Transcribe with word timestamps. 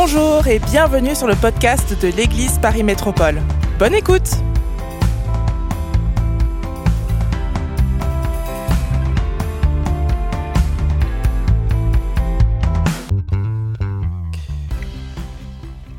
Bonjour 0.00 0.46
et 0.46 0.60
bienvenue 0.60 1.16
sur 1.16 1.26
le 1.26 1.34
podcast 1.34 2.00
de 2.00 2.06
l'Église 2.06 2.60
Paris 2.60 2.84
Métropole. 2.84 3.42
Bonne 3.80 3.94
écoute 3.96 4.30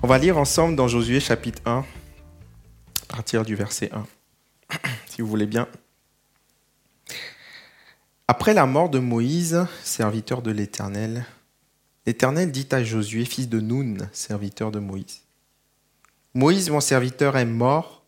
On 0.01 0.07
va 0.07 0.17
lire 0.17 0.37
ensemble 0.37 0.77
dans 0.77 0.87
Josué 0.87 1.19
chapitre 1.19 1.61
1, 1.65 1.79
à 1.79 1.83
partir 3.09 3.43
du 3.43 3.55
verset 3.55 3.91
1, 3.91 4.77
si 5.07 5.21
vous 5.21 5.27
voulez 5.27 5.45
bien. 5.45 5.67
Après 8.29 8.53
la 8.53 8.65
mort 8.65 8.89
de 8.89 8.99
Moïse, 8.99 9.67
serviteur 9.83 10.41
de 10.41 10.51
l'Éternel, 10.51 11.25
l'Éternel 12.05 12.51
dit 12.51 12.67
à 12.71 12.83
Josué, 12.83 13.25
fils 13.25 13.49
de 13.49 13.59
Nun, 13.59 13.97
serviteur 14.11 14.71
de 14.71 14.79
Moïse, 14.79 15.21
Moïse, 16.33 16.69
mon 16.69 16.79
serviteur, 16.79 17.37
est 17.37 17.45
mort. 17.45 18.03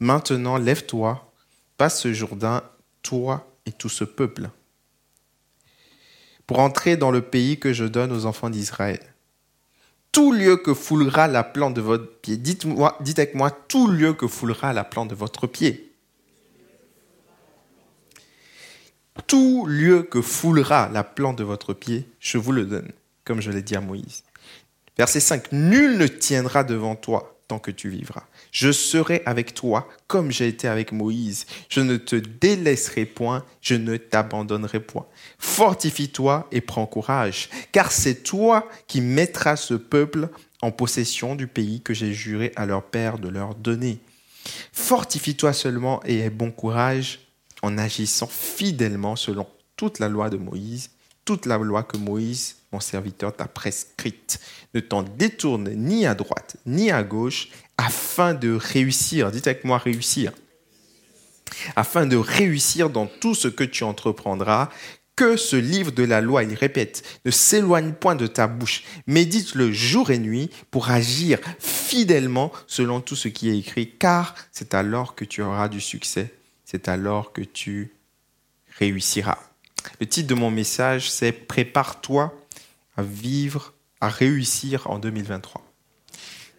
Maintenant, 0.00 0.56
lève-toi, 0.56 1.32
passe 1.76 2.00
ce 2.00 2.12
Jourdain, 2.12 2.62
toi 3.02 3.48
et 3.64 3.72
tout 3.72 3.88
ce 3.88 4.04
peuple, 4.04 4.50
pour 6.46 6.58
entrer 6.58 6.96
dans 6.96 7.10
le 7.10 7.22
pays 7.22 7.58
que 7.58 7.72
je 7.72 7.84
donne 7.84 8.12
aux 8.12 8.26
enfants 8.26 8.50
d'Israël 8.50 9.00
tout 10.14 10.30
lieu 10.30 10.56
que 10.56 10.74
foulera 10.74 11.26
la 11.26 11.42
plante 11.42 11.74
de 11.74 11.80
votre 11.80 12.06
pied. 12.20 12.36
Dites-moi, 12.36 12.96
dites 13.00 13.18
avec 13.18 13.34
moi, 13.34 13.50
tout 13.50 13.88
lieu 13.88 14.12
que 14.12 14.28
foulera 14.28 14.72
la 14.72 14.84
plante 14.84 15.08
de 15.10 15.16
votre 15.16 15.48
pied. 15.48 15.92
Tout 19.26 19.66
lieu 19.66 20.04
que 20.04 20.22
foulera 20.22 20.88
la 20.92 21.02
plante 21.02 21.36
de 21.36 21.42
votre 21.42 21.74
pied, 21.74 22.08
je 22.20 22.38
vous 22.38 22.52
le 22.52 22.64
donne, 22.64 22.92
comme 23.24 23.40
je 23.40 23.50
l'ai 23.50 23.62
dit 23.62 23.76
à 23.76 23.80
Moïse. 23.80 24.22
Verset 24.96 25.20
5. 25.20 25.52
Nul 25.52 25.98
ne 25.98 26.06
tiendra 26.06 26.62
devant 26.62 26.94
toi 26.94 27.34
tant 27.48 27.58
que 27.58 27.70
tu 27.70 27.88
vivras. 27.88 28.24
Je 28.52 28.72
serai 28.72 29.22
avec 29.26 29.54
toi 29.54 29.88
comme 30.06 30.30
j'ai 30.30 30.48
été 30.48 30.68
avec 30.68 30.92
Moïse. 30.92 31.46
Je 31.68 31.80
ne 31.80 31.96
te 31.96 32.16
délaisserai 32.16 33.04
point, 33.04 33.44
je 33.60 33.74
ne 33.74 33.96
t'abandonnerai 33.96 34.80
point. 34.80 35.06
Fortifie-toi 35.38 36.48
et 36.52 36.60
prends 36.60 36.86
courage, 36.86 37.50
car 37.72 37.92
c'est 37.92 38.22
toi 38.22 38.68
qui 38.86 39.00
mettras 39.00 39.56
ce 39.56 39.74
peuple 39.74 40.28
en 40.62 40.70
possession 40.70 41.34
du 41.34 41.46
pays 41.46 41.82
que 41.82 41.92
j'ai 41.92 42.14
juré 42.14 42.52
à 42.56 42.66
leur 42.66 42.84
père 42.84 43.18
de 43.18 43.28
leur 43.28 43.54
donner. 43.54 43.98
Fortifie-toi 44.72 45.52
seulement 45.52 46.02
et 46.04 46.20
aie 46.20 46.30
bon 46.30 46.50
courage 46.50 47.20
en 47.62 47.78
agissant 47.78 48.26
fidèlement 48.26 49.16
selon 49.16 49.46
toute 49.76 49.98
la 49.98 50.08
loi 50.08 50.30
de 50.30 50.36
Moïse, 50.36 50.90
toute 51.24 51.46
la 51.46 51.58
loi 51.58 51.82
que 51.82 51.96
Moïse 51.96 52.56
mon 52.74 52.80
serviteur 52.80 53.34
t'a 53.34 53.46
prescrite. 53.46 54.40
Ne 54.74 54.80
t'en 54.80 55.04
détourne 55.04 55.70
ni 55.70 56.06
à 56.06 56.14
droite 56.14 56.56
ni 56.66 56.90
à 56.90 57.04
gauche 57.04 57.48
afin 57.78 58.34
de 58.34 58.52
réussir. 58.52 59.30
Dites 59.30 59.46
avec 59.46 59.64
moi 59.64 59.78
réussir. 59.78 60.32
Afin 61.76 62.04
de 62.04 62.16
réussir 62.16 62.90
dans 62.90 63.06
tout 63.06 63.36
ce 63.36 63.46
que 63.46 63.62
tu 63.62 63.84
entreprendras, 63.84 64.70
que 65.14 65.36
ce 65.36 65.54
livre 65.54 65.92
de 65.92 66.02
la 66.02 66.20
loi, 66.20 66.42
il 66.42 66.54
répète, 66.54 67.04
ne 67.24 67.30
s'éloigne 67.30 67.92
point 67.92 68.16
de 68.16 68.26
ta 68.26 68.48
bouche. 68.48 68.82
Médite-le 69.06 69.70
jour 69.70 70.10
et 70.10 70.18
nuit 70.18 70.50
pour 70.72 70.90
agir 70.90 71.38
fidèlement 71.60 72.50
selon 72.66 73.00
tout 73.00 73.14
ce 73.14 73.28
qui 73.28 73.48
est 73.50 73.58
écrit, 73.58 73.88
car 73.88 74.34
c'est 74.50 74.74
alors 74.74 75.14
que 75.14 75.24
tu 75.24 75.42
auras 75.42 75.68
du 75.68 75.80
succès, 75.80 76.34
c'est 76.64 76.88
alors 76.88 77.32
que 77.32 77.42
tu 77.42 77.92
réussiras. 78.80 79.53
Le 80.00 80.06
titre 80.06 80.28
de 80.28 80.34
mon 80.34 80.50
message, 80.50 81.10
c'est 81.10 81.32
Prépare-toi 81.32 82.34
à 82.96 83.02
vivre, 83.02 83.74
à 84.00 84.08
réussir 84.08 84.88
en 84.90 84.98
2023. 84.98 85.62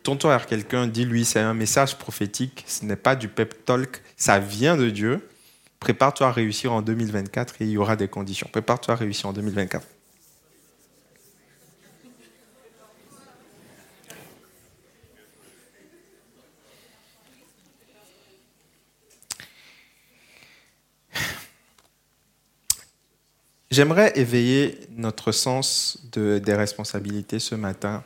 Tourne-toi 0.04 0.30
vers 0.30 0.46
quelqu'un, 0.46 0.88
dis-lui, 0.88 1.26
c'est 1.26 1.40
un 1.40 1.56
message 1.56 1.98
prophétique, 1.98 2.64
ce 2.68 2.86
n'est 2.86 2.96
pas 2.96 3.16
du 3.16 3.28
pep 3.28 3.66
talk, 3.66 4.04
ça 4.18 4.38
vient 4.38 4.78
de 4.78 4.90
Dieu. 4.90 5.28
Prépare-toi 5.80 6.28
à 6.28 6.32
réussir 6.32 6.74
en 6.74 6.82
2024 6.82 7.62
et 7.62 7.66
il 7.66 7.72
y 7.72 7.78
aura 7.78 7.96
des 7.96 8.08
conditions. 8.08 8.48
Prépare-toi 8.52 8.94
à 8.94 8.98
réussir 8.98 9.30
en 9.30 9.34
2024. 9.34 9.86
J'aimerais 23.76 24.18
éveiller 24.18 24.80
notre 24.92 25.34
sens 25.34 26.00
de, 26.14 26.40
des 26.40 26.54
responsabilités 26.54 27.40
ce 27.40 27.56
matin, 27.56 28.06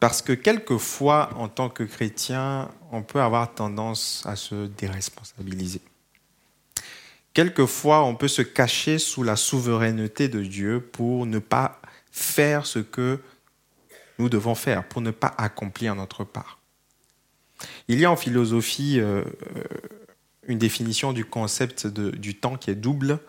parce 0.00 0.22
que 0.22 0.32
quelquefois, 0.32 1.28
en 1.36 1.48
tant 1.48 1.68
que 1.68 1.82
chrétien, 1.82 2.70
on 2.90 3.02
peut 3.02 3.20
avoir 3.20 3.54
tendance 3.54 4.22
à 4.24 4.34
se 4.34 4.64
déresponsabiliser. 4.64 5.82
Quelquefois, 7.34 8.02
on 8.04 8.16
peut 8.16 8.28
se 8.28 8.40
cacher 8.40 8.98
sous 8.98 9.24
la 9.24 9.36
souveraineté 9.36 10.28
de 10.28 10.40
Dieu 10.40 10.80
pour 10.80 11.26
ne 11.26 11.38
pas 11.38 11.82
faire 12.10 12.64
ce 12.64 12.78
que 12.78 13.20
nous 14.18 14.30
devons 14.30 14.54
faire, 14.54 14.88
pour 14.88 15.02
ne 15.02 15.10
pas 15.10 15.34
accomplir 15.36 15.94
notre 15.94 16.24
part. 16.24 16.60
Il 17.88 18.00
y 18.00 18.06
a 18.06 18.10
en 18.10 18.16
philosophie 18.16 19.00
euh, 19.00 19.22
une 20.46 20.56
définition 20.56 21.12
du 21.12 21.26
concept 21.26 21.86
du 21.86 22.34
temps 22.36 22.56
qui 22.56 22.70
est 22.70 22.74
double 22.74 23.20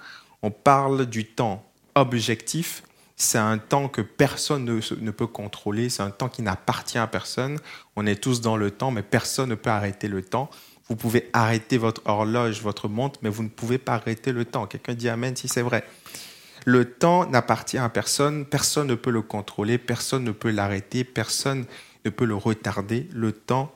on 0.45 0.51
parle 0.51 1.07
du 1.07 1.25
temps 1.25 1.67
objectif. 1.95 2.83
C'est 3.15 3.39
un 3.39 3.57
temps 3.57 3.87
que 3.87 4.01
personne 4.01 4.65
ne, 4.65 5.11
peut 5.11 5.25
contrôler, 5.25 5.89
c'est 5.89 6.03
un 6.03 6.11
temps 6.11 6.29
qui 6.29 6.43
n'appartient 6.43 6.99
à 6.99 7.07
personne. 7.07 7.57
On 7.95 8.05
est 8.05 8.21
tous 8.21 8.41
dans 8.41 8.55
le 8.55 8.69
temps, 8.69 8.91
mais 8.91 9.01
personne 9.01 9.49
ne 9.49 9.55
peut 9.55 9.71
arrêter 9.71 10.07
le 10.07 10.21
temps. 10.21 10.51
Vous 10.87 10.95
pouvez 10.95 11.31
arrêter 11.33 11.79
votre 11.79 12.03
horloge, 12.05 12.61
votre 12.61 12.87
montre, 12.87 13.19
mais 13.23 13.29
vous 13.29 13.41
ne 13.41 13.49
pouvez 13.49 13.79
pas 13.79 13.93
arrêter 13.93 14.31
le 14.31 14.45
temps. 14.45 14.67
Quelqu'un 14.67 14.93
dit 14.93 15.09
Amen 15.09 15.35
si 15.35 15.47
c'est 15.47 15.63
vrai. 15.63 15.83
Le 16.63 16.93
temps 16.93 17.25
n'appartient 17.25 17.79
à 17.79 17.89
personne, 17.89 18.45
personne 18.45 18.87
ne 18.87 18.95
peut 18.95 19.09
le 19.09 19.23
contrôler, 19.23 19.79
personne 19.79 20.23
ne 20.23 20.31
peut 20.31 20.51
l'arrêter, 20.51 21.03
personne 21.03 21.65
ne 22.03 22.11
peut 22.11 22.25
le 22.25 22.35
retarder. 22.35 23.09
Le 23.13 23.31
temps 23.31 23.73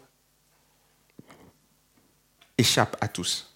échappe 2.59 2.96
à 3.01 3.07
tous. 3.07 3.56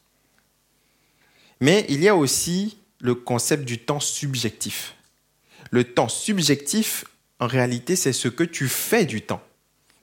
Mais 1.59 1.85
il 1.89 2.01
y 2.01 2.07
a 2.07 2.15
aussi 2.15 2.77
le 3.03 3.15
concept 3.15 3.65
du 3.65 3.79
temps 3.79 3.99
subjectif. 3.99 4.95
Le 5.71 5.83
temps 5.83 6.07
subjectif, 6.07 7.03
en 7.39 7.47
réalité, 7.47 7.97
c'est 7.97 8.13
ce 8.13 8.29
que 8.29 8.45
tu 8.45 8.69
fais 8.69 9.05
du 9.05 9.21
temps. 9.21 9.43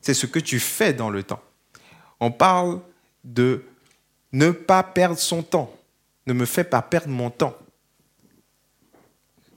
C'est 0.02 0.12
ce 0.12 0.26
que 0.26 0.38
tu 0.38 0.60
fais 0.60 0.92
dans 0.92 1.08
le 1.08 1.22
temps. 1.22 1.42
On 2.20 2.30
parle 2.30 2.80
de 3.24 3.64
ne 4.32 4.50
pas 4.50 4.82
perdre 4.82 5.18
son 5.18 5.42
temps. 5.42 5.74
Ne 6.26 6.34
me 6.34 6.44
fais 6.44 6.62
pas 6.62 6.82
perdre 6.82 7.08
mon 7.08 7.30
temps. 7.30 7.56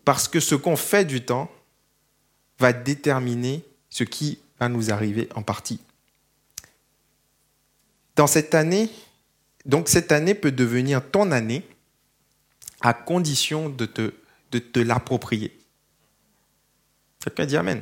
Parce 0.05 0.29
que 0.29 0.39
ce 0.39 0.55
qu'on 0.55 0.77
fait 0.77 1.03
du 1.03 1.25
temps 1.25 1.51
va 2.59 2.71
déterminer 2.71 3.65
ce 3.89 4.05
qui 4.05 4.39
va 4.57 4.69
nous 4.69 4.89
arriver 4.89 5.27
en 5.35 5.43
partie. 5.43 5.81
Dans 8.15 8.27
cette 8.27 8.55
année, 8.55 8.89
donc 9.65 9.89
cette 9.89 10.13
année 10.13 10.33
peut 10.33 10.51
devenir 10.51 11.05
ton 11.11 11.31
année 11.31 11.65
à 12.83 12.93
condition 12.93 13.69
de 13.69 13.85
te, 13.85 14.13
de 14.51 14.59
te 14.59 14.79
l'approprier. 14.79 15.57
Quelqu'un 17.21 17.45
dit 17.45 17.57
Amen. 17.57 17.81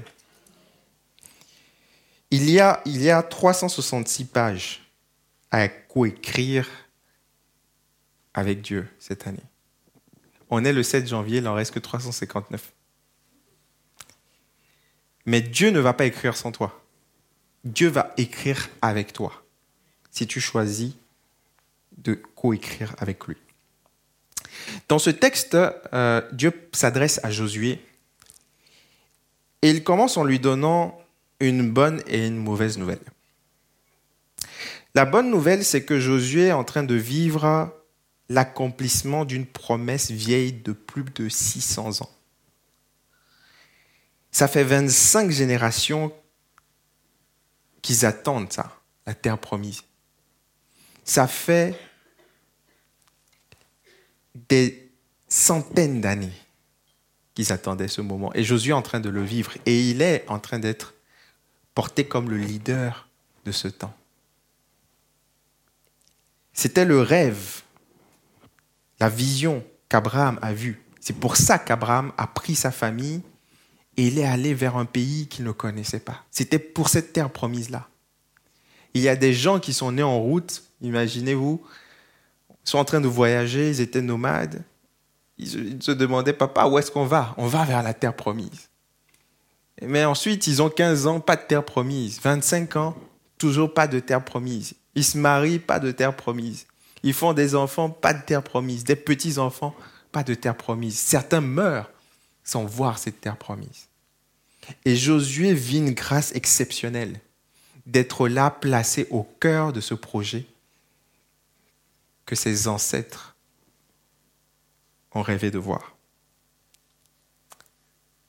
Il 2.29 2.50
y, 2.50 2.62
a, 2.62 2.81
il 2.85 3.01
y 3.01 3.09
a 3.09 3.22
366 3.23 4.25
pages 4.25 4.85
à 5.50 5.67
coécrire 5.67 6.69
avec 8.34 8.61
Dieu 8.61 8.88
cette 9.00 9.28
année. 9.28 9.43
On 10.49 10.64
est 10.64 10.72
le 10.72 10.84
7 10.84 11.08
janvier, 11.08 11.40
il 11.40 11.43
n'en 11.43 11.55
reste 11.55 11.73
que 11.73 11.79
359. 11.79 12.72
Mais 15.26 15.41
Dieu 15.41 15.72
ne 15.72 15.79
va 15.79 15.93
pas 15.93 16.05
écrire 16.05 16.37
sans 16.37 16.53
toi. 16.53 16.81
Dieu 17.66 17.90
va 17.90 18.14
écrire 18.17 18.70
avec 18.81 19.11
toi 19.11 19.43
si 20.09 20.26
tu 20.26 20.40
choisis 20.40 20.93
de 21.97 22.14
coécrire 22.14 22.96
avec 22.99 23.26
lui. 23.28 23.37
Dans 24.88 25.00
ce 25.00 25.09
texte, 25.09 25.56
euh, 25.56 26.22
Dieu 26.32 26.52
s'adresse 26.74 27.20
à 27.24 27.32
Josué 27.32 27.80
et 29.62 29.70
il 29.70 29.84
commence 29.84 30.18
en 30.18 30.24
lui 30.24 30.40
donnant 30.40 31.00
une 31.40 31.70
bonne 31.70 32.02
et 32.08 32.28
une 32.28 32.38
mauvaise 32.38 32.78
nouvelle. 32.78 33.02
La 34.94 35.06
bonne 35.06 35.30
nouvelle, 35.30 35.64
c'est 35.64 35.84
que 35.84 36.00
Josué 36.00 36.48
est 36.48 36.52
en 36.52 36.64
train 36.64 36.84
de 36.84 36.96
vivre 36.96 37.74
l'accomplissement 38.30 39.26
d'une 39.26 39.46
promesse 39.46 40.12
vieille 40.12 40.53
de 40.53 40.74
plus 40.74 41.03
de 41.03 41.30
600 41.30 42.02
ans. 42.02 42.09
Ça 44.32 44.48
fait 44.48 44.64
25 44.64 45.30
générations 45.32 46.14
qu'ils 47.82 48.06
attendent 48.06 48.52
ça, 48.52 48.80
la 49.06 49.14
terre 49.14 49.38
promise. 49.38 49.84
Ça 51.03 51.28
fait 51.28 51.78
des 54.35 54.91
centaines 55.28 56.01
d'années 56.01 56.33
qu'ils 57.33 57.51
attendaient 57.51 57.87
ce 57.87 58.01
moment. 58.01 58.33
Et 58.33 58.43
Josué 58.43 58.72
est 58.72 58.73
en 58.73 58.81
train 58.81 58.99
de 58.99 59.09
le 59.09 59.23
vivre. 59.23 59.53
Et 59.66 59.89
il 59.89 60.01
est 60.01 60.25
en 60.28 60.39
train 60.39 60.59
d'être 60.59 60.93
porté 61.73 62.05
comme 62.05 62.29
le 62.29 62.37
leader 62.37 63.07
de 63.45 63.51
ce 63.51 63.67
temps. 63.67 63.93
C'était 66.53 66.85
le 66.85 67.01
rêve, 67.01 67.61
la 68.99 69.09
vision 69.09 69.63
qu'Abraham 69.89 70.37
a 70.41 70.53
vue. 70.53 70.81
C'est 70.99 71.17
pour 71.17 71.37
ça 71.37 71.57
qu'Abraham 71.57 72.11
a 72.17 72.28
pris 72.28 72.55
sa 72.55 72.72
famille 72.72 73.22
et 73.97 74.07
il 74.07 74.19
est 74.19 74.25
allé 74.25 74.53
vers 74.53 74.78
un 74.78 74.85
pays 74.85 75.28
qu'il 75.28 75.45
ne 75.45 75.51
connaissait 75.51 75.99
pas. 75.99 76.23
C'était 76.29 76.59
pour 76.59 76.89
cette 76.89 77.13
terre 77.13 77.29
promise-là. 77.29 77.87
Il 78.93 79.01
y 79.01 79.09
a 79.09 79.16
des 79.16 79.33
gens 79.33 79.59
qui 79.59 79.73
sont 79.73 79.93
nés 79.93 80.03
en 80.03 80.19
route, 80.19 80.63
imaginez-vous, 80.81 81.66
sont 82.63 82.78
en 82.78 82.85
train 82.85 83.02
de 83.02 83.08
voyager, 83.08 83.69
ils 83.69 83.81
étaient 83.81 84.02
nomades. 84.02 84.63
Ils 85.37 85.81
se 85.81 85.91
demandaient, 85.91 86.34
papa, 86.34 86.66
où 86.67 86.78
est-ce 86.78 86.91
qu'on 86.91 87.05
va? 87.05 87.34
On 87.37 87.47
va 87.47 87.63
vers 87.66 87.81
la 87.81 87.93
terre 87.93 88.16
promise. 88.16 88.69
Mais 89.81 90.05
ensuite, 90.05 90.46
ils 90.46 90.61
ont 90.61 90.69
15 90.69 91.08
ans, 91.08 91.19
pas 91.19 91.35
de 91.35 91.41
terre 91.41 91.66
promise. 91.66 92.19
25 92.22 92.75
ans, 92.75 92.96
toujours 93.40 93.73
pas 93.73 93.87
de 93.87 93.99
terre 93.99 94.23
promise. 94.23 94.75
Ils 94.93 95.03
se 95.03 95.17
marient, 95.17 95.59
pas 95.59 95.79
de 95.79 95.91
terre 95.91 96.16
promise. 96.16 96.67
Ils 97.02 97.13
font 97.13 97.34
des 97.34 97.55
enfants, 97.55 97.90
pas 97.90 98.13
de 98.13 98.22
terre 98.22 98.43
promise. 98.43 98.84
Des 98.84 98.96
petits-enfants, 98.96 99.73
pas 100.11 100.23
de 100.23 100.35
terre 100.35 100.55
promise. 100.55 100.99
Certains 100.99 101.41
meurent 101.41 101.90
sans 102.43 102.66
voir 102.66 102.99
cette 102.99 103.22
terre 103.22 103.37
promise. 103.37 103.87
Et 104.85 104.96
Josué 104.96 105.55
vit 105.55 105.79
une 105.79 105.93
grâce 105.93 106.35
exceptionnelle 106.35 107.19
d'être 107.87 108.28
là, 108.28 108.52
placé 108.52 109.07
au 109.09 109.23
cœur 109.23 109.73
de 109.73 109.81
ce 109.81 109.96
projet 109.96 110.46
que 112.31 112.35
ses 112.37 112.69
ancêtres 112.69 113.35
ont 115.11 115.22
rêvé 115.22 115.51
de 115.51 115.57
voir. 115.57 115.97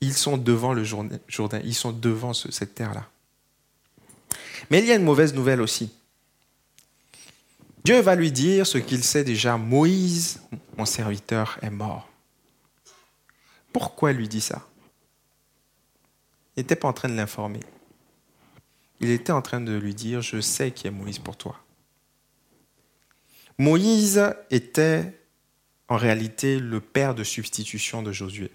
Ils 0.01 0.13
sont 0.13 0.37
devant 0.37 0.73
le 0.73 0.83
Jourdain, 0.83 1.61
ils 1.63 1.73
sont 1.73 1.93
devant 1.93 2.35
cette 2.35 2.75
terre-là. 2.75 3.09
Mais 4.71 4.81
il 4.81 4.87
y 4.87 4.91
a 4.91 4.97
une 4.97 5.05
mauvaise 5.05 5.35
nouvelle 5.35 5.61
aussi. 5.61 5.95
Dieu 7.85 8.01
va 8.01 8.17
lui 8.17 8.33
dire 8.33 8.67
ce 8.67 8.79
qu'il 8.79 9.05
sait 9.05 9.23
déjà, 9.23 9.57
Moïse, 9.57 10.43
mon 10.77 10.85
serviteur, 10.85 11.61
est 11.63 11.71
mort. 11.71 12.09
Pourquoi 13.73 14.13
lui 14.13 14.27
dit 14.27 14.41
ça? 14.41 14.67
Il 16.57 16.63
n'était 16.63 16.75
pas 16.75 16.89
en 16.89 16.93
train 16.93 17.09
de 17.09 17.15
l'informer. 17.15 17.61
Il 18.99 19.11
était 19.11 19.31
en 19.31 19.43
train 19.43 19.61
de 19.61 19.75
lui 19.75 19.95
dire, 19.95 20.23
je 20.23 20.41
sais 20.41 20.73
qui 20.73 20.89
est 20.89 20.91
Moïse 20.91 21.21
pour 21.21 21.37
toi. 21.37 21.57
Moïse 23.59 24.23
était 24.51 25.19
en 25.89 25.97
réalité 25.97 26.59
le 26.59 26.81
père 26.81 27.15
de 27.15 27.25
substitution 27.25 28.03
de 28.03 28.13
Josué. 28.13 28.51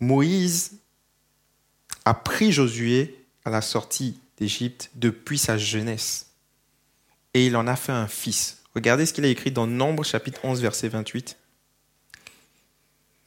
Moïse 0.00 0.78
a 2.04 2.14
pris 2.14 2.52
Josué 2.52 3.26
à 3.44 3.50
la 3.50 3.60
sortie 3.60 4.20
d'Égypte 4.36 4.90
depuis 4.94 5.38
sa 5.38 5.56
jeunesse 5.56 6.30
et 7.32 7.46
il 7.46 7.56
en 7.56 7.66
a 7.66 7.76
fait 7.76 7.92
un 7.92 8.06
fils. 8.06 8.62
Regardez 8.74 9.06
ce 9.06 9.12
qu'il 9.12 9.24
a 9.24 9.28
écrit 9.28 9.50
dans 9.50 9.66
Nombre 9.66 10.04
chapitre 10.04 10.44
11 10.44 10.60
verset 10.60 10.88
28. 10.88 11.36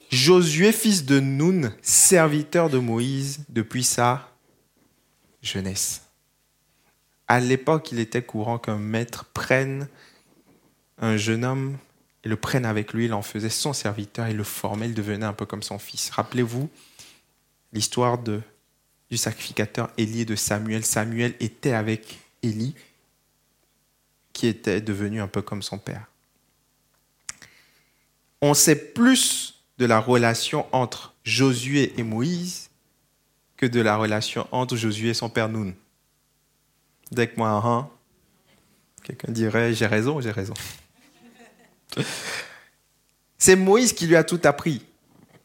Josué, 0.10 0.72
fils 0.72 1.06
de 1.06 1.20
Nun, 1.20 1.74
serviteur 1.82 2.70
de 2.70 2.78
Moïse 2.78 3.40
depuis 3.50 3.84
sa 3.84 4.32
jeunesse. 5.42 6.07
À 7.28 7.40
l'époque, 7.40 7.92
il 7.92 8.00
était 8.00 8.22
courant 8.22 8.58
qu'un 8.58 8.78
maître 8.78 9.26
prenne 9.34 9.88
un 10.98 11.18
jeune 11.18 11.44
homme 11.44 11.78
et 12.24 12.30
le 12.30 12.36
prenne 12.36 12.66
avec 12.66 12.94
lui, 12.94 13.06
il 13.06 13.14
en 13.14 13.22
faisait 13.22 13.50
son 13.50 13.74
serviteur, 13.74 14.28
il 14.28 14.38
le 14.38 14.44
formait, 14.44 14.88
il 14.88 14.94
devenait 14.94 15.26
un 15.26 15.34
peu 15.34 15.46
comme 15.46 15.64
son 15.64 15.80
fils. 15.80 16.10
Rappelez-vous 16.10 16.70
l'histoire 17.74 18.18
du 18.18 19.18
sacrificateur 19.18 19.90
Élie 19.98 20.22
et 20.22 20.26
de 20.26 20.36
Samuel. 20.36 20.84
Samuel 20.84 21.36
était 21.40 21.74
avec 21.74 22.20
Élie, 22.44 22.76
qui 24.34 24.48
était 24.48 24.82
devenu 24.82 25.22
un 25.22 25.28
peu 25.28 25.42
comme 25.42 25.62
son 25.62 25.78
père. 25.78 26.06
On 28.42 28.54
sait 28.54 28.94
plus 28.94 29.64
de 29.78 29.86
la 29.86 30.00
relation 30.00 30.66
entre 30.72 31.14
Josué 31.24 31.94
et 31.98 32.04
Moïse 32.04 32.70
que 33.58 33.66
de 33.66 33.82
la 33.82 33.98
relation 33.98 34.48
entre 34.52 34.76
Josué 34.76 35.10
et 35.10 35.14
son 35.14 35.30
père 35.30 35.50
Noun. 35.50 35.74
Dès 37.12 37.28
que 37.28 37.38
moi, 37.38 37.50
hein, 37.50 37.90
quelqu'un 39.04 39.32
dirait 39.32 39.74
j'ai 39.74 39.86
raison, 39.86 40.20
j'ai 40.22 40.32
raison. 40.32 40.54
C'est 43.38 43.56
Moïse 43.56 43.94
qui 43.94 44.08
lui 44.08 44.16
a 44.16 44.24
tout 44.24 44.42
appris. 44.44 44.86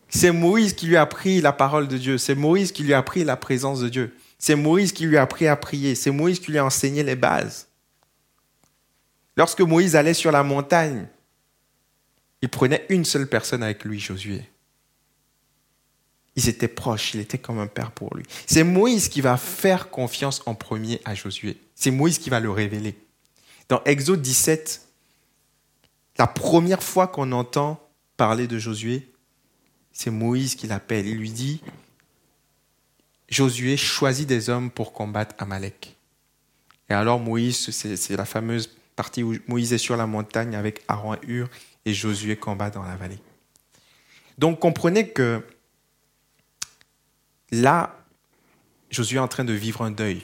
C'est 0.08 0.32
Moïse 0.32 0.74
qui 0.74 0.86
lui 0.86 0.96
a 0.96 1.02
appris 1.02 1.40
la 1.40 1.52
parole 1.52 1.88
de 1.88 1.96
Dieu. 1.96 2.18
C'est 2.18 2.34
Moïse 2.34 2.72
qui 2.72 2.82
lui 2.82 2.92
a 2.92 2.98
appris 2.98 3.24
la 3.24 3.36
présence 3.36 3.80
de 3.80 3.88
Dieu. 3.88 4.14
C'est 4.38 4.56
Moïse 4.56 4.92
qui 4.92 5.06
lui 5.06 5.16
a 5.16 5.22
appris 5.22 5.46
à 5.46 5.56
prier. 5.56 5.94
C'est 5.94 6.10
Moïse 6.10 6.40
qui 6.40 6.50
lui 6.50 6.58
a 6.58 6.64
enseigné 6.64 7.02
les 7.02 7.16
bases. 7.16 7.68
Lorsque 9.36 9.60
Moïse 9.60 9.96
allait 9.96 10.14
sur 10.14 10.32
la 10.32 10.42
montagne, 10.42 11.06
il 12.42 12.48
prenait 12.48 12.84
une 12.88 13.04
seule 13.04 13.28
personne 13.28 13.62
avec 13.62 13.84
lui, 13.84 13.98
Josué. 14.00 14.42
Ils 16.36 16.48
étaient 16.48 16.68
proches, 16.68 17.14
il 17.14 17.20
était 17.20 17.38
comme 17.38 17.58
un 17.58 17.66
père 17.66 17.90
pour 17.90 18.16
lui. 18.16 18.24
C'est 18.46 18.64
Moïse 18.64 19.08
qui 19.08 19.20
va 19.20 19.36
faire 19.36 19.90
confiance 19.90 20.42
en 20.46 20.54
premier 20.54 21.00
à 21.04 21.14
Josué. 21.14 21.58
C'est 21.74 21.90
Moïse 21.90 22.18
qui 22.18 22.30
va 22.30 22.40
le 22.40 22.50
révéler. 22.50 22.96
Dans 23.68 23.82
Exode 23.84 24.22
17, 24.22 24.86
la 26.18 26.26
première 26.26 26.82
fois 26.82 27.06
qu'on 27.06 27.32
entend 27.32 27.86
parler 28.16 28.46
de 28.46 28.58
Josué, 28.58 29.10
c'est 29.92 30.10
Moïse 30.10 30.54
qui 30.54 30.66
l'appelle. 30.66 31.06
Il 31.06 31.18
lui 31.18 31.30
dit, 31.30 31.60
Josué 33.28 33.76
choisit 33.76 34.28
des 34.28 34.48
hommes 34.48 34.70
pour 34.70 34.92
combattre 34.92 35.34
Amalek. 35.38 35.96
Et 36.88 36.94
alors 36.94 37.18
Moïse, 37.18 37.70
c'est 37.70 38.16
la 38.16 38.24
fameuse 38.24 38.70
partie 38.96 39.22
où 39.22 39.34
Moïse 39.48 39.72
est 39.72 39.78
sur 39.78 39.96
la 39.96 40.06
montagne 40.06 40.54
avec 40.54 40.82
Aaron 40.88 41.14
et 41.14 41.26
Hur 41.26 41.48
et 41.84 41.94
Josué 41.94 42.36
combat 42.36 42.70
dans 42.70 42.82
la 42.82 42.96
vallée. 42.96 43.18
Donc 44.38 44.60
comprenez 44.60 45.08
que 45.08 45.42
Là, 47.52 47.94
Josué 48.90 49.16
est 49.16 49.20
en 49.20 49.28
train 49.28 49.44
de 49.44 49.52
vivre 49.52 49.82
un 49.82 49.90
deuil. 49.90 50.22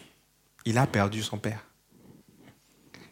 Il 0.65 0.79
a 0.79 0.87
perdu 0.87 1.23
son 1.23 1.39
père. 1.39 1.65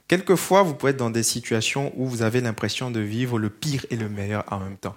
Quelquefois, 0.08 0.62
vous 0.62 0.74
pouvez 0.74 0.92
être 0.92 0.96
dans 0.96 1.10
des 1.10 1.22
situations 1.22 1.92
où 1.96 2.06
vous 2.06 2.22
avez 2.22 2.40
l'impression 2.40 2.90
de 2.90 3.00
vivre 3.00 3.38
le 3.38 3.50
pire 3.50 3.84
et 3.90 3.96
le 3.96 4.08
meilleur 4.08 4.44
en 4.52 4.58
même 4.58 4.78
temps. 4.78 4.96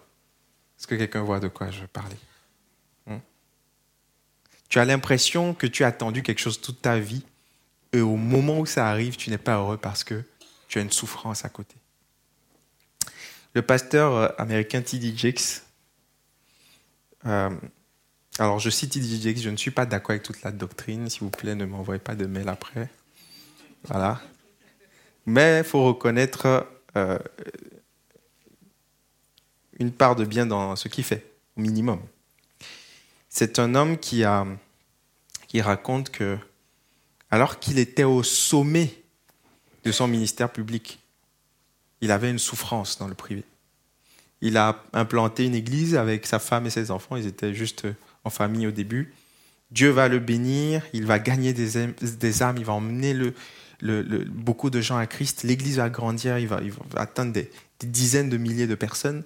Est-ce 0.78 0.88
que 0.88 0.96
quelqu'un 0.96 1.24
voit 1.24 1.40
de 1.40 1.48
quoi 1.48 1.70
je 1.70 1.86
parlais 1.86 2.18
hmm? 3.08 3.18
Tu 4.70 4.80
as 4.80 4.86
l'impression 4.86 5.54
que 5.54 5.68
tu 5.68 5.84
as 5.84 5.88
attendu 5.88 6.24
quelque 6.24 6.40
chose 6.40 6.62
toute 6.62 6.82
ta 6.82 7.00
vie 7.00 7.24
et 7.92 8.02
au 8.02 8.16
moment 8.16 8.60
où 8.60 8.66
ça 8.66 8.88
arrive, 8.88 9.18
tu 9.18 9.30
n'es 9.32 9.38
pas 9.38 9.58
heureux 9.58 9.78
parce 9.78 10.04
que 10.04 10.24
tu 10.68 10.80
as 10.80 10.82
une 10.82 10.92
souffrance 10.92 11.44
à 11.44 11.50
côté. 11.50 11.76
Le 13.56 13.64
pasteur 13.64 14.14
euh, 14.14 14.28
américain 14.38 14.82
T.D. 14.82 15.14
Jakes 15.18 15.64
euh, 17.26 17.50
alors, 18.40 18.58
je 18.60 18.70
cite 18.70 18.94
que 18.94 19.42
je 19.42 19.50
ne 19.50 19.58
suis 19.58 19.70
pas 19.70 19.86
d'accord 19.86 20.12
avec 20.12 20.24
toute 20.24 20.42
la 20.44 20.52
doctrine. 20.52 21.10
S'il 21.10 21.24
vous 21.24 21.30
plaît, 21.30 21.56
ne 21.56 21.66
m'envoyez 21.66 22.00
pas 22.00 22.16
de 22.16 22.26
mail 22.26 22.48
après. 22.48 22.90
Voilà. 23.84 24.22
Mais 25.26 25.60
il 25.60 25.66
faut 25.66 25.84
reconnaître 25.84 26.66
euh, 26.96 27.20
une 29.78 29.92
part 29.92 30.16
de 30.16 30.24
bien 30.24 30.46
dans 30.46 30.78
ce 30.78 30.88
qu'il 30.88 31.04
fait, 31.04 31.34
au 31.58 31.62
minimum. 31.62 32.00
C'est 33.28 33.60
un 33.60 33.76
homme 33.76 33.98
qui, 33.98 34.24
a, 34.24 34.48
qui 35.50 35.60
raconte 35.60 36.10
que, 36.10 36.38
alors 37.32 37.60
qu'il 37.60 37.78
était 37.78 38.06
au 38.06 38.24
sommet 38.24 39.04
de 39.84 39.92
son 39.92 40.08
ministère 40.08 40.50
public, 40.50 41.00
il 42.00 42.10
avait 42.10 42.32
une 42.32 42.40
souffrance 42.40 42.98
dans 42.98 43.10
le 43.10 43.16
privé. 43.16 43.44
Il 44.40 44.56
a 44.56 44.82
implanté 44.94 45.46
une 45.46 45.56
église 45.56 45.98
avec 45.98 46.26
sa 46.26 46.40
femme 46.40 46.66
et 46.66 46.70
ses 46.70 46.90
enfants. 46.90 47.18
Ils 47.18 47.28
étaient 47.28 47.54
juste 47.54 47.86
en 48.30 48.32
famille 48.32 48.68
au 48.68 48.72
début. 48.72 49.12
Dieu 49.72 49.90
va 49.90 50.08
le 50.08 50.20
bénir, 50.20 50.84
il 50.94 51.06
va 51.06 51.18
gagner 51.18 51.52
des, 51.52 51.78
âmes, 52.44 52.58
il 52.58 52.66
va 52.66 52.74
emmener 52.74 53.16
beaucoup 53.82 54.70
de 54.70 54.82
gens 54.82 54.98
à 54.98 55.08
Christ. 55.08 55.44
L'Église 55.44 55.78
va 55.78 55.90
grandir, 55.90 56.38
il 56.38 56.48
va, 56.48 56.60
atteindre 56.96 57.34
des, 57.34 57.50
dizaines 57.82 58.30
de 58.30 58.38
milliers 58.38 58.68
de 58.68 58.76
personnes. 58.76 59.24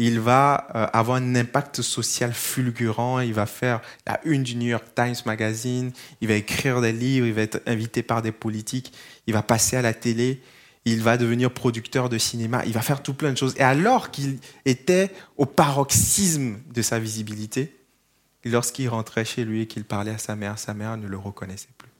Il 0.00 0.20
va 0.20 0.68
euh, 0.76 0.86
avoir 0.92 1.16
un 1.16 1.34
impact 1.34 1.82
social 1.82 2.32
fulgurant, 2.32 3.18
il 3.18 3.34
va 3.34 3.46
faire 3.46 3.80
la 4.06 4.20
une 4.24 4.44
du 4.44 4.54
New 4.54 4.68
York 4.68 4.86
Times 4.94 5.16
Magazine, 5.26 5.90
il 6.20 6.28
va 6.28 6.34
écrire 6.34 6.80
des 6.80 6.92
livres, 6.92 7.26
il 7.26 7.32
va 7.32 7.42
être 7.42 7.60
invité 7.66 8.04
par 8.04 8.22
des 8.22 8.30
politiques, 8.30 8.92
il 9.26 9.34
va 9.34 9.42
passer 9.42 9.76
à 9.76 9.82
la 9.82 9.94
télé, 9.94 10.40
il 10.84 11.02
va 11.02 11.16
devenir 11.16 11.50
producteur 11.50 12.08
de 12.08 12.16
cinéma, 12.16 12.62
il 12.64 12.72
va 12.72 12.80
faire 12.80 13.02
tout 13.02 13.12
plein 13.12 13.32
de 13.32 13.36
choses. 13.36 13.54
Et 13.56 13.62
alors 13.62 14.12
qu'il 14.12 14.38
était 14.64 15.10
au 15.36 15.46
paroxysme 15.46 16.58
de 16.72 16.80
sa 16.80 17.00
visibilité, 17.00 17.77
lorsqu'il 18.48 18.88
rentrait 18.88 19.24
chez 19.24 19.44
lui 19.44 19.62
et 19.62 19.66
qu'il 19.66 19.84
parlait 19.84 20.12
à 20.12 20.18
sa 20.18 20.36
mère, 20.36 20.58
sa 20.58 20.74
mère 20.74 20.96
ne 20.96 21.06
le 21.06 21.16
reconnaissait 21.16 21.68
plus. 21.76 21.90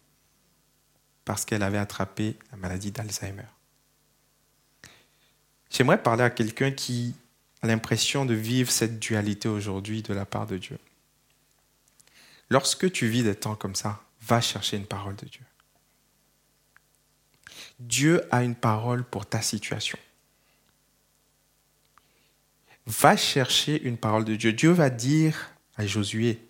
Parce 1.25 1.45
qu'elle 1.45 1.63
avait 1.63 1.79
attrapé 1.79 2.37
la 2.51 2.59
maladie 2.59 2.91
d'Alzheimer. 2.91 3.43
J'aimerais 5.71 6.03
parler 6.03 6.25
à 6.25 6.31
quelqu'un 6.31 6.71
qui 6.71 7.15
a 7.63 7.67
l'impression 7.67 8.25
de 8.25 8.35
vivre 8.35 8.71
cette 8.71 8.99
dualité 8.99 9.49
aujourd'hui 9.49 10.03
de 10.03 10.15
la 10.15 10.25
part 10.25 10.47
de 10.47 10.57
Dieu. 10.59 10.79
Lorsque 12.51 12.91
tu 12.91 13.09
vis 13.09 13.23
des 13.23 13.35
temps 13.35 13.57
comme 13.57 13.75
ça, 13.75 14.03
va 14.23 14.41
chercher 14.41 14.77
une 14.77 14.87
parole 14.87 15.17
de 15.17 15.27
Dieu. 15.27 15.45
Dieu 17.79 18.27
a 18.31 18.43
une 18.43 18.55
parole 18.55 19.05
pour 19.05 19.27
ta 19.27 19.43
situation. 19.43 19.99
Va 22.87 23.17
chercher 23.17 23.83
une 23.83 23.99
parole 23.99 24.25
de 24.25 24.35
Dieu. 24.35 24.53
Dieu 24.53 24.71
va 24.71 24.89
dire 24.91 25.51
Josué, 25.87 26.41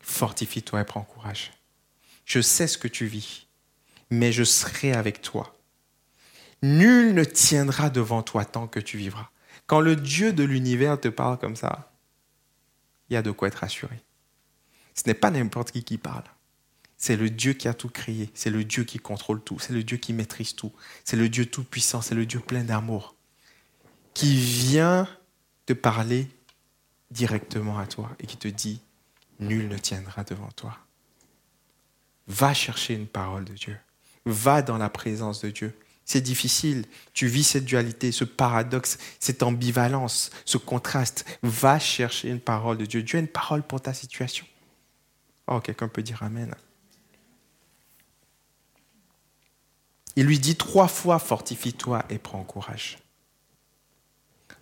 fortifie-toi 0.00 0.82
et 0.82 0.84
prends 0.84 1.02
courage. 1.02 1.52
Je 2.24 2.40
sais 2.40 2.66
ce 2.66 2.76
que 2.76 2.88
tu 2.88 3.06
vis, 3.06 3.46
mais 4.10 4.32
je 4.32 4.44
serai 4.44 4.92
avec 4.92 5.22
toi. 5.22 5.56
Nul 6.62 7.14
ne 7.14 7.24
tiendra 7.24 7.90
devant 7.90 8.22
toi 8.22 8.44
tant 8.44 8.66
que 8.66 8.80
tu 8.80 8.98
vivras. 8.98 9.30
Quand 9.66 9.80
le 9.80 9.96
Dieu 9.96 10.32
de 10.32 10.44
l'univers 10.44 11.00
te 11.00 11.08
parle 11.08 11.38
comme 11.38 11.56
ça, 11.56 11.92
il 13.08 13.14
y 13.14 13.16
a 13.16 13.22
de 13.22 13.30
quoi 13.30 13.48
être 13.48 13.64
assuré. 13.64 14.00
Ce 14.94 15.02
n'est 15.06 15.14
pas 15.14 15.30
n'importe 15.30 15.70
qui 15.70 15.84
qui 15.84 15.98
parle. 15.98 16.24
C'est 16.96 17.16
le 17.16 17.28
Dieu 17.28 17.52
qui 17.52 17.68
a 17.68 17.74
tout 17.74 17.90
créé, 17.90 18.30
c'est 18.34 18.50
le 18.50 18.64
Dieu 18.64 18.84
qui 18.84 18.98
contrôle 18.98 19.42
tout, 19.42 19.58
c'est 19.58 19.74
le 19.74 19.84
Dieu 19.84 19.98
qui 19.98 20.14
maîtrise 20.14 20.54
tout, 20.54 20.72
c'est 21.04 21.16
le 21.16 21.28
Dieu 21.28 21.44
tout-puissant, 21.44 22.00
c'est 22.00 22.14
le 22.14 22.24
Dieu 22.24 22.40
plein 22.40 22.64
d'amour, 22.64 23.14
qui 24.14 24.34
vient 24.34 25.06
te 25.66 25.74
parler 25.74 26.26
directement 27.10 27.78
à 27.78 27.86
toi 27.86 28.10
et 28.20 28.26
qui 28.26 28.36
te 28.36 28.48
dit, 28.48 28.80
nul 29.38 29.68
ne 29.68 29.78
tiendra 29.78 30.24
devant 30.24 30.50
toi. 30.52 30.78
Va 32.26 32.54
chercher 32.54 32.94
une 32.94 33.06
parole 33.06 33.44
de 33.44 33.52
Dieu, 33.52 33.78
va 34.24 34.62
dans 34.62 34.78
la 34.78 34.88
présence 34.88 35.40
de 35.42 35.50
Dieu. 35.50 35.78
C'est 36.04 36.20
difficile, 36.20 36.86
tu 37.14 37.26
vis 37.26 37.42
cette 37.42 37.64
dualité, 37.64 38.12
ce 38.12 38.24
paradoxe, 38.24 38.98
cette 39.18 39.42
ambivalence, 39.42 40.30
ce 40.44 40.56
contraste. 40.56 41.24
Va 41.42 41.80
chercher 41.80 42.30
une 42.30 42.40
parole 42.40 42.78
de 42.78 42.86
Dieu. 42.86 43.02
Dieu 43.02 43.18
a 43.18 43.20
une 43.20 43.28
parole 43.28 43.64
pour 43.64 43.80
ta 43.80 43.92
situation. 43.92 44.46
Oh, 45.48 45.60
quelqu'un 45.60 45.88
peut 45.88 46.02
dire 46.02 46.22
Amen. 46.22 46.54
Il 50.16 50.26
lui 50.26 50.38
dit 50.38 50.56
trois 50.56 50.88
fois, 50.88 51.18
fortifie-toi 51.18 52.04
et 52.08 52.18
prends 52.18 52.42
courage. 52.42 52.98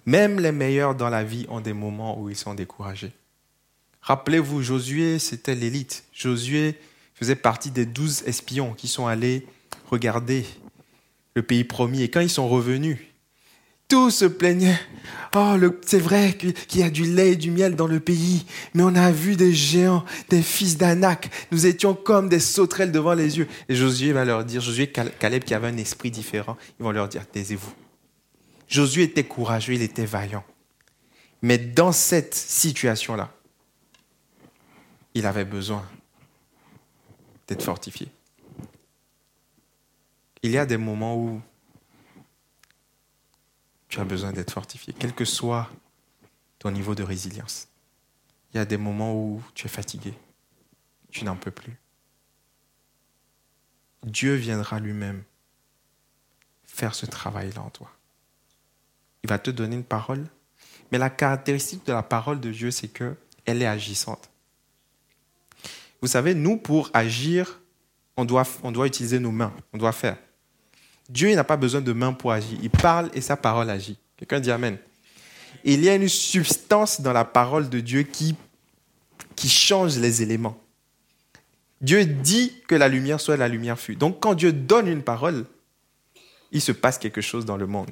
Même 0.07 0.41
les 0.41 0.53
meilleurs 0.53 0.95
dans 0.95 1.09
la 1.09 1.25
vie 1.25 1.47
ont 1.49 1.61
des 1.61 1.73
moments 1.73 2.21
où 2.21 2.29
ils 2.29 2.37
sont 2.37 2.55
découragés. 2.55 3.13
Rappelez-vous, 4.03 4.63
Josué, 4.63 5.19
c'était 5.19 5.55
l'élite. 5.55 6.05
Josué 6.13 6.79
faisait 7.15 7.37
partie 7.37 7.71
des 7.71 7.87
douze 7.87 8.23
espions 8.27 8.75
qui 8.75 8.87
sont 8.87 9.07
allés 9.07 9.47
regarder 9.91 10.45
le 11.35 11.43
pays 11.43 11.65
promis. 11.65 12.03
Et 12.03 12.11
quand 12.11 12.21
ils 12.21 12.31
sont 12.31 12.49
revenus, 12.49 12.99
tous 13.89 14.11
se 14.11 14.25
plaignaient. 14.25 14.79
Oh, 15.35 15.57
c'est 15.87 15.99
vrai 15.99 16.37
qu'il 16.37 16.81
y 16.81 16.83
a 16.83 16.91
du 16.91 17.05
lait 17.05 17.33
et 17.33 17.37
du 17.37 17.51
miel 17.51 17.77
dans 17.77 17.87
le 17.87 18.01
pays, 18.01 18.47
mais 18.73 18.83
on 18.83 18.95
a 18.95 19.11
vu 19.11 19.37
des 19.37 19.53
géants, 19.53 20.05
des 20.29 20.43
fils 20.43 20.77
d'Anak. 20.77 21.31
Nous 21.51 21.67
étions 21.67 21.95
comme 21.95 22.29
des 22.29 22.41
sauterelles 22.41 22.93
devant 22.93 23.15
les 23.15 23.39
yeux. 23.39 23.49
Et 23.69 23.75
Josué 23.75 24.13
va 24.13 24.25
leur 24.25 24.45
dire, 24.45 24.61
Josué 24.61 24.87
Caleb 24.87 25.45
qui 25.45 25.55
avait 25.55 25.69
un 25.69 25.77
esprit 25.77 26.11
différent, 26.11 26.57
ils 26.79 26.83
vont 26.85 26.93
leur 26.93 27.09
dire, 27.09 27.27
taisez-vous. 27.27 27.73
Josué 28.69 29.05
était 29.05 29.25
courageux, 29.25 29.75
il 29.75 29.83
était 29.83 30.07
vaillant. 30.07 30.45
Mais 31.43 31.59
dans 31.59 31.93
cette 31.93 32.35
situation-là, 32.35 33.33
il 35.15 35.27
avait 35.27 35.45
besoin 35.45 35.89
d'être 37.47 37.63
fortifié. 37.63 38.11
Il 40.43 40.51
y 40.51 40.59
a 40.59 40.67
des 40.67 40.77
moments 40.77 41.17
où 41.17 41.41
tu 43.89 44.01
as 44.01 44.05
besoin 44.05 44.33
d'être 44.33 44.53
fortifié, 44.53 44.95
quel 44.99 45.15
que 45.15 45.25
soit 45.25 45.71
ton 46.59 46.71
niveau 46.71 46.95
de 46.95 47.03
résilience. 47.03 47.69
Il 48.53 48.57
y 48.57 48.61
a 48.61 48.65
des 48.65 48.77
moments 48.77 49.15
où 49.15 49.43
tu 49.55 49.67
es 49.67 49.71
fatigué, 49.71 50.15
tu 51.11 51.25
n'en 51.25 51.37
peux 51.37 51.51
plus. 51.51 51.77
Dieu 54.03 54.35
viendra 54.35 54.81
lui-même 54.81 55.23
faire 56.65 56.95
ce 56.95 57.07
travail-là 57.07 57.63
en 57.63 57.71
toi. 57.71 57.94
Il 59.25 59.31
va 59.31 59.39
te 59.39 59.51
donner 59.51 59.75
une 59.75 59.85
parole, 59.85 60.27
mais 60.93 60.99
la 60.99 61.09
caractéristique 61.09 61.87
de 61.87 61.93
la 61.93 62.03
parole 62.03 62.41
de 62.41 62.51
Dieu, 62.51 62.71
c'est 62.71 62.89
qu'elle 62.89 63.63
est 63.63 63.67
agissante. 63.67 64.31
Vous 66.03 66.09
savez, 66.09 66.35
nous, 66.35 66.59
pour 66.59 66.91
agir, 66.93 67.63
on 68.19 68.27
doit, 68.27 68.45
on 68.63 68.71
doit 68.71 68.87
utiliser 68.87 69.19
nos 69.19 69.31
mains, 69.31 69.55
on 69.73 69.79
doit 69.79 69.93
faire. 69.93 70.19
Dieu 71.09 71.35
n'a 71.35 71.43
pas 71.43 71.57
besoin 71.57 71.81
de 71.81 71.93
mains 71.95 72.13
pour 72.13 72.33
agir. 72.33 72.59
Il 72.63 72.69
parle 72.69 73.11
et 73.15 73.23
sa 73.23 73.37
parole 73.39 73.71
agit. 73.71 73.99
Quelqu'un 74.19 74.41
dit 74.41 74.51
Amen. 74.51 74.77
il 75.65 75.83
y 75.83 75.89
a 75.89 75.95
une 75.95 76.09
substance 76.09 77.01
dans 77.01 77.15
la 77.15 77.25
parole 77.25 77.71
de 77.71 77.81
Dieu 77.81 78.03
qui, 78.03 78.37
qui 79.37 79.49
change 79.49 79.97
les 79.99 80.21
éléments. 80.23 80.61
Dieu 81.81 82.05
dit 82.05 82.63
que 82.69 82.75
la 82.75 82.89
lumière 82.89 83.21
soit 83.21 83.39
la 83.39 83.49
lumière 83.49 83.79
fut. 83.79 83.97
Donc 83.97 84.21
quand 84.21 84.35
Dieu 84.35 84.53
donne 84.53 84.87
une 84.87 85.03
parole, 85.03 85.47
il 86.53 86.61
se 86.61 86.73
passe 86.73 86.99
quelque 86.99 87.23
chose 87.23 87.47
dans 87.47 87.57
le 87.57 87.67
monde. 87.67 87.91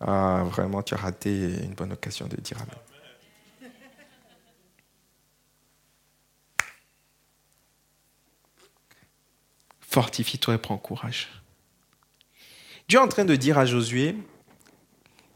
Ah, 0.00 0.44
vraiment, 0.46 0.82
tu 0.82 0.94
as 0.94 0.96
raté 0.96 1.62
une 1.62 1.74
bonne 1.74 1.92
occasion 1.92 2.26
de 2.26 2.36
dire 2.36 2.56
Amen. 2.62 3.70
Fortifie-toi 9.80 10.54
et 10.54 10.58
prends 10.58 10.78
courage. 10.78 11.28
Dieu 12.88 12.98
est 12.98 13.02
en 13.02 13.08
train 13.08 13.24
de 13.24 13.34
dire 13.36 13.58
à 13.58 13.66
Josué, 13.66 14.16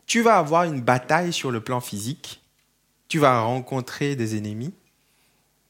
tu 0.06 0.22
vas 0.22 0.38
avoir 0.38 0.64
une 0.64 0.80
bataille 0.80 1.32
sur 1.32 1.50
le 1.50 1.60
plan 1.60 1.80
physique, 1.80 2.40
tu 3.08 3.18
vas 3.18 3.40
rencontrer 3.40 4.16
des 4.16 4.36
ennemis, 4.36 4.72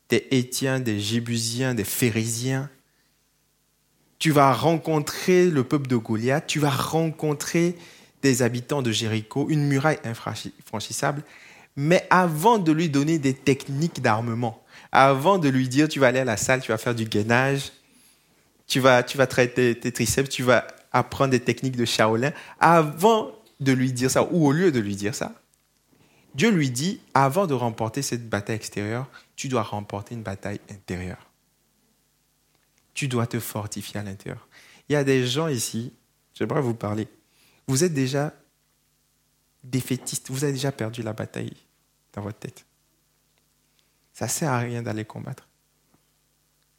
des 0.08 0.26
Étiens, 0.30 0.80
des 0.80 1.00
Jébusiens, 1.00 1.74
des 1.74 1.84
Phérésiens, 1.84 2.70
tu 4.18 4.30
vas 4.30 4.52
rencontrer 4.52 5.50
le 5.50 5.64
peuple 5.64 5.86
de 5.86 5.96
Goliath, 5.96 6.46
tu 6.46 6.58
vas 6.58 6.70
rencontrer 6.70 7.76
des 8.24 8.40
habitants 8.40 8.80
de 8.80 8.90
Jéricho, 8.90 9.50
une 9.50 9.66
muraille 9.66 9.98
infranchissable, 10.02 11.22
mais 11.76 12.06
avant 12.08 12.58
de 12.58 12.72
lui 12.72 12.88
donner 12.88 13.18
des 13.18 13.34
techniques 13.34 14.00
d'armement, 14.00 14.64
avant 14.92 15.36
de 15.36 15.50
lui 15.50 15.68
dire 15.68 15.88
tu 15.88 16.00
vas 16.00 16.06
aller 16.06 16.20
à 16.20 16.24
la 16.24 16.38
salle, 16.38 16.62
tu 16.62 16.72
vas 16.72 16.78
faire 16.78 16.94
du 16.94 17.04
gainage, 17.04 17.72
tu 18.66 18.80
vas, 18.80 19.02
tu 19.02 19.18
vas 19.18 19.26
traiter 19.26 19.78
tes 19.78 19.92
triceps, 19.92 20.30
tu 20.30 20.42
vas 20.42 20.66
apprendre 20.90 21.32
des 21.32 21.40
techniques 21.40 21.76
de 21.76 21.84
Shaolin, 21.84 22.32
avant 22.60 23.30
de 23.60 23.72
lui 23.72 23.92
dire 23.92 24.10
ça, 24.10 24.26
ou 24.32 24.46
au 24.46 24.52
lieu 24.52 24.72
de 24.72 24.80
lui 24.80 24.96
dire 24.96 25.14
ça, 25.14 25.34
Dieu 26.34 26.50
lui 26.50 26.70
dit, 26.70 27.00
avant 27.12 27.46
de 27.46 27.52
remporter 27.52 28.00
cette 28.00 28.30
bataille 28.30 28.56
extérieure, 28.56 29.06
tu 29.36 29.48
dois 29.48 29.62
remporter 29.62 30.14
une 30.14 30.22
bataille 30.22 30.60
intérieure. 30.70 31.30
Tu 32.94 33.06
dois 33.06 33.26
te 33.26 33.38
fortifier 33.38 34.00
à 34.00 34.02
l'intérieur. 34.02 34.48
Il 34.88 34.94
y 34.94 34.96
a 34.96 35.04
des 35.04 35.26
gens 35.26 35.48
ici, 35.48 35.92
j'aimerais 36.32 36.62
vous 36.62 36.74
parler, 36.74 37.06
vous 37.66 37.84
êtes 37.84 37.94
déjà 37.94 38.32
défaitiste, 39.62 40.30
vous 40.30 40.44
avez 40.44 40.52
déjà 40.52 40.72
perdu 40.72 41.02
la 41.02 41.12
bataille 41.12 41.56
dans 42.12 42.22
votre 42.22 42.38
tête. 42.38 42.64
Ça 44.12 44.26
ne 44.26 44.30
sert 44.30 44.52
à 44.52 44.58
rien 44.58 44.82
d'aller 44.82 45.04
combattre. 45.04 45.48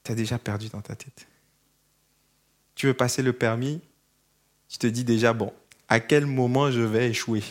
Tu 0.03 0.11
as 0.11 0.15
déjà 0.15 0.37
perdu 0.37 0.69
dans 0.69 0.81
ta 0.81 0.95
tête 0.95 1.27
tu 2.75 2.87
veux 2.87 2.93
passer 2.93 3.23
le 3.23 3.33
permis, 3.33 3.81
tu 4.67 4.77
te 4.77 4.87
dis 4.87 5.03
déjà, 5.03 5.33
bon, 5.33 5.51
à 5.87 5.99
quel 5.99 6.25
moment 6.25 6.69
je 6.69 6.81
vais 6.81 7.09
échouer? 7.09 7.43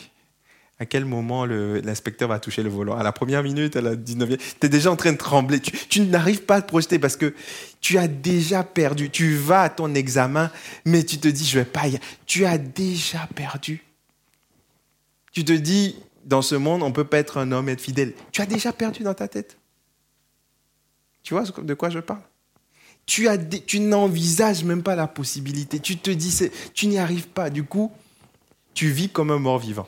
À 0.77 0.85
quel 0.85 1.05
moment 1.05 1.45
l'inspecteur 1.45 2.27
va 2.27 2.39
toucher 2.39 2.61
le 2.61 2.69
volant? 2.69 2.97
À 2.97 3.03
la 3.03 3.13
première 3.13 3.43
minute, 3.43 3.77
à 3.77 3.81
la 3.81 3.95
19e 3.95 4.37
Tu 4.59 4.65
es 4.65 4.69
déjà 4.69 4.91
en 4.91 4.97
train 4.97 5.13
de 5.13 5.17
trembler. 5.17 5.61
Tu, 5.61 6.01
n'arrives 6.01 6.43
pas 6.43 6.55
à 6.55 6.61
te 6.61 6.67
projeter 6.67 6.99
parce 6.99 7.15
que 7.15 7.33
tu 7.79 7.97
as 7.97 8.09
déjà 8.09 8.63
perdu. 8.63 9.09
Tu 9.09 9.35
vas 9.35 9.61
à 9.61 9.69
ton 9.69 9.95
examen, 9.95 10.51
mais 10.83 11.03
tu 11.03 11.17
te 11.17 11.29
dis, 11.29 11.45
je 11.45 11.59
vais 11.59 11.65
pas 11.65 11.87
y 11.87 11.97
Tu 12.25 12.45
as 12.45 12.57
déjà 12.57 13.25
perdu. 13.35 13.83
Tu 15.31 15.45
te 15.45 15.53
dis, 15.53 15.95
dans 16.25 16.41
ce 16.41 16.55
monde, 16.55 16.83
on 16.83 16.91
peut 16.91 17.05
pas 17.05 17.19
être 17.19 17.37
un 17.37 17.53
homme 17.53 17.69
et 17.69 17.73
être 17.73 17.81
fidèle. 17.81 18.13
Tu 18.33 18.41
as 18.41 18.45
déjà 18.45 18.73
perdu 18.73 19.03
dans 19.03 19.13
ta 19.13 19.29
tête. 19.29 19.57
Tu 21.23 21.33
vois 21.33 21.43
de 21.43 21.73
quoi 21.73 21.89
je 21.89 21.99
parle? 21.99 22.21
Tu, 23.05 23.27
tu 23.65 23.79
n'envisages 23.79 24.63
même 24.65 24.83
pas 24.83 24.95
la 24.95 25.07
possibilité. 25.07 25.79
Tu 25.79 25.95
te 25.97 26.11
dis, 26.11 26.49
tu 26.73 26.87
n'y 26.87 26.97
arrives 26.97 27.29
pas. 27.29 27.49
Du 27.49 27.63
coup, 27.63 27.93
tu 28.73 28.89
vis 28.89 29.07
comme 29.07 29.31
un 29.31 29.39
mort-vivant. 29.39 29.87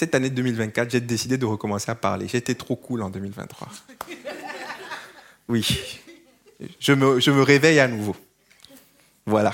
Cette 0.00 0.14
année 0.14 0.30
2024, 0.30 0.92
j'ai 0.92 1.00
décidé 1.02 1.36
de 1.36 1.44
recommencer 1.44 1.90
à 1.90 1.94
parler. 1.94 2.26
J'étais 2.26 2.54
trop 2.54 2.74
cool 2.74 3.02
en 3.02 3.10
2023. 3.10 3.68
Oui. 5.46 6.00
Je 6.78 6.94
me, 6.94 7.20
je 7.20 7.30
me 7.30 7.42
réveille 7.42 7.80
à 7.80 7.86
nouveau. 7.86 8.16
Voilà. 9.26 9.52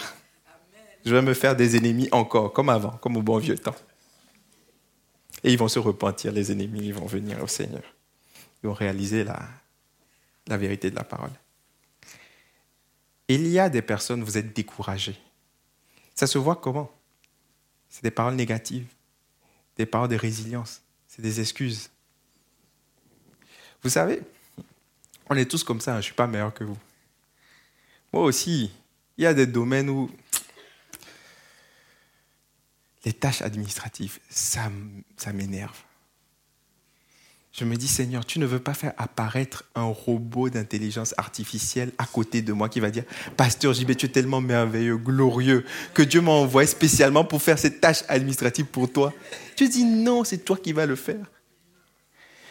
Je 1.04 1.12
vais 1.12 1.22
me 1.22 1.34
faire 1.34 1.56
des 1.56 1.76
ennemis 1.76 2.08
encore, 2.12 2.52
comme 2.52 2.68
avant, 2.68 2.92
comme 2.98 3.16
au 3.16 3.22
bon 3.22 3.38
vieux 3.38 3.58
temps. 3.58 3.74
Et 5.42 5.50
ils 5.50 5.58
vont 5.58 5.66
se 5.66 5.80
repentir, 5.80 6.30
les 6.30 6.52
ennemis, 6.52 6.86
ils 6.86 6.94
vont 6.94 7.06
venir 7.06 7.42
au 7.42 7.48
Seigneur. 7.48 7.82
Ils 8.62 8.68
vont 8.68 8.74
réaliser 8.74 9.24
la, 9.24 9.42
la 10.46 10.56
vérité 10.56 10.92
de 10.92 10.96
la 10.96 11.04
parole. 11.04 11.32
Il 13.26 13.48
y 13.48 13.58
a 13.58 13.68
des 13.68 13.82
personnes, 13.82 14.22
vous 14.22 14.38
êtes 14.38 14.54
découragés. 14.54 15.18
Ça 16.14 16.28
se 16.28 16.38
voit 16.38 16.54
comment? 16.54 16.92
C'est 17.88 18.04
des 18.04 18.12
paroles 18.12 18.36
négatives, 18.36 18.86
des 19.76 19.86
paroles 19.86 20.08
de 20.08 20.16
résilience, 20.16 20.82
c'est 21.06 21.22
des 21.22 21.40
excuses, 21.40 21.90
Vous 23.82 23.90
savez, 23.90 24.20
on 25.28 25.36
est 25.36 25.50
tous 25.50 25.64
comme 25.64 25.80
ça, 25.80 25.92
hein, 25.92 25.94
je 25.94 25.98
ne 25.98 26.02
suis 26.02 26.14
pas 26.14 26.26
meilleur 26.26 26.52
que 26.52 26.64
vous. 26.64 26.78
Moi 28.12 28.22
aussi, 28.24 28.70
il 29.16 29.24
y 29.24 29.26
a 29.26 29.34
des 29.34 29.46
domaines 29.46 29.88
où 29.90 30.10
les 33.04 33.12
tâches 33.12 33.42
administratives, 33.42 34.18
ça, 34.28 34.70
ça 35.16 35.32
m'énerve. 35.32 35.76
Je 37.58 37.64
me 37.64 37.74
dis, 37.76 37.88
Seigneur, 37.88 38.26
tu 38.26 38.38
ne 38.38 38.44
veux 38.44 38.58
pas 38.58 38.74
faire 38.74 38.92
apparaître 38.98 39.64
un 39.74 39.84
robot 39.84 40.50
d'intelligence 40.50 41.14
artificielle 41.16 41.90
à 41.96 42.04
côté 42.04 42.42
de 42.42 42.52
moi 42.52 42.68
qui 42.68 42.80
va 42.80 42.90
dire, 42.90 43.04
Pasteur 43.38 43.72
JB, 43.72 43.96
tu 43.96 44.06
es 44.06 44.08
tellement 44.10 44.42
merveilleux, 44.42 44.98
glorieux, 44.98 45.64
que 45.94 46.02
Dieu 46.02 46.20
m'a 46.20 46.32
envoyé 46.32 46.66
spécialement 46.66 47.24
pour 47.24 47.40
faire 47.40 47.58
cette 47.58 47.80
tâche 47.80 48.04
administrative 48.08 48.66
pour 48.66 48.92
toi. 48.92 49.14
Tu 49.56 49.68
dis, 49.70 49.84
non, 49.84 50.22
c'est 50.22 50.44
toi 50.44 50.58
qui 50.62 50.74
vas 50.74 50.84
le 50.84 50.96
faire. 50.96 51.24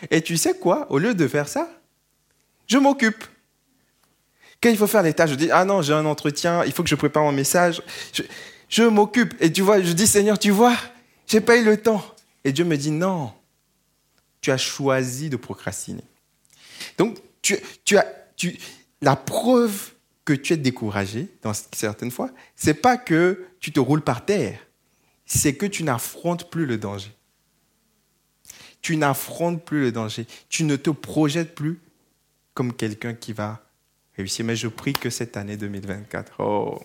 Et 0.09 0.21
tu 0.21 0.37
sais 0.37 0.57
quoi? 0.57 0.91
Au 0.91 0.97
lieu 0.97 1.13
de 1.13 1.27
faire 1.27 1.47
ça, 1.47 1.69
je 2.65 2.79
m'occupe. 2.79 3.23
Quand 4.59 4.69
il 4.71 4.77
faut 4.77 4.87
faire 4.87 5.03
les 5.03 5.13
tâches, 5.13 5.29
je 5.29 5.35
dis, 5.35 5.51
ah 5.51 5.65
non, 5.65 5.83
j'ai 5.83 5.93
un 5.93 6.05
entretien, 6.05 6.63
il 6.65 6.71
faut 6.71 6.81
que 6.81 6.89
je 6.89 6.95
prépare 6.95 7.21
mon 7.21 7.31
message. 7.31 7.79
Je, 8.69 8.81
m'occupe. 8.81 9.35
Et 9.39 9.51
tu 9.51 9.61
vois, 9.61 9.79
je 9.83 9.93
dis, 9.93 10.07
Seigneur, 10.07 10.39
tu 10.39 10.49
vois, 10.49 10.75
j'ai 11.27 11.41
pas 11.41 11.57
eu 11.57 11.63
le 11.63 11.77
temps. 11.77 12.03
Et 12.43 12.51
Dieu 12.51 12.65
me 12.65 12.75
dit, 12.75 12.89
non, 12.89 13.31
tu 14.45 14.51
as 14.51 14.57
choisi 14.59 15.31
de 15.31 15.37
procrastiner. 15.37 16.03
Donc, 16.99 17.17
tu, 17.41 17.57
tu 17.83 17.97
tu, 18.35 18.55
la 19.01 19.15
preuve 19.15 19.93
que 20.23 20.33
tu 20.33 20.53
es 20.53 20.57
découragé, 20.57 21.29
dans 21.41 21.53
certaines 21.73 22.11
fois, 22.11 22.29
c'est 22.55 22.75
pas 22.75 22.95
que 22.95 23.47
tu 23.59 23.71
te 23.71 23.79
roules 23.79 24.03
par 24.03 24.23
terre, 24.23 24.59
c'est 25.25 25.55
que 25.55 25.65
tu 25.65 25.83
n'affrontes 25.83 26.51
plus 26.51 26.67
le 26.67 26.77
danger. 26.77 27.11
Tu 28.83 28.97
n'affrontes 28.97 29.65
plus 29.65 29.81
le 29.81 29.91
danger. 29.91 30.27
Tu 30.47 30.63
ne 30.63 30.75
te 30.75 30.91
projettes 30.91 31.55
plus 31.55 31.79
comme 32.53 32.71
quelqu'un 32.71 33.15
qui 33.15 33.33
va 33.33 33.65
réussir. 34.15 34.45
Mais 34.45 34.55
je 34.55 34.67
prie 34.67 34.93
que 34.93 35.09
cette 35.09 35.37
année 35.37 35.57
2024, 35.57 36.33
oh, 36.37 36.83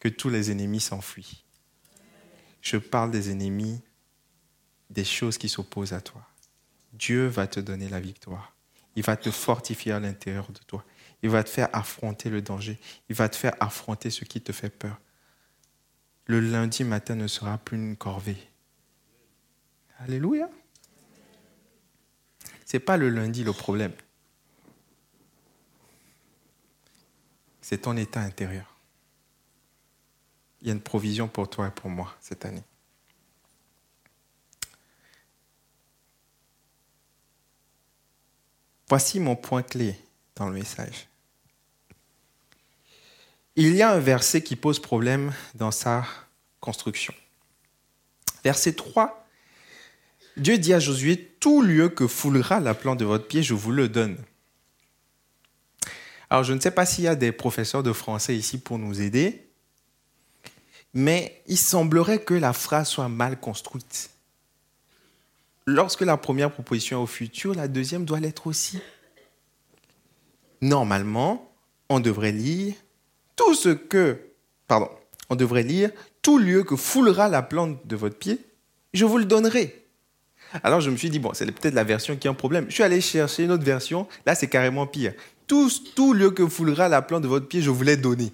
que 0.00 0.08
tous 0.08 0.28
les 0.28 0.50
ennemis 0.50 0.80
s'enfuient. 0.80 1.44
Je 2.60 2.76
parle 2.76 3.10
des 3.10 3.30
ennemis, 3.30 3.80
des 4.90 5.04
choses 5.04 5.38
qui 5.38 5.48
s'opposent 5.48 5.92
à 5.92 6.00
toi. 6.00 6.26
Dieu 6.92 7.26
va 7.26 7.46
te 7.46 7.60
donner 7.60 7.88
la 7.88 8.00
victoire. 8.00 8.54
Il 8.96 9.02
va 9.02 9.16
te 9.16 9.30
fortifier 9.30 9.92
à 9.92 10.00
l'intérieur 10.00 10.50
de 10.50 10.58
toi. 10.66 10.84
Il 11.22 11.30
va 11.30 11.44
te 11.44 11.48
faire 11.48 11.68
affronter 11.72 12.30
le 12.30 12.42
danger. 12.42 12.78
Il 13.08 13.14
va 13.14 13.28
te 13.28 13.36
faire 13.36 13.54
affronter 13.60 14.10
ce 14.10 14.24
qui 14.24 14.40
te 14.40 14.52
fait 14.52 14.70
peur. 14.70 14.98
Le 16.26 16.40
lundi 16.40 16.84
matin 16.84 17.14
ne 17.14 17.26
sera 17.26 17.58
plus 17.58 17.76
une 17.76 17.96
corvée. 17.96 18.36
Alléluia. 19.98 20.48
Ce 22.64 22.76
n'est 22.76 22.80
pas 22.80 22.96
le 22.96 23.08
lundi 23.08 23.44
le 23.44 23.52
problème. 23.52 23.92
C'est 27.60 27.78
ton 27.78 27.96
état 27.96 28.20
intérieur. 28.20 28.69
Il 30.60 30.68
y 30.68 30.70
a 30.70 30.74
une 30.74 30.80
provision 30.80 31.28
pour 31.28 31.48
toi 31.48 31.68
et 31.68 31.70
pour 31.70 31.90
moi 31.90 32.14
cette 32.20 32.44
année. 32.44 32.62
Voici 38.88 39.20
mon 39.20 39.36
point 39.36 39.62
clé 39.62 39.96
dans 40.34 40.48
le 40.48 40.54
message. 40.54 41.06
Il 43.56 43.74
y 43.76 43.82
a 43.82 43.90
un 43.92 44.00
verset 44.00 44.42
qui 44.42 44.56
pose 44.56 44.80
problème 44.80 45.32
dans 45.54 45.70
sa 45.70 46.04
construction. 46.60 47.14
Verset 48.42 48.72
3 48.72 49.20
Dieu 50.36 50.58
dit 50.58 50.72
à 50.72 50.78
Josué, 50.78 51.18
tout 51.40 51.60
lieu 51.60 51.88
que 51.88 52.06
foulera 52.06 52.60
la 52.60 52.74
plante 52.74 52.98
de 52.98 53.04
votre 53.04 53.26
pied, 53.26 53.42
je 53.42 53.52
vous 53.52 53.72
le 53.72 53.88
donne. 53.88 54.16
Alors, 56.30 56.44
je 56.44 56.52
ne 56.52 56.60
sais 56.60 56.70
pas 56.70 56.86
s'il 56.86 57.04
y 57.04 57.08
a 57.08 57.16
des 57.16 57.32
professeurs 57.32 57.82
de 57.82 57.92
français 57.92 58.36
ici 58.36 58.58
pour 58.58 58.78
nous 58.78 59.02
aider, 59.02 59.49
mais 60.94 61.42
il 61.46 61.58
semblerait 61.58 62.22
que 62.22 62.34
la 62.34 62.52
phrase 62.52 62.88
soit 62.88 63.08
mal 63.08 63.38
construite. 63.38 64.10
Lorsque 65.66 66.00
la 66.00 66.16
première 66.16 66.50
proposition 66.50 66.98
est 66.98 67.02
au 67.02 67.06
futur, 67.06 67.54
la 67.54 67.68
deuxième 67.68 68.04
doit 68.04 68.20
l'être 68.20 68.46
aussi. 68.46 68.80
Normalement, 70.60 71.52
on 71.88 72.00
devrait 72.00 72.32
lire 72.32 72.74
tout 73.36 73.54
ce 73.54 73.70
que, 73.70 74.18
pardon, 74.66 74.90
on 75.28 75.36
devrait 75.36 75.62
lire 75.62 75.90
tout 76.22 76.38
lieu 76.38 76.64
que 76.64 76.76
foulera 76.76 77.28
la 77.28 77.42
plante 77.42 77.86
de 77.86 77.96
votre 77.96 78.16
pied, 78.16 78.38
je 78.92 79.04
vous 79.04 79.18
le 79.18 79.24
donnerai. 79.24 79.86
Alors 80.62 80.80
je 80.80 80.90
me 80.90 80.96
suis 80.96 81.10
dit, 81.10 81.18
bon, 81.18 81.32
c'est 81.32 81.46
peut-être 81.46 81.74
la 81.74 81.84
version 81.84 82.16
qui 82.16 82.26
a 82.26 82.30
un 82.30 82.34
problème. 82.34 82.66
Je 82.68 82.74
suis 82.74 82.82
allé 82.82 83.00
chercher 83.00 83.44
une 83.44 83.52
autre 83.52 83.64
version. 83.64 84.08
Là, 84.26 84.34
c'est 84.34 84.48
carrément 84.48 84.86
pire. 84.86 85.14
Tout, 85.46 85.70
tout 85.94 86.12
lieu 86.12 86.30
que 86.30 86.46
foulera 86.46 86.88
la 86.88 87.02
plante 87.02 87.22
de 87.22 87.28
votre 87.28 87.46
pied, 87.46 87.62
je 87.62 87.70
vous 87.70 87.82
l'ai 87.82 87.96
donné. 87.96 88.32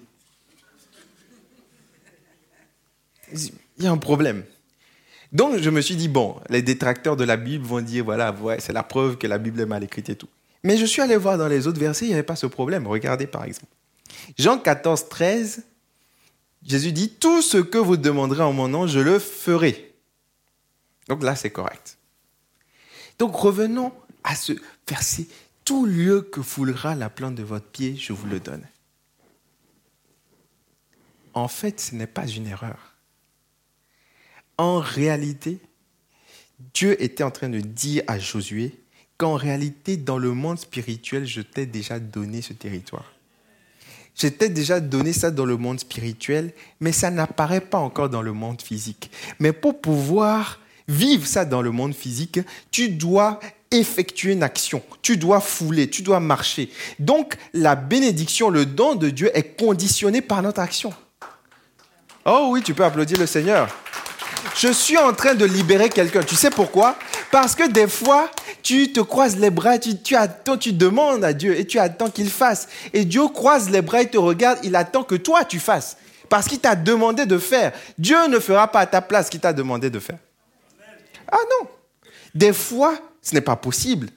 Il 3.33 3.83
y 3.83 3.87
a 3.87 3.91
un 3.91 3.97
problème. 3.97 4.43
Donc 5.31 5.57
je 5.57 5.69
me 5.69 5.81
suis 5.81 5.95
dit, 5.95 6.07
bon, 6.07 6.39
les 6.49 6.61
détracteurs 6.61 7.17
de 7.17 7.23
la 7.23 7.37
Bible 7.37 7.65
vont 7.65 7.81
dire, 7.81 8.05
voilà, 8.05 8.31
ouais, 8.31 8.59
c'est 8.59 8.73
la 8.73 8.83
preuve 8.83 9.17
que 9.17 9.27
la 9.27 9.37
Bible 9.37 9.59
est 9.59 9.65
mal 9.65 9.83
écrite 9.83 10.09
et 10.09 10.15
tout. 10.15 10.29
Mais 10.63 10.77
je 10.77 10.85
suis 10.85 11.01
allé 11.01 11.17
voir 11.17 11.37
dans 11.37 11.47
les 11.47 11.67
autres 11.67 11.79
versets, 11.79 12.05
il 12.05 12.09
n'y 12.09 12.13
avait 12.13 12.23
pas 12.23 12.35
ce 12.35 12.47
problème. 12.47 12.87
Regardez 12.87 13.27
par 13.27 13.43
exemple. 13.43 13.71
Jean 14.37 14.57
14, 14.57 15.09
13, 15.09 15.63
Jésus 16.63 16.91
dit, 16.91 17.09
tout 17.09 17.41
ce 17.41 17.57
que 17.57 17.77
vous 17.77 17.97
demanderez 17.97 18.43
en 18.43 18.53
mon 18.53 18.67
nom, 18.67 18.87
je 18.87 18.99
le 18.99 19.19
ferai. 19.19 19.93
Donc 21.07 21.23
là, 21.23 21.35
c'est 21.35 21.51
correct. 21.51 21.97
Donc 23.19 23.35
revenons 23.35 23.93
à 24.23 24.35
ce 24.35 24.53
verset. 24.87 25.27
Tout 25.65 25.85
lieu 25.85 26.21
que 26.21 26.41
foulera 26.41 26.95
la 26.95 27.09
plante 27.09 27.35
de 27.35 27.43
votre 27.43 27.65
pied, 27.65 27.95
je 27.97 28.13
vous 28.13 28.27
le 28.27 28.39
donne. 28.39 28.63
En 31.33 31.47
fait, 31.47 31.79
ce 31.79 31.95
n'est 31.95 32.07
pas 32.07 32.27
une 32.27 32.47
erreur. 32.47 32.86
En 34.57 34.79
réalité, 34.79 35.59
Dieu 36.73 37.01
était 37.01 37.23
en 37.23 37.31
train 37.31 37.49
de 37.49 37.59
dire 37.59 38.03
à 38.07 38.17
Josué 38.17 38.73
qu'en 39.17 39.35
réalité, 39.35 39.97
dans 39.97 40.17
le 40.17 40.31
monde 40.31 40.59
spirituel, 40.59 41.25
je 41.25 41.41
t'ai 41.41 41.65
déjà 41.65 41.99
donné 41.99 42.41
ce 42.41 42.53
territoire. 42.53 43.13
Je 44.15 44.27
t'ai 44.27 44.49
déjà 44.49 44.79
donné 44.79 45.13
ça 45.13 45.29
dans 45.29 45.45
le 45.45 45.57
monde 45.57 45.79
spirituel, 45.79 46.51
mais 46.79 46.91
ça 46.91 47.11
n'apparaît 47.11 47.61
pas 47.61 47.77
encore 47.77 48.09
dans 48.09 48.23
le 48.23 48.33
monde 48.33 48.61
physique. 48.61 49.11
Mais 49.39 49.53
pour 49.53 49.79
pouvoir 49.79 50.59
vivre 50.87 51.27
ça 51.27 51.45
dans 51.45 51.61
le 51.61 51.69
monde 51.69 51.93
physique, 51.93 52.39
tu 52.71 52.89
dois 52.89 53.39
effectuer 53.69 54.33
une 54.33 54.43
action, 54.43 54.81
tu 55.01 55.17
dois 55.17 55.39
fouler, 55.39 55.89
tu 55.89 56.01
dois 56.01 56.19
marcher. 56.19 56.71
Donc 56.97 57.35
la 57.53 57.75
bénédiction, 57.75 58.49
le 58.49 58.65
don 58.65 58.95
de 58.95 59.09
Dieu 59.09 59.29
est 59.37 59.55
conditionné 59.59 60.21
par 60.21 60.41
notre 60.41 60.61
action. 60.61 60.93
Oh 62.25 62.49
oui, 62.51 62.63
tu 62.63 62.73
peux 62.73 62.85
applaudir 62.85 63.19
le 63.19 63.27
Seigneur. 63.27 63.69
Je 64.55 64.71
suis 64.71 64.97
en 64.97 65.13
train 65.13 65.35
de 65.35 65.45
libérer 65.45 65.89
quelqu'un. 65.89 66.23
Tu 66.23 66.35
sais 66.35 66.49
pourquoi? 66.49 66.97
Parce 67.31 67.55
que 67.55 67.67
des 67.67 67.87
fois, 67.87 68.31
tu 68.63 68.91
te 68.91 68.99
croises 68.99 69.37
les 69.37 69.49
bras, 69.49 69.77
tu, 69.77 70.15
attends, 70.15 70.57
tu 70.57 70.73
demandes 70.73 71.23
à 71.23 71.33
Dieu 71.33 71.57
et 71.57 71.65
tu 71.65 71.79
attends 71.79 72.09
qu'il 72.09 72.29
fasse. 72.29 72.67
Et 72.93 73.05
Dieu 73.05 73.27
croise 73.27 73.69
les 73.69 73.81
bras, 73.81 74.01
il 74.01 74.09
te 74.09 74.17
regarde, 74.17 74.59
il 74.63 74.75
attend 74.75 75.03
que 75.03 75.15
toi 75.15 75.45
tu 75.45 75.59
fasses. 75.59 75.97
Parce 76.29 76.47
qu'il 76.47 76.59
t'a 76.59 76.75
demandé 76.75 77.25
de 77.25 77.37
faire. 77.37 77.71
Dieu 77.97 78.27
ne 78.27 78.39
fera 78.39 78.67
pas 78.69 78.81
à 78.81 78.85
ta 78.85 79.01
place 79.01 79.27
ce 79.27 79.31
qu'il 79.31 79.39
t'a 79.39 79.53
demandé 79.53 79.89
de 79.89 79.99
faire. 79.99 80.19
Ah 81.31 81.37
non. 81.51 81.69
Des 82.33 82.53
fois, 82.53 82.97
ce 83.21 83.33
n'est 83.33 83.41
pas 83.41 83.55
possible 83.55 84.09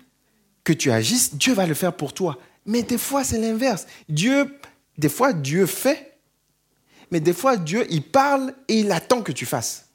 que 0.65 0.73
tu 0.73 0.91
agisses, 0.91 1.35
Dieu 1.35 1.55
va 1.55 1.67
le 1.67 1.75
faire 1.75 1.93
pour 1.93 2.13
toi. 2.13 2.39
Mais 2.67 2.83
des 2.83 2.99
fois, 2.99 3.25
c'est 3.25 3.39
l'inverse. 3.39 3.87
Dieu, 4.09 4.59
des 4.99 5.09
fois, 5.09 5.33
Dieu 5.33 5.67
fait, 5.67 6.19
mais 7.11 7.21
des 7.21 7.33
fois, 7.33 7.57
Dieu, 7.57 7.87
il 7.91 8.03
parle 8.03 8.55
et 8.69 8.81
il 8.81 8.93
attend 8.93 9.23
que 9.23 9.33
tu 9.33 9.47
fasses. 9.47 9.87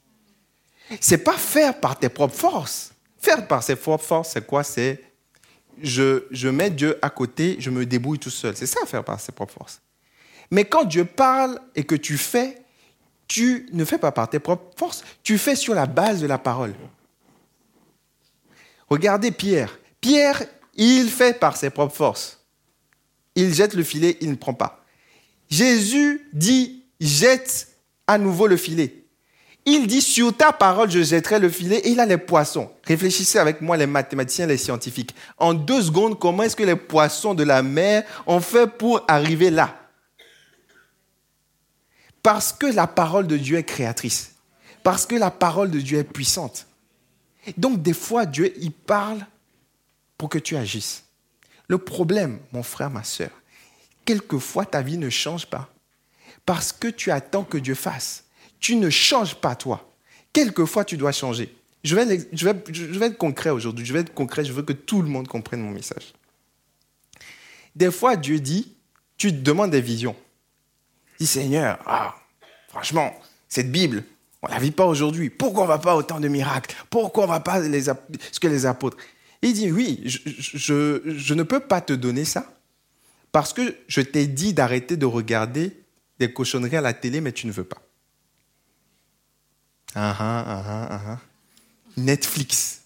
C'est 1.00 1.20
pas 1.20 1.38
faire 1.38 1.80
par 1.80 1.98
tes 1.98 2.10
propres 2.10 2.36
forces. 2.36 2.92
Faire 3.18 3.48
par 3.48 3.64
ses 3.64 3.76
propres 3.76 4.04
forces, 4.04 4.32
c'est 4.34 4.46
quoi? 4.46 4.64
C'est 4.64 5.04
je, 5.82 6.24
je 6.32 6.48
mets 6.48 6.70
Dieu 6.70 6.98
à 7.02 7.10
côté, 7.10 7.58
je 7.60 7.70
me 7.70 7.86
débrouille 7.86 8.20
tout 8.20 8.30
seul. 8.30 8.56
C'est 8.56 8.66
ça, 8.66 8.86
faire 8.86 9.04
par 9.04 9.20
ses 9.20 9.32
propres 9.32 9.54
forces. 9.54 9.82
Mais 10.52 10.66
quand 10.66 10.84
Dieu 10.86 11.06
parle 11.06 11.60
et 11.76 11.84
que 11.84 11.96
tu 11.96 12.18
fais, 12.18 12.62
tu 13.28 13.68
ne 13.74 13.84
fais 13.84 13.98
pas 13.98 14.12
par 14.12 14.30
tes 14.30 14.40
propres 14.40 14.78
forces, 14.78 15.04
tu 15.24 15.38
fais 15.38 15.56
sur 15.56 15.74
la 15.74 15.88
base 15.88 16.22
de 16.22 16.28
la 16.28 16.38
parole. 16.38 16.76
Regardez 18.88 19.32
Pierre. 19.32 19.80
Pierre, 20.00 20.44
il 20.76 21.10
fait 21.10 21.40
par 21.40 21.58
ses 21.58 21.72
propres 21.72 21.96
forces. 21.96 22.46
Il 23.34 23.54
jette 23.54 23.74
le 23.74 23.84
filet, 23.84 24.18
il 24.22 24.30
ne 24.30 24.36
prend 24.36 24.54
pas. 24.54 24.86
Jésus 25.50 26.30
dit, 26.32 26.86
jette 27.00 27.76
à 28.08 28.18
nouveau 28.18 28.48
le 28.48 28.58
filet. 28.58 29.05
Il 29.66 29.88
dit, 29.88 30.02
sur 30.02 30.36
ta 30.36 30.54
parole, 30.54 30.92
je 30.92 31.02
jetterai 31.02 31.40
le 31.40 31.50
filet 31.50 31.78
et 31.80 31.90
il 31.90 32.00
a 32.00 32.06
les 32.06 32.20
poissons. 32.20 32.72
Réfléchissez 32.84 33.40
avec 33.40 33.62
moi, 33.62 33.78
les 33.78 33.88
mathématiciens, 33.88 34.46
les 34.46 34.58
scientifiques. 34.58 35.16
En 35.40 35.56
deux 35.56 35.82
secondes, 35.82 36.20
comment 36.20 36.44
est-ce 36.44 36.56
que 36.56 36.64
les 36.64 36.76
poissons 36.76 37.34
de 37.34 37.44
la 37.44 37.64
mer 37.64 38.04
ont 38.28 38.40
fait 38.40 38.68
pour 38.68 39.04
arriver 39.08 39.50
là? 39.50 39.76
Parce 42.22 42.54
que 42.54 42.68
la 42.68 42.86
parole 42.86 43.26
de 43.26 43.38
Dieu 43.38 43.58
est 43.58 43.64
créatrice. 43.64 44.36
Parce 44.84 45.08
que 45.08 45.16
la 45.16 45.32
parole 45.32 45.72
de 45.72 45.80
Dieu 45.80 45.98
est 45.98 46.04
puissante. 46.04 46.68
Donc 47.58 47.82
des 47.82 47.94
fois, 47.94 48.28
Dieu, 48.28 48.54
il 48.60 48.72
parle 48.72 49.26
pour 50.16 50.30
que 50.30 50.38
tu 50.38 50.56
agisses. 50.56 51.04
Le 51.68 51.80
problème, 51.80 52.40
mon 52.52 52.62
frère, 52.62 52.92
ma 52.92 53.04
soeur, 53.04 53.32
quelquefois 54.06 54.66
ta 54.66 54.82
vie 54.84 54.98
ne 54.98 55.10
change 55.10 55.48
pas 55.48 55.70
parce 56.46 56.72
que 56.72 56.88
tu 56.88 57.10
attends 57.10 57.44
que 57.44 57.58
Dieu 57.58 57.74
fasse. 57.74 58.25
Tu 58.66 58.78
ne 58.78 58.90
changes 58.90 59.36
pas 59.36 59.56
toi. 59.56 59.88
Quelquefois, 60.34 60.84
tu 60.86 60.98
dois 60.98 61.12
changer. 61.12 61.56
Je 61.84 61.96
vais, 61.96 63.06
être 63.06 63.18
concret 63.20 63.52
aujourd'hui. 63.52 63.86
Je 63.86 63.94
vais 63.94 64.00
être 64.00 64.16
concret. 64.16 64.44
Je 64.44 64.52
veux 64.52 64.64
que 64.64 64.74
tout 64.74 65.04
le 65.04 65.08
monde 65.08 65.28
comprenne 65.28 65.62
mon 65.62 65.70
message. 65.70 66.16
Des 67.76 67.92
fois, 67.92 68.16
Dieu 68.16 68.40
dit, 68.40 68.74
tu 69.18 69.30
te 69.30 69.38
demandes 69.38 69.70
des 69.70 69.82
visions. 69.82 70.16
Dis 71.20 71.28
Seigneur, 71.28 71.78
ah, 71.86 72.16
franchement, 72.70 73.14
cette 73.48 73.72
Bible, 73.72 74.04
on 74.42 74.48
la 74.48 74.58
vit 74.58 74.72
pas 74.72 74.88
aujourd'hui. 74.88 75.30
Pourquoi 75.30 75.66
on 75.66 75.68
va 75.68 75.78
pas 75.78 75.96
autant 75.96 76.20
de 76.20 76.28
miracles? 76.28 76.76
Pourquoi 76.90 77.26
on 77.26 77.28
va 77.28 77.42
pas 77.42 77.60
les, 77.60 77.84
ce 77.84 78.40
que 78.42 78.48
les 78.48 78.66
apôtres? 78.66 78.98
Il 79.44 79.54
dit, 79.54 79.72
oui, 79.72 80.02
je 80.06 81.34
ne 81.36 81.44
peux 81.44 81.60
pas 81.60 81.82
te 81.82 81.94
donner 81.94 82.26
ça 82.26 82.52
parce 83.32 83.54
que 83.54 83.76
je 83.88 84.02
t'ai 84.02 84.26
dit 84.26 84.56
d'arrêter 84.56 84.98
de 84.98 85.06
regarder 85.06 85.84
des 86.18 86.34
cochonneries 86.34 86.78
à 86.78 86.82
la 86.82 86.94
télé, 86.94 87.22
mais 87.22 87.32
tu 87.32 87.46
ne 87.46 87.52
veux 87.52 87.64
pas. 87.64 87.85
Ah 89.96 90.16
ah 90.20 90.44
ah 90.46 90.64
ah 90.68 90.88
ah. 90.92 91.02
ah. 91.12 91.20
Netflix. 91.98 92.82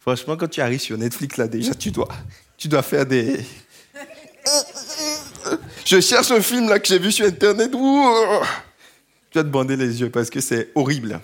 Franchement, 0.00 0.36
quand 0.36 0.48
tu 0.48 0.60
arrives 0.60 0.80
sur 0.80 0.98
Netflix, 0.98 1.36
là, 1.36 1.46
déjà, 1.46 1.74
tu 1.74 1.92
dois, 1.92 2.08
tu 2.56 2.66
dois 2.66 2.82
faire 2.82 3.06
des. 3.06 3.40
Je 5.84 6.00
cherche 6.00 6.32
un 6.32 6.40
film 6.40 6.68
là 6.68 6.80
que 6.80 6.88
j'ai 6.88 6.98
vu 6.98 7.12
sur 7.12 7.24
Internet. 7.24 7.70
Tu 7.70 7.78
vas 9.38 9.44
te 9.44 9.48
bander 9.48 9.76
les 9.76 10.00
yeux 10.00 10.10
parce 10.10 10.28
que 10.28 10.40
c'est 10.40 10.70
horrible. 10.74 11.20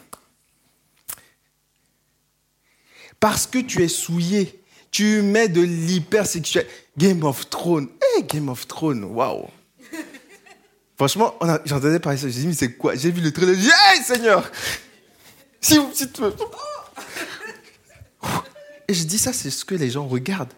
Parce 3.19 3.47
que 3.47 3.59
tu 3.59 3.83
es 3.83 3.89
souillé. 3.89 4.63
Tu 4.93 5.23
mets 5.23 5.49
de 5.49 5.61
l'hypersexuel. 5.61 6.67
Game 6.97 7.25
of 7.25 7.51
Thrones. 7.51 7.89
Hey, 8.01 8.23
Game 8.25 8.49
of 8.49 8.67
Thrones, 8.69 9.05
waouh. 9.05 9.49
Franchement, 10.99 11.39
j'entendais 11.65 12.01
parler 12.01 12.19
ça. 12.19 12.29
J'ai 12.29 12.41
dit, 12.41 12.49
mais 12.49 12.55
c'est 12.55 12.73
quoi? 12.73 12.97
J'ai 12.97 13.13
vu 13.13 13.21
le 13.21 13.33
trailer. 13.33 13.55
J'ai 13.55 13.63
dit, 13.63 13.71
hey, 13.71 14.03
Seigneur 14.03 14.51
Si, 15.61 15.79
vous, 15.79 15.91
si. 15.95 16.09
Et 18.89 18.95
je 18.95 19.05
dis 19.05 19.19
ça, 19.19 19.33
c'est 19.33 19.51
ce 19.51 19.65
que 19.65 19.77
les 19.77 19.91
gens 19.91 20.09
regardent. 20.09 20.53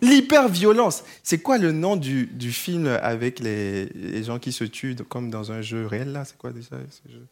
L'hyper-violence. 0.00 1.04
C'est 1.22 1.38
quoi 1.38 1.58
le 1.58 1.72
nom 1.72 1.96
du, 1.96 2.26
du 2.26 2.52
film 2.52 2.86
avec 2.86 3.38
les, 3.38 3.86
les, 3.86 4.24
gens 4.24 4.38
qui 4.38 4.52
se 4.52 4.64
tuent 4.64 4.96
comme 5.08 5.30
dans 5.30 5.52
un 5.52 5.60
jeu 5.60 5.86
réel 5.86 6.12
là? 6.12 6.24
C'est 6.24 6.38
quoi 6.38 6.52
déjà 6.52 6.70
ce 6.70 7.12
jeu? 7.12 7.26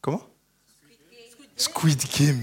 Comment? 0.00 0.26
Squid 1.56 2.02
Game. 2.18 2.42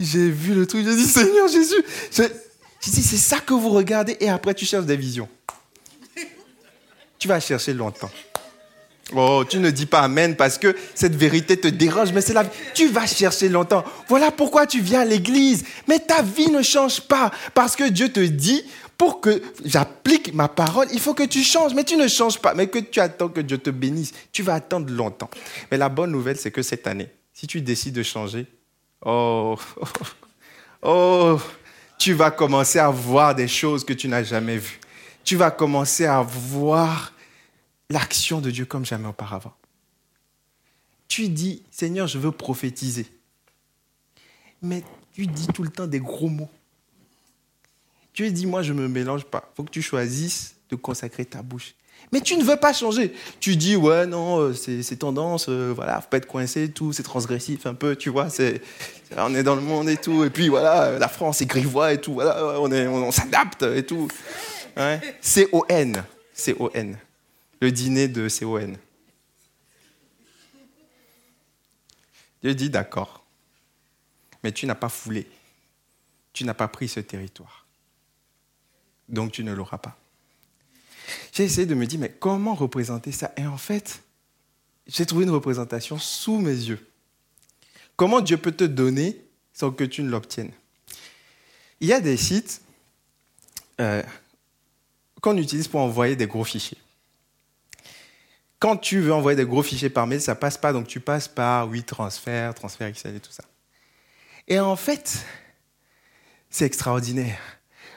J'ai 0.00 0.30
vu 0.30 0.54
le 0.54 0.66
truc, 0.66 0.84
j'ai 0.84 0.94
dit 0.94 1.06
Seigneur 1.06 1.48
Jésus. 1.48 1.82
J'ai 2.10 2.28
dit 2.28 3.02
c'est 3.02 3.16
ça 3.16 3.40
que 3.40 3.52
vous 3.52 3.70
regardez 3.70 4.16
et 4.20 4.28
après 4.28 4.54
tu 4.54 4.64
cherches 4.64 4.86
des 4.86 4.96
visions. 4.96 5.28
Tu 7.18 7.26
vas 7.26 7.40
chercher 7.40 7.74
longtemps. 7.74 8.10
Oh, 9.14 9.42
tu 9.48 9.58
ne 9.58 9.70
dis 9.70 9.86
pas 9.86 10.00
Amen 10.00 10.36
parce 10.36 10.58
que 10.58 10.76
cette 10.94 11.14
vérité 11.14 11.56
te 11.56 11.68
dérange, 11.68 12.12
mais 12.12 12.20
c'est 12.20 12.34
la 12.34 12.42
vie. 12.42 12.50
Tu 12.74 12.88
vas 12.88 13.06
chercher 13.06 13.48
longtemps. 13.48 13.84
Voilà 14.08 14.30
pourquoi 14.30 14.66
tu 14.66 14.80
viens 14.80 15.00
à 15.00 15.04
l'église. 15.04 15.64
Mais 15.86 15.98
ta 15.98 16.22
vie 16.22 16.50
ne 16.50 16.62
change 16.62 17.00
pas 17.00 17.30
parce 17.54 17.74
que 17.74 17.88
Dieu 17.88 18.10
te 18.10 18.20
dit, 18.20 18.62
pour 18.98 19.20
que 19.20 19.40
j'applique 19.64 20.34
ma 20.34 20.48
parole, 20.48 20.88
il 20.92 21.00
faut 21.00 21.14
que 21.14 21.22
tu 21.22 21.42
changes. 21.42 21.72
Mais 21.72 21.84
tu 21.84 21.96
ne 21.96 22.06
changes 22.08 22.38
pas, 22.38 22.52
mais 22.52 22.66
que 22.66 22.78
tu 22.80 23.00
attends 23.00 23.28
que 23.28 23.40
Dieu 23.40 23.56
te 23.56 23.70
bénisse. 23.70 24.12
Tu 24.32 24.42
vas 24.42 24.54
attendre 24.54 24.92
longtemps. 24.92 25.30
Mais 25.70 25.78
la 25.78 25.88
bonne 25.88 26.10
nouvelle, 26.10 26.36
c'est 26.36 26.50
que 26.50 26.62
cette 26.62 26.86
année, 26.86 27.08
si 27.32 27.46
tu 27.46 27.62
décides 27.62 27.94
de 27.94 28.02
changer, 28.02 28.46
oh, 29.06 29.56
oh, 30.82 31.38
tu 31.96 32.12
vas 32.12 32.30
commencer 32.30 32.78
à 32.78 32.90
voir 32.90 33.34
des 33.34 33.48
choses 33.48 33.84
que 33.84 33.94
tu 33.94 34.06
n'as 34.08 34.22
jamais 34.22 34.58
vues. 34.58 34.80
Tu 35.24 35.36
vas 35.36 35.50
commencer 35.50 36.04
à 36.04 36.20
voir 36.20 37.12
l'action 37.90 38.40
de 38.40 38.50
Dieu 38.50 38.64
comme 38.64 38.84
jamais 38.84 39.08
auparavant. 39.08 39.54
Tu 41.08 41.28
dis, 41.28 41.62
Seigneur, 41.70 42.06
je 42.06 42.18
veux 42.18 42.32
prophétiser. 42.32 43.06
Mais 44.62 44.82
tu 45.14 45.26
dis 45.26 45.46
tout 45.48 45.62
le 45.62 45.70
temps 45.70 45.86
des 45.86 46.00
gros 46.00 46.28
mots. 46.28 46.50
Tu 48.12 48.30
dis, 48.30 48.46
moi, 48.46 48.62
je 48.62 48.72
ne 48.72 48.82
me 48.82 48.88
mélange 48.88 49.24
pas. 49.24 49.50
Il 49.52 49.56
faut 49.56 49.64
que 49.64 49.70
tu 49.70 49.82
choisisses 49.82 50.56
de 50.70 50.76
consacrer 50.76 51.24
ta 51.24 51.42
bouche. 51.42 51.74
Mais 52.12 52.20
tu 52.20 52.36
ne 52.36 52.44
veux 52.44 52.56
pas 52.56 52.72
changer. 52.72 53.12
Tu 53.40 53.56
dis, 53.56 53.76
ouais, 53.76 54.06
non, 54.06 54.40
euh, 54.40 54.54
c'est 54.54 54.96
tendance, 54.96 55.46
euh, 55.48 55.72
voilà, 55.74 56.00
faut 56.00 56.08
pas 56.08 56.18
être 56.18 56.26
coincé, 56.26 56.70
tout, 56.70 56.92
c'est 56.92 57.02
transgressif 57.02 57.66
un 57.66 57.74
peu, 57.74 57.96
tu 57.96 58.08
vois, 58.08 58.30
c'est, 58.30 58.62
on 59.16 59.34
est 59.34 59.42
dans 59.42 59.56
le 59.56 59.60
monde 59.60 59.88
et 59.88 59.96
tout, 59.96 60.24
et 60.24 60.30
puis 60.30 60.48
voilà, 60.48 60.98
la 60.98 61.08
France 61.08 61.42
est 61.42 61.46
grivois 61.46 61.92
et 61.92 62.00
tout, 62.00 62.14
voilà, 62.14 62.60
on, 62.60 62.70
on, 62.72 63.10
s'adapte 63.10 63.64
et 63.64 63.84
tout. 63.84 64.08
C-O-N, 65.20 66.04
C-O-N 66.32 66.98
le 67.60 67.72
dîner 67.72 68.08
de 68.08 68.28
CON. 68.28 68.74
Dieu 72.42 72.54
dit 72.54 72.70
d'accord, 72.70 73.24
mais 74.44 74.52
tu 74.52 74.66
n'as 74.66 74.76
pas 74.76 74.88
foulé, 74.88 75.26
tu 76.32 76.44
n'as 76.44 76.54
pas 76.54 76.68
pris 76.68 76.88
ce 76.88 77.00
territoire, 77.00 77.66
donc 79.08 79.32
tu 79.32 79.42
ne 79.42 79.52
l'auras 79.52 79.78
pas. 79.78 79.98
J'ai 81.32 81.44
essayé 81.44 81.66
de 81.66 81.74
me 81.74 81.86
dire, 81.86 81.98
mais 81.98 82.12
comment 82.12 82.54
représenter 82.54 83.12
ça? 83.12 83.32
Et 83.36 83.46
en 83.46 83.56
fait, 83.56 84.02
j'ai 84.86 85.06
trouvé 85.06 85.24
une 85.24 85.30
représentation 85.30 85.98
sous 85.98 86.38
mes 86.38 86.54
yeux. 86.54 86.86
Comment 87.96 88.20
Dieu 88.20 88.36
peut 88.36 88.52
te 88.52 88.64
donner 88.64 89.20
sans 89.52 89.72
que 89.72 89.84
tu 89.84 90.02
ne 90.02 90.10
l'obtiennes? 90.10 90.52
Il 91.80 91.88
y 91.88 91.92
a 91.92 92.00
des 92.00 92.16
sites 92.16 92.62
euh, 93.80 94.02
qu'on 95.20 95.36
utilise 95.36 95.68
pour 95.68 95.80
envoyer 95.80 96.14
des 96.14 96.26
gros 96.26 96.44
fichiers. 96.44 96.78
Quand 98.58 98.76
tu 98.76 99.00
veux 99.00 99.12
envoyer 99.12 99.36
des 99.36 99.44
gros 99.44 99.62
fichiers 99.62 99.90
par 99.90 100.06
mail, 100.06 100.20
ça 100.20 100.34
passe 100.34 100.58
pas, 100.58 100.72
donc 100.72 100.88
tu 100.88 101.00
passes 101.00 101.28
par 101.28 101.68
oui, 101.68 101.84
transfert, 101.84 102.54
transfert 102.54 102.88
Excel 102.88 103.16
et 103.16 103.20
tout 103.20 103.30
ça. 103.30 103.44
Et 104.48 104.58
en 104.58 104.74
fait, 104.74 105.24
c'est 106.50 106.64
extraordinaire. 106.64 107.38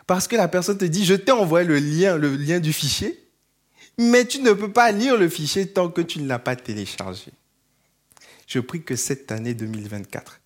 Parce 0.06 0.28
que 0.28 0.36
la 0.36 0.48
personne 0.48 0.78
te 0.78 0.86
dit, 0.86 1.06
je 1.06 1.16
t'ai 1.16 1.32
envoyé 1.32 1.66
le 1.66 1.80
lien, 1.80 2.18
le 2.18 2.36
lien 2.36 2.60
du 2.60 2.74
fichier, 2.74 3.18
mais 3.98 4.26
tu 4.26 4.42
ne 4.42 4.54
peux 4.54 4.72
pas 4.72 4.92
lire 4.92 5.18
le 5.18 5.30
fichier 5.30 5.68
tant 5.68 5.90
que 5.90 6.02
tu 6.02 6.20
ne 6.20 6.28
l'as 6.28 6.40
pas 6.40 6.56
téléchargé. 6.56 7.32
Je 8.46 8.60
prie 8.60 8.84
que 8.84 8.96
cette 8.96 9.32
année 9.32 9.54
2024, 9.54 10.42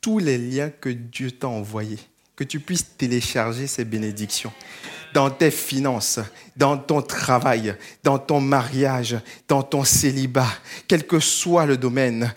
tous 0.00 0.18
les 0.18 0.38
liens 0.38 0.70
que 0.70 0.88
Dieu 0.88 1.30
t'a 1.30 1.48
envoyés, 1.48 1.98
que 2.34 2.44
tu 2.44 2.58
puisses 2.60 2.96
télécharger 2.96 3.66
ces 3.66 3.84
bénédictions 3.84 4.52
dans 5.14 5.30
tes 5.30 5.52
finances, 5.52 6.18
dans 6.56 6.76
ton 6.76 7.00
travail, 7.00 7.76
dans 8.02 8.18
ton 8.18 8.40
mariage, 8.40 9.16
dans 9.46 9.62
ton 9.62 9.84
célibat, 9.84 10.48
quel 10.88 11.06
que 11.06 11.20
soit 11.20 11.66
le 11.66 11.76
domaine, 11.76 12.34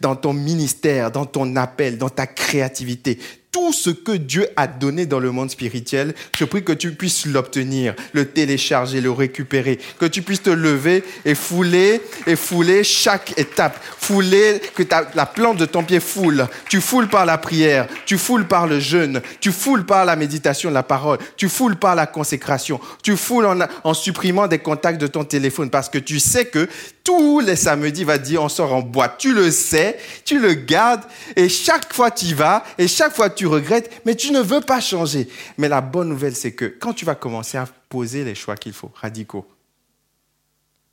dans 0.00 0.16
ton 0.16 0.32
ministère, 0.32 1.12
dans 1.12 1.24
ton 1.24 1.54
appel, 1.54 1.96
dans 1.96 2.08
ta 2.08 2.26
créativité 2.26 3.18
tout 3.50 3.72
ce 3.72 3.90
que 3.90 4.12
Dieu 4.12 4.46
a 4.56 4.66
donné 4.66 5.06
dans 5.06 5.20
le 5.20 5.30
monde 5.30 5.50
spirituel, 5.50 6.14
je 6.36 6.44
prie 6.44 6.62
que 6.62 6.72
tu 6.72 6.92
puisses 6.92 7.26
l'obtenir, 7.26 7.94
le 8.12 8.26
télécharger, 8.26 9.00
le 9.00 9.10
récupérer, 9.10 9.78
que 9.98 10.06
tu 10.06 10.22
puisses 10.22 10.42
te 10.42 10.50
lever 10.50 11.02
et 11.24 11.34
fouler 11.34 12.02
et 12.26 12.36
fouler 12.36 12.84
chaque 12.84 13.38
étape, 13.38 13.82
fouler 13.98 14.60
que 14.74 14.82
la 15.14 15.26
plante 15.26 15.56
de 15.56 15.66
ton 15.66 15.82
pied 15.82 16.00
foule. 16.00 16.46
Tu 16.68 16.80
foules 16.80 17.08
par 17.08 17.24
la 17.24 17.38
prière, 17.38 17.88
tu 18.04 18.18
foules 18.18 18.46
par 18.46 18.66
le 18.66 18.80
jeûne, 18.80 19.22
tu 19.40 19.50
foules 19.50 19.86
par 19.86 20.04
la 20.04 20.16
méditation 20.16 20.68
de 20.68 20.74
la 20.74 20.82
parole, 20.82 21.18
tu 21.36 21.48
foules 21.48 21.76
par 21.76 21.94
la 21.94 22.06
consécration, 22.06 22.80
tu 23.02 23.16
foules 23.16 23.46
en, 23.46 23.58
en 23.84 23.94
supprimant 23.94 24.46
des 24.46 24.58
contacts 24.58 25.00
de 25.00 25.06
ton 25.06 25.24
téléphone 25.24 25.70
parce 25.70 25.88
que 25.88 25.98
tu 25.98 26.20
sais 26.20 26.46
que 26.46 26.68
tous 27.02 27.40
les 27.40 27.56
samedis 27.56 28.04
va 28.04 28.18
dire 28.18 28.42
on 28.42 28.50
sort 28.50 28.74
en 28.74 28.82
boîte. 28.82 29.16
Tu 29.16 29.32
le 29.32 29.50
sais, 29.50 29.98
tu 30.26 30.38
le 30.38 30.52
gardes 30.52 31.04
et 31.36 31.48
chaque 31.48 31.94
fois 31.94 32.10
tu 32.10 32.26
y 32.26 32.34
vas 32.34 32.62
et 32.76 32.86
chaque 32.86 33.14
fois 33.14 33.30
tu 33.38 33.46
regrettes, 33.46 34.02
mais 34.04 34.16
tu 34.16 34.32
ne 34.32 34.40
veux 34.40 34.60
pas 34.60 34.80
changer. 34.80 35.28
Mais 35.58 35.68
la 35.68 35.80
bonne 35.80 36.08
nouvelle, 36.08 36.34
c'est 36.34 36.52
que 36.52 36.64
quand 36.64 36.92
tu 36.92 37.04
vas 37.04 37.14
commencer 37.14 37.56
à 37.56 37.66
poser 37.88 38.24
les 38.24 38.34
choix 38.34 38.56
qu'il 38.56 38.72
faut, 38.72 38.90
radicaux, 38.94 39.46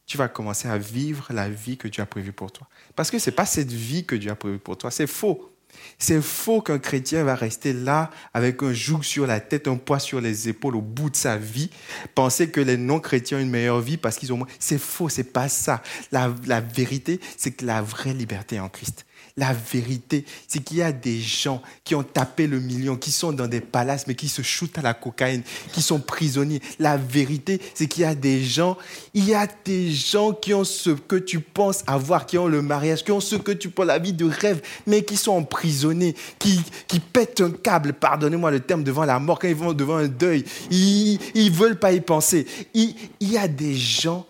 tu 0.05 0.17
vas 0.17 0.27
commencer 0.27 0.67
à 0.67 0.77
vivre 0.77 1.27
la 1.31 1.49
vie 1.49 1.77
que 1.77 1.87
Dieu 1.87 2.03
a 2.03 2.05
prévue 2.05 2.31
pour 2.31 2.51
toi. 2.51 2.67
Parce 2.95 3.09
que 3.09 3.17
ce 3.17 3.29
n'est 3.29 3.35
pas 3.35 3.47
cette 3.47 3.71
vie 3.71 4.05
que 4.05 4.15
Dieu 4.15 4.29
a 4.29 4.35
prévue 4.35 4.59
pour 4.59 4.77
toi, 4.77 4.91
c'est 4.91 5.07
faux. 5.07 5.51
C'est 5.97 6.21
faux 6.21 6.61
qu'un 6.61 6.77
chrétien 6.77 7.23
va 7.23 7.35
rester 7.35 7.73
là 7.73 8.11
avec 8.33 8.61
un 8.61 8.71
joug 8.71 9.01
sur 9.01 9.25
la 9.25 9.39
tête, 9.39 9.67
un 9.67 9.75
poids 9.75 9.99
sur 9.99 10.21
les 10.21 10.47
épaules 10.47 10.75
au 10.75 10.81
bout 10.81 11.09
de 11.09 11.15
sa 11.15 11.35
vie, 11.35 11.69
penser 12.13 12.49
que 12.49 12.61
les 12.61 12.77
non-chrétiens 12.77 13.39
ont 13.39 13.41
une 13.41 13.49
meilleure 13.49 13.81
vie 13.81 13.97
parce 13.97 14.17
qu'ils 14.17 14.31
ont 14.31 14.37
moins. 14.37 14.47
C'est 14.59 14.77
faux, 14.77 15.09
c'est 15.09 15.33
pas 15.33 15.49
ça. 15.49 15.81
La, 16.11 16.33
la 16.45 16.61
vérité, 16.61 17.19
c'est 17.37 17.51
que 17.51 17.65
la 17.65 17.81
vraie 17.81 18.13
liberté 18.13 18.57
est 18.57 18.59
en 18.59 18.69
Christ. 18.69 19.04
La 19.37 19.51
vérité, 19.51 20.23
c'est 20.47 20.63
qu'il 20.63 20.77
y 20.77 20.81
a 20.81 20.93
des 20.93 21.19
gens 21.19 21.61
qui 21.83 21.93
ont 21.93 22.03
tapé 22.03 22.47
le 22.47 22.61
million, 22.61 22.95
qui 22.95 23.11
sont 23.11 23.33
dans 23.33 23.47
des 23.47 23.59
palaces, 23.59 24.07
mais 24.07 24.15
qui 24.15 24.29
se 24.29 24.41
shootent 24.41 24.77
à 24.77 24.81
la 24.81 24.93
cocaïne, 24.93 25.43
qui 25.73 25.81
sont 25.81 25.99
prisonniers. 25.99 26.61
La 26.79 26.95
vérité, 26.95 27.59
c'est 27.73 27.87
qu'il 27.87 28.03
y 28.03 28.05
a 28.05 28.15
des 28.15 28.41
gens, 28.41 28.77
il 29.13 29.25
y 29.25 29.33
a 29.33 29.45
des 29.65 29.91
gens 29.91 30.31
qui 30.31 30.53
ont 30.53 30.63
ce 30.63 30.91
que 30.91 31.17
tu 31.17 31.41
penses 31.41 31.83
avoir, 31.85 32.25
qui 32.25 32.37
ont 32.37 32.47
le 32.47 32.61
mariage, 32.61 33.03
qui 33.03 33.11
ont 33.11 33.19
ce 33.19 33.35
que 33.35 33.51
tu 33.51 33.69
penses 33.69 33.87
la 33.87 33.99
vie 33.99 34.13
de 34.13 34.23
rêve, 34.23 34.61
mais 34.87 35.03
qui 35.03 35.17
sont 35.17 35.33
emprisonnés, 35.33 36.15
qui, 36.39 36.61
qui 36.87 37.01
pètent 37.01 37.41
un 37.41 37.51
câble, 37.51 37.91
pardonnez-moi 37.91 38.51
le 38.51 38.61
terme, 38.61 38.85
devant 38.85 39.03
la 39.03 39.19
mort, 39.19 39.37
quand 39.39 39.49
ils 39.49 39.55
vont 39.55 39.73
devant 39.73 39.97
un 39.97 40.07
deuil. 40.07 40.45
Ils 40.71 41.19
ne 41.35 41.49
veulent 41.49 41.79
pas 41.79 41.91
y 41.91 41.99
penser. 41.99 42.47
Il, 42.73 42.95
il 43.19 43.33
y 43.33 43.37
a 43.37 43.49
des 43.49 43.75
gens, 43.75 44.25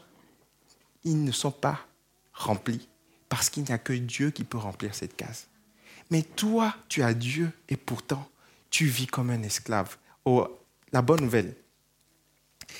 ils 1.03 1.23
ne 1.23 1.31
sont 1.31 1.51
pas 1.51 1.77
remplis 2.33 2.87
parce 3.29 3.49
qu'il 3.49 3.63
n'y 3.63 3.71
a 3.71 3.77
que 3.77 3.93
Dieu 3.93 4.31
qui 4.31 4.43
peut 4.43 4.57
remplir 4.57 4.95
cette 4.95 5.15
case. 5.15 5.47
Mais 6.11 6.21
toi, 6.21 6.75
tu 6.87 7.01
as 7.03 7.13
Dieu 7.13 7.51
et 7.69 7.77
pourtant, 7.77 8.29
tu 8.69 8.85
vis 8.85 9.07
comme 9.07 9.29
un 9.29 9.41
esclave. 9.43 9.97
Oh, 10.25 10.47
la 10.91 11.01
bonne 11.01 11.21
nouvelle, 11.21 11.55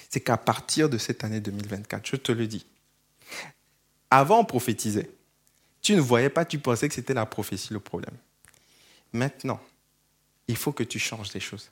c'est 0.10 0.22
qu'à 0.22 0.38
partir 0.38 0.90
de 0.90 0.98
cette 0.98 1.24
année 1.24 1.40
2024, 1.40 2.08
je 2.08 2.16
te 2.16 2.32
le 2.32 2.48
dis, 2.48 2.66
avant 4.12 4.40
on 4.40 4.46
prophétisait. 4.46 5.10
Tu 5.82 5.96
ne 5.96 6.02
voyais 6.02 6.30
pas, 6.30 6.46
tu 6.46 6.60
pensais 6.60 6.88
que 6.88 6.96
c'était 6.96 7.14
la 7.14 7.26
prophétie 7.26 7.74
le 7.74 7.80
problème. 7.80 8.16
Maintenant, 9.14 9.60
il 10.48 10.58
faut 10.58 10.72
que 10.72 10.84
tu 10.84 11.00
changes 11.00 11.34
les 11.34 11.40
choses. 11.40 11.70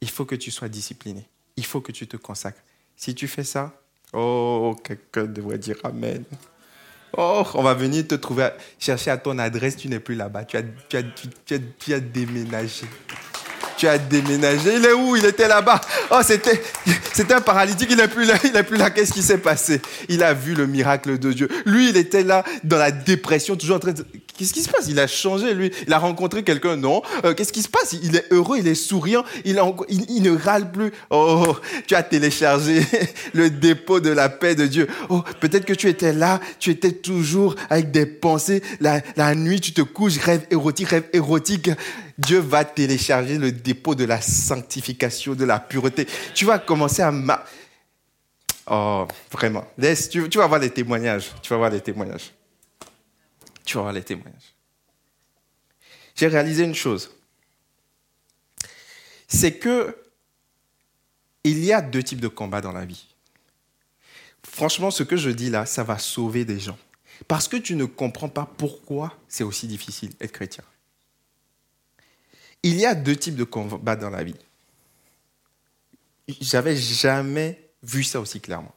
Il 0.00 0.10
faut 0.10 0.24
que 0.24 0.34
tu 0.34 0.50
sois 0.50 0.68
discipliné. 0.68 1.26
Il 1.56 1.64
faut 1.64 1.80
que 1.80 1.92
tu 1.92 2.06
te 2.06 2.16
consacres. 2.16 2.62
Si 2.96 3.14
tu 3.14 3.28
fais 3.28 3.44
ça, 3.44 3.80
oh, 4.12 4.76
quelqu'un 4.82 5.24
devrait 5.24 5.58
dire 5.58 5.78
Amen. 5.84 6.24
Oh, 7.16 7.44
on 7.54 7.62
va 7.62 7.72
venir 7.74 8.06
te 8.06 8.14
trouver, 8.14 8.50
chercher 8.78 9.10
à 9.10 9.16
ton 9.16 9.38
adresse, 9.38 9.76
tu 9.76 9.88
n'es 9.88 10.00
plus 10.00 10.14
là-bas. 10.14 10.44
Tu 10.44 10.56
as, 10.58 12.00
déménagé 12.00 12.86
tu 13.76 13.86
as 13.86 13.98
déménagé. 13.98 14.76
Il 14.76 14.84
est 14.84 14.92
où? 14.92 15.16
Il 15.16 15.24
était 15.24 15.48
là-bas. 15.48 15.80
Oh, 16.10 16.20
c'était, 16.22 16.62
c'était 17.12 17.34
un 17.34 17.40
paralytique. 17.40 17.88
Il 17.90 17.96
n'est 17.96 18.08
plus 18.08 18.24
là. 18.24 18.34
Il 18.44 18.52
n'est 18.52 18.62
plus 18.62 18.76
là. 18.76 18.90
Qu'est-ce 18.90 19.12
qui 19.12 19.22
s'est 19.22 19.38
passé? 19.38 19.80
Il 20.08 20.22
a 20.22 20.34
vu 20.34 20.54
le 20.54 20.66
miracle 20.66 21.18
de 21.18 21.32
Dieu. 21.32 21.48
Lui, 21.64 21.90
il 21.90 21.96
était 21.96 22.22
là 22.22 22.44
dans 22.64 22.78
la 22.78 22.90
dépression, 22.90 23.56
toujours 23.56 23.76
en 23.76 23.80
train 23.80 23.92
de. 23.92 24.04
Qu'est-ce 24.38 24.52
qui 24.52 24.62
se 24.62 24.68
passe? 24.68 24.86
Il 24.88 25.00
a 25.00 25.06
changé, 25.06 25.54
lui. 25.54 25.70
Il 25.86 25.92
a 25.92 25.98
rencontré 25.98 26.42
quelqu'un. 26.42 26.76
Non? 26.76 27.02
Euh, 27.24 27.32
qu'est-ce 27.32 27.52
qui 27.52 27.62
se 27.62 27.68
passe? 27.68 27.96
Il 28.02 28.16
est 28.16 28.26
heureux. 28.30 28.58
Il 28.58 28.68
est 28.68 28.74
souriant. 28.74 29.24
Il, 29.44 29.60
il, 29.88 30.22
ne 30.22 30.36
râle 30.36 30.70
plus. 30.70 30.92
Oh, 31.10 31.56
tu 31.86 31.94
as 31.94 32.02
téléchargé 32.02 32.82
le 33.32 33.50
dépôt 33.50 34.00
de 34.00 34.10
la 34.10 34.28
paix 34.28 34.54
de 34.54 34.66
Dieu. 34.66 34.88
Oh, 35.08 35.22
peut-être 35.40 35.64
que 35.64 35.72
tu 35.72 35.88
étais 35.88 36.12
là. 36.12 36.40
Tu 36.58 36.70
étais 36.70 36.92
toujours 36.92 37.54
avec 37.70 37.90
des 37.90 38.06
pensées. 38.06 38.62
La, 38.80 39.00
la 39.16 39.34
nuit, 39.34 39.60
tu 39.60 39.72
te 39.72 39.82
couches, 39.82 40.18
rêve 40.18 40.46
érotique, 40.50 40.88
rêve 40.88 41.04
érotique. 41.12 41.70
Dieu 42.18 42.38
va 42.38 42.64
télécharger 42.64 43.38
le 43.38 43.52
dépôt 43.52 43.94
de 43.94 44.04
la 44.04 44.20
sanctification, 44.20 45.34
de 45.34 45.44
la 45.44 45.60
pureté. 45.60 46.06
Tu 46.34 46.44
vas 46.44 46.58
commencer 46.58 47.02
à... 47.02 47.12
Oh, 48.68 49.06
vraiment. 49.30 49.64
Laisse, 49.78 50.08
tu, 50.08 50.20
vas 50.20 50.46
voir 50.46 50.60
les 50.60 50.70
témoignages. 50.70 51.30
Tu 51.42 51.50
vas 51.50 51.56
voir 51.56 51.70
les 51.70 51.80
témoignages. 51.80 52.32
Tu 53.64 53.76
vas 53.76 53.82
voir 53.82 53.92
les 53.92 54.02
témoignages. 54.02 54.54
J'ai 56.14 56.28
réalisé 56.28 56.64
une 56.64 56.74
chose. 56.74 57.10
C'est 59.28 59.58
que 59.58 59.96
il 61.44 61.62
y 61.64 61.72
a 61.72 61.80
deux 61.80 62.02
types 62.02 62.20
de 62.20 62.28
combats 62.28 62.60
dans 62.60 62.72
la 62.72 62.84
vie. 62.84 63.06
Franchement, 64.42 64.90
ce 64.90 65.02
que 65.02 65.16
je 65.16 65.30
dis 65.30 65.50
là, 65.50 65.66
ça 65.66 65.84
va 65.84 65.98
sauver 65.98 66.44
des 66.44 66.58
gens. 66.58 66.78
Parce 67.28 67.46
que 67.46 67.56
tu 67.56 67.76
ne 67.76 67.84
comprends 67.84 68.28
pas 68.28 68.50
pourquoi 68.56 69.16
c'est 69.28 69.44
aussi 69.44 69.68
difficile 69.68 70.10
d'être 70.18 70.32
chrétien. 70.32 70.64
Il 72.66 72.80
y 72.80 72.84
a 72.84 72.96
deux 72.96 73.14
types 73.14 73.36
de 73.36 73.44
combats 73.44 73.94
dans 73.94 74.10
la 74.10 74.24
vie. 74.24 74.34
J'avais 76.40 76.76
jamais 76.76 77.70
vu 77.84 78.02
ça 78.02 78.18
aussi 78.20 78.40
clairement. 78.40 78.74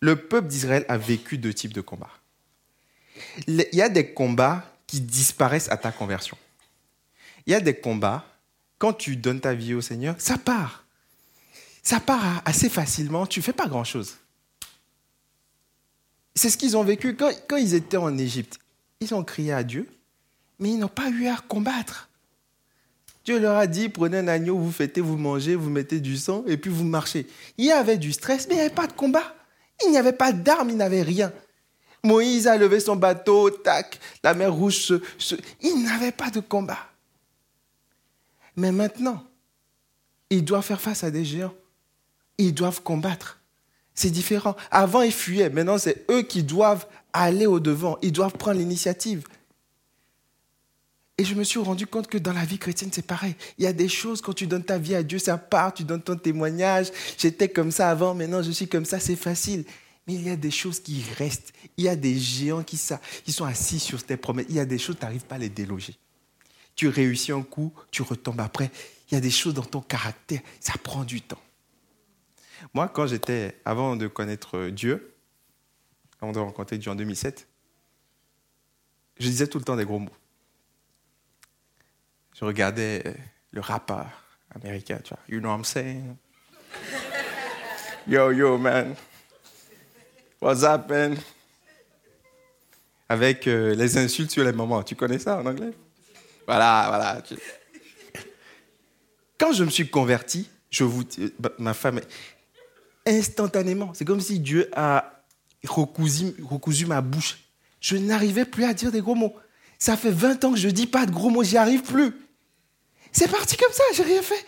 Le 0.00 0.16
peuple 0.16 0.48
d'Israël 0.48 0.86
a 0.88 0.96
vécu 0.96 1.36
deux 1.36 1.52
types 1.52 1.74
de 1.74 1.82
combats. 1.82 2.18
Il 3.46 3.66
y 3.74 3.82
a 3.82 3.90
des 3.90 4.14
combats 4.14 4.74
qui 4.86 5.02
disparaissent 5.02 5.70
à 5.70 5.76
ta 5.76 5.92
conversion. 5.92 6.38
Il 7.44 7.52
y 7.52 7.54
a 7.54 7.60
des 7.60 7.78
combats, 7.78 8.24
quand 8.78 8.94
tu 8.94 9.16
donnes 9.16 9.42
ta 9.42 9.52
vie 9.52 9.74
au 9.74 9.82
Seigneur, 9.82 10.14
ça 10.16 10.38
part. 10.38 10.86
Ça 11.82 12.00
part 12.00 12.40
assez 12.46 12.70
facilement, 12.70 13.26
tu 13.26 13.40
ne 13.40 13.44
fais 13.44 13.52
pas 13.52 13.68
grand-chose. 13.68 14.16
C'est 16.34 16.48
ce 16.48 16.56
qu'ils 16.56 16.74
ont 16.78 16.84
vécu 16.84 17.16
quand, 17.16 17.30
quand 17.48 17.58
ils 17.58 17.74
étaient 17.74 17.98
en 17.98 18.16
Égypte. 18.16 18.58
Ils 19.00 19.14
ont 19.14 19.24
crié 19.24 19.52
à 19.52 19.62
Dieu, 19.62 19.90
mais 20.58 20.70
ils 20.70 20.78
n'ont 20.78 20.88
pas 20.88 21.10
eu 21.10 21.26
à 21.26 21.36
combattre. 21.46 22.08
Dieu 23.24 23.38
leur 23.38 23.56
a 23.56 23.66
dit, 23.66 23.88
prenez 23.88 24.18
un 24.18 24.28
agneau, 24.28 24.58
vous 24.58 24.70
fêtez, 24.70 25.00
vous 25.00 25.16
mangez, 25.16 25.54
vous 25.54 25.70
mettez 25.70 26.00
du 26.00 26.16
sang 26.16 26.44
et 26.46 26.56
puis 26.56 26.70
vous 26.70 26.84
marchez. 26.84 27.26
Il 27.56 27.64
y 27.64 27.72
avait 27.72 27.96
du 27.96 28.12
stress, 28.12 28.46
mais 28.48 28.54
il 28.54 28.58
n'y 28.58 28.64
avait 28.64 28.74
pas 28.74 28.86
de 28.86 28.92
combat. 28.92 29.34
Il 29.84 29.90
n'y 29.90 29.96
avait 29.96 30.12
pas 30.12 30.32
d'armes, 30.32 30.70
il 30.70 30.76
n'avait 30.76 31.02
rien. 31.02 31.32
Moïse 32.02 32.46
a 32.46 32.58
levé 32.58 32.80
son 32.80 32.96
bateau, 32.96 33.48
tac, 33.48 33.98
la 34.22 34.34
mer 34.34 34.52
rouge 34.52 34.76
se... 35.18 35.34
Il 35.62 35.84
n'avait 35.84 36.12
pas 36.12 36.28
de 36.28 36.40
combat. 36.40 36.78
Mais 38.56 38.72
maintenant, 38.72 39.24
ils 40.28 40.44
doivent 40.44 40.64
faire 40.64 40.80
face 40.80 41.02
à 41.02 41.10
des 41.10 41.24
géants. 41.24 41.54
Ils 42.36 42.52
doivent 42.52 42.82
combattre. 42.82 43.40
C'est 43.94 44.10
différent. 44.10 44.54
Avant, 44.70 45.02
ils 45.02 45.12
fuyaient. 45.12 45.50
Maintenant, 45.50 45.78
c'est 45.78 46.04
eux 46.10 46.22
qui 46.22 46.42
doivent 46.42 46.86
aller 47.12 47.46
au-devant. 47.46 47.96
Ils 48.02 48.12
doivent 48.12 48.32
prendre 48.32 48.58
l'initiative. 48.58 49.24
Et 51.16 51.24
je 51.24 51.34
me 51.34 51.44
suis 51.44 51.60
rendu 51.60 51.86
compte 51.86 52.08
que 52.08 52.18
dans 52.18 52.32
la 52.32 52.44
vie 52.44 52.58
chrétienne, 52.58 52.90
c'est 52.92 53.06
pareil. 53.06 53.36
Il 53.58 53.64
y 53.64 53.68
a 53.68 53.72
des 53.72 53.88
choses, 53.88 54.20
quand 54.20 54.32
tu 54.32 54.48
donnes 54.48 54.64
ta 54.64 54.78
vie 54.78 54.96
à 54.96 55.02
Dieu, 55.04 55.18
ça 55.18 55.38
part, 55.38 55.72
tu 55.72 55.84
donnes 55.84 56.02
ton 56.02 56.16
témoignage. 56.16 56.88
J'étais 57.18 57.48
comme 57.48 57.70
ça 57.70 57.88
avant, 57.90 58.14
maintenant 58.14 58.42
je 58.42 58.50
suis 58.50 58.66
comme 58.66 58.84
ça, 58.84 58.98
c'est 58.98 59.14
facile. 59.14 59.64
Mais 60.06 60.14
il 60.14 60.26
y 60.26 60.30
a 60.30 60.36
des 60.36 60.50
choses 60.50 60.80
qui 60.80 61.04
restent. 61.16 61.52
Il 61.76 61.84
y 61.84 61.88
a 61.88 61.94
des 61.94 62.18
géants 62.18 62.64
qui, 62.64 62.76
sont 62.76 63.44
assis 63.44 63.78
sur 63.78 64.02
tes 64.02 64.16
promesses. 64.16 64.46
Il 64.48 64.56
y 64.56 64.60
a 64.60 64.64
des 64.64 64.76
choses, 64.76 64.96
tu 64.98 65.04
n'arrives 65.04 65.24
pas 65.24 65.36
à 65.36 65.38
les 65.38 65.48
déloger. 65.48 65.94
Tu 66.74 66.88
réussis 66.88 67.30
un 67.30 67.42
coup, 67.42 67.72
tu 67.92 68.02
retombes 68.02 68.40
après. 68.40 68.70
Il 69.10 69.14
y 69.14 69.16
a 69.16 69.20
des 69.20 69.30
choses 69.30 69.54
dans 69.54 69.62
ton 69.62 69.80
caractère, 69.80 70.40
ça 70.58 70.72
prend 70.82 71.04
du 71.04 71.22
temps. 71.22 71.40
Moi, 72.74 72.88
quand 72.88 73.06
j'étais, 73.06 73.60
avant 73.64 73.94
de 73.94 74.08
connaître 74.08 74.68
Dieu, 74.68 75.14
avant 76.20 76.32
de 76.32 76.40
rencontrer 76.40 76.76
Dieu 76.76 76.90
en 76.90 76.96
2007, 76.96 77.46
je 79.18 79.28
disais 79.28 79.46
tout 79.46 79.58
le 79.58 79.64
temps 79.64 79.76
des 79.76 79.84
gros 79.84 80.00
mots 80.00 80.10
je 82.34 82.44
regardais 82.44 83.02
euh, 83.06 83.12
le 83.52 83.60
rappeur 83.60 84.06
américain, 84.54 84.98
tu 85.02 85.10
vois. 85.10 85.22
You 85.28 85.40
know 85.40 85.50
what 85.50 85.58
I'm 85.58 85.64
saying? 85.64 86.16
Yo, 88.06 88.32
yo, 88.32 88.58
man. 88.58 88.94
What's 90.40 90.62
up, 90.62 90.88
man? 90.90 91.16
Avec 93.08 93.46
euh, 93.46 93.74
les 93.74 93.96
insultes 93.96 94.30
sur 94.30 94.44
les 94.44 94.52
moments. 94.52 94.82
Tu 94.82 94.96
connais 94.96 95.18
ça 95.18 95.38
en 95.38 95.46
anglais? 95.46 95.72
Voilà, 96.46 96.86
voilà. 96.88 97.22
Quand 99.38 99.52
je 99.52 99.64
me 99.64 99.70
suis 99.70 99.88
converti, 99.88 100.48
je 100.70 100.84
vous, 100.84 101.04
bah, 101.38 101.52
ma 101.58 101.72
femme, 101.72 102.00
instantanément, 103.06 103.92
c'est 103.94 104.04
comme 104.04 104.20
si 104.20 104.40
Dieu 104.40 104.68
a 104.74 105.22
recousu, 105.66 106.34
recousu 106.42 106.86
ma 106.86 107.00
bouche. 107.00 107.38
Je 107.80 107.96
n'arrivais 107.96 108.44
plus 108.44 108.64
à 108.64 108.74
dire 108.74 108.90
des 108.90 109.00
gros 109.00 109.14
mots. 109.14 109.34
Ça 109.78 109.96
fait 109.96 110.10
20 110.10 110.44
ans 110.44 110.52
que 110.52 110.58
je 110.58 110.68
ne 110.68 110.72
dis 110.72 110.86
pas 110.86 111.06
de 111.06 111.10
gros 111.10 111.30
mots, 111.30 111.42
j'y 111.42 111.56
arrive 111.56 111.82
plus. 111.82 112.12
C'est 113.14 113.30
parti 113.30 113.56
comme 113.56 113.72
ça, 113.72 113.84
j'ai 113.94 114.02
rien 114.02 114.22
fait. 114.22 114.44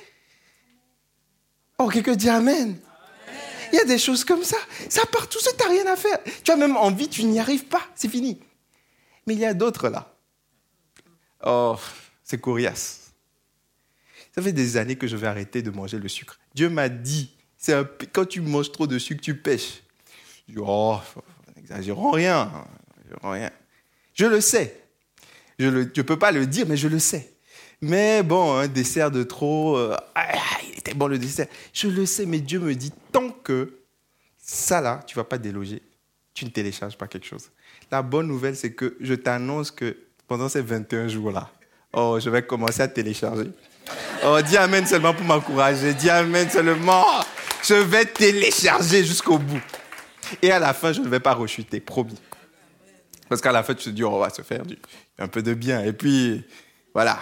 Oh, 1.78 1.88
quelqu'un 1.88 2.16
dit 2.16 2.28
Amen. 2.28 2.76
Il 3.72 3.76
y 3.76 3.80
a 3.80 3.84
des 3.84 3.98
choses 3.98 4.24
comme 4.24 4.42
ça. 4.42 4.56
Ça 4.88 5.06
part 5.06 5.28
tout 5.28 5.38
seul, 5.38 5.52
tu 5.56 5.64
n'as 5.64 5.70
rien 5.70 5.86
à 5.86 5.96
faire. 5.96 6.18
Tu 6.42 6.50
as 6.50 6.56
même 6.56 6.76
envie, 6.76 7.08
tu 7.08 7.24
n'y 7.24 7.38
arrives 7.38 7.66
pas, 7.66 7.82
c'est 7.94 8.08
fini. 8.08 8.40
Mais 9.26 9.34
il 9.34 9.40
y 9.40 9.44
a 9.44 9.54
d'autres 9.54 9.88
là. 9.88 10.12
Oh, 11.44 11.76
c'est 12.24 12.40
coriace. 12.40 13.12
Ça 14.34 14.42
fait 14.42 14.52
des 14.52 14.76
années 14.76 14.96
que 14.96 15.06
je 15.06 15.16
vais 15.16 15.28
arrêter 15.28 15.62
de 15.62 15.70
manger 15.70 15.98
le 15.98 16.08
sucre. 16.08 16.38
Dieu 16.54 16.68
m'a 16.68 16.88
dit, 16.88 17.36
c'est 17.56 17.74
quand 18.12 18.26
tu 18.26 18.40
manges 18.40 18.72
trop 18.72 18.86
de 18.86 18.98
sucre, 18.98 19.20
tu 19.20 19.36
pêches. 19.36 19.82
Je 20.48 20.54
dis, 20.54 20.58
oh, 20.60 20.98
n'exagérons 21.54 22.10
rien, 22.10 22.66
rien. 23.22 23.50
Je 24.12 24.26
le 24.26 24.40
sais. 24.40 24.82
Je 25.58 25.68
ne 25.68 26.02
peux 26.02 26.18
pas 26.18 26.32
le 26.32 26.46
dire, 26.46 26.66
mais 26.66 26.76
je 26.76 26.88
le 26.88 26.98
sais. 26.98 27.35
Mais 27.80 28.22
bon, 28.22 28.56
un 28.56 28.68
dessert 28.68 29.10
de 29.10 29.22
trop, 29.22 29.76
euh, 29.76 29.96
ah, 30.14 30.26
il 30.66 30.78
était 30.78 30.94
bon 30.94 31.06
le 31.06 31.18
dessert. 31.18 31.46
Je 31.72 31.88
le 31.88 32.06
sais, 32.06 32.26
mais 32.26 32.38
Dieu 32.38 32.58
me 32.58 32.74
dit, 32.74 32.92
tant 33.12 33.30
que 33.30 33.78
ça 34.38 34.80
là, 34.80 35.02
tu 35.06 35.16
vas 35.16 35.24
pas 35.24 35.38
déloger, 35.38 35.82
tu 36.32 36.44
ne 36.44 36.50
télécharges 36.50 36.96
pas 36.96 37.06
quelque 37.06 37.26
chose. 37.26 37.50
La 37.90 38.02
bonne 38.02 38.26
nouvelle, 38.26 38.56
c'est 38.56 38.72
que 38.72 38.96
je 39.00 39.14
t'annonce 39.14 39.70
que 39.70 39.96
pendant 40.26 40.48
ces 40.48 40.62
21 40.62 41.08
jours-là, 41.08 41.50
oh, 41.92 42.18
je 42.20 42.30
vais 42.30 42.42
commencer 42.42 42.82
à 42.82 42.88
télécharger. 42.88 43.50
Oh, 44.24 44.38
dis 44.44 44.56
Amen 44.56 44.86
seulement 44.86 45.14
pour 45.14 45.24
m'encourager. 45.24 45.94
Dis 45.94 46.10
Amen 46.10 46.48
seulement. 46.50 47.04
Je 47.62 47.74
vais 47.74 48.04
télécharger 48.04 49.04
jusqu'au 49.04 49.38
bout. 49.38 49.62
Et 50.42 50.50
à 50.50 50.58
la 50.58 50.72
fin, 50.72 50.92
je 50.92 51.00
ne 51.00 51.08
vais 51.08 51.20
pas 51.20 51.34
rechuter, 51.34 51.80
promis. 51.80 52.18
Parce 53.28 53.40
qu'à 53.40 53.52
la 53.52 53.62
fin, 53.62 53.74
tu 53.74 53.84
te 53.84 53.90
dis, 53.90 54.04
oh, 54.04 54.10
on 54.12 54.18
va 54.18 54.30
se 54.30 54.42
faire 54.42 54.64
du, 54.64 54.78
un 55.18 55.28
peu 55.28 55.42
de 55.42 55.54
bien. 55.54 55.82
Et 55.84 55.92
puis, 55.92 56.44
voilà. 56.94 57.18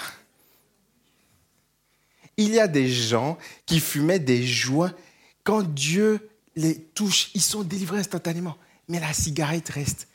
Il 2.36 2.52
y 2.52 2.60
a 2.60 2.68
des 2.68 2.88
gens 2.88 3.38
qui 3.66 3.80
fumaient 3.80 4.18
des 4.18 4.44
joints. 4.44 4.94
Quand 5.42 5.62
Dieu 5.62 6.28
les 6.56 6.78
touche, 6.78 7.30
ils 7.34 7.42
sont 7.42 7.62
délivrés 7.62 7.98
instantanément. 7.98 8.56
Mais 8.88 9.00
la 9.00 9.12
cigarette 9.12 9.68
reste. 9.68 10.08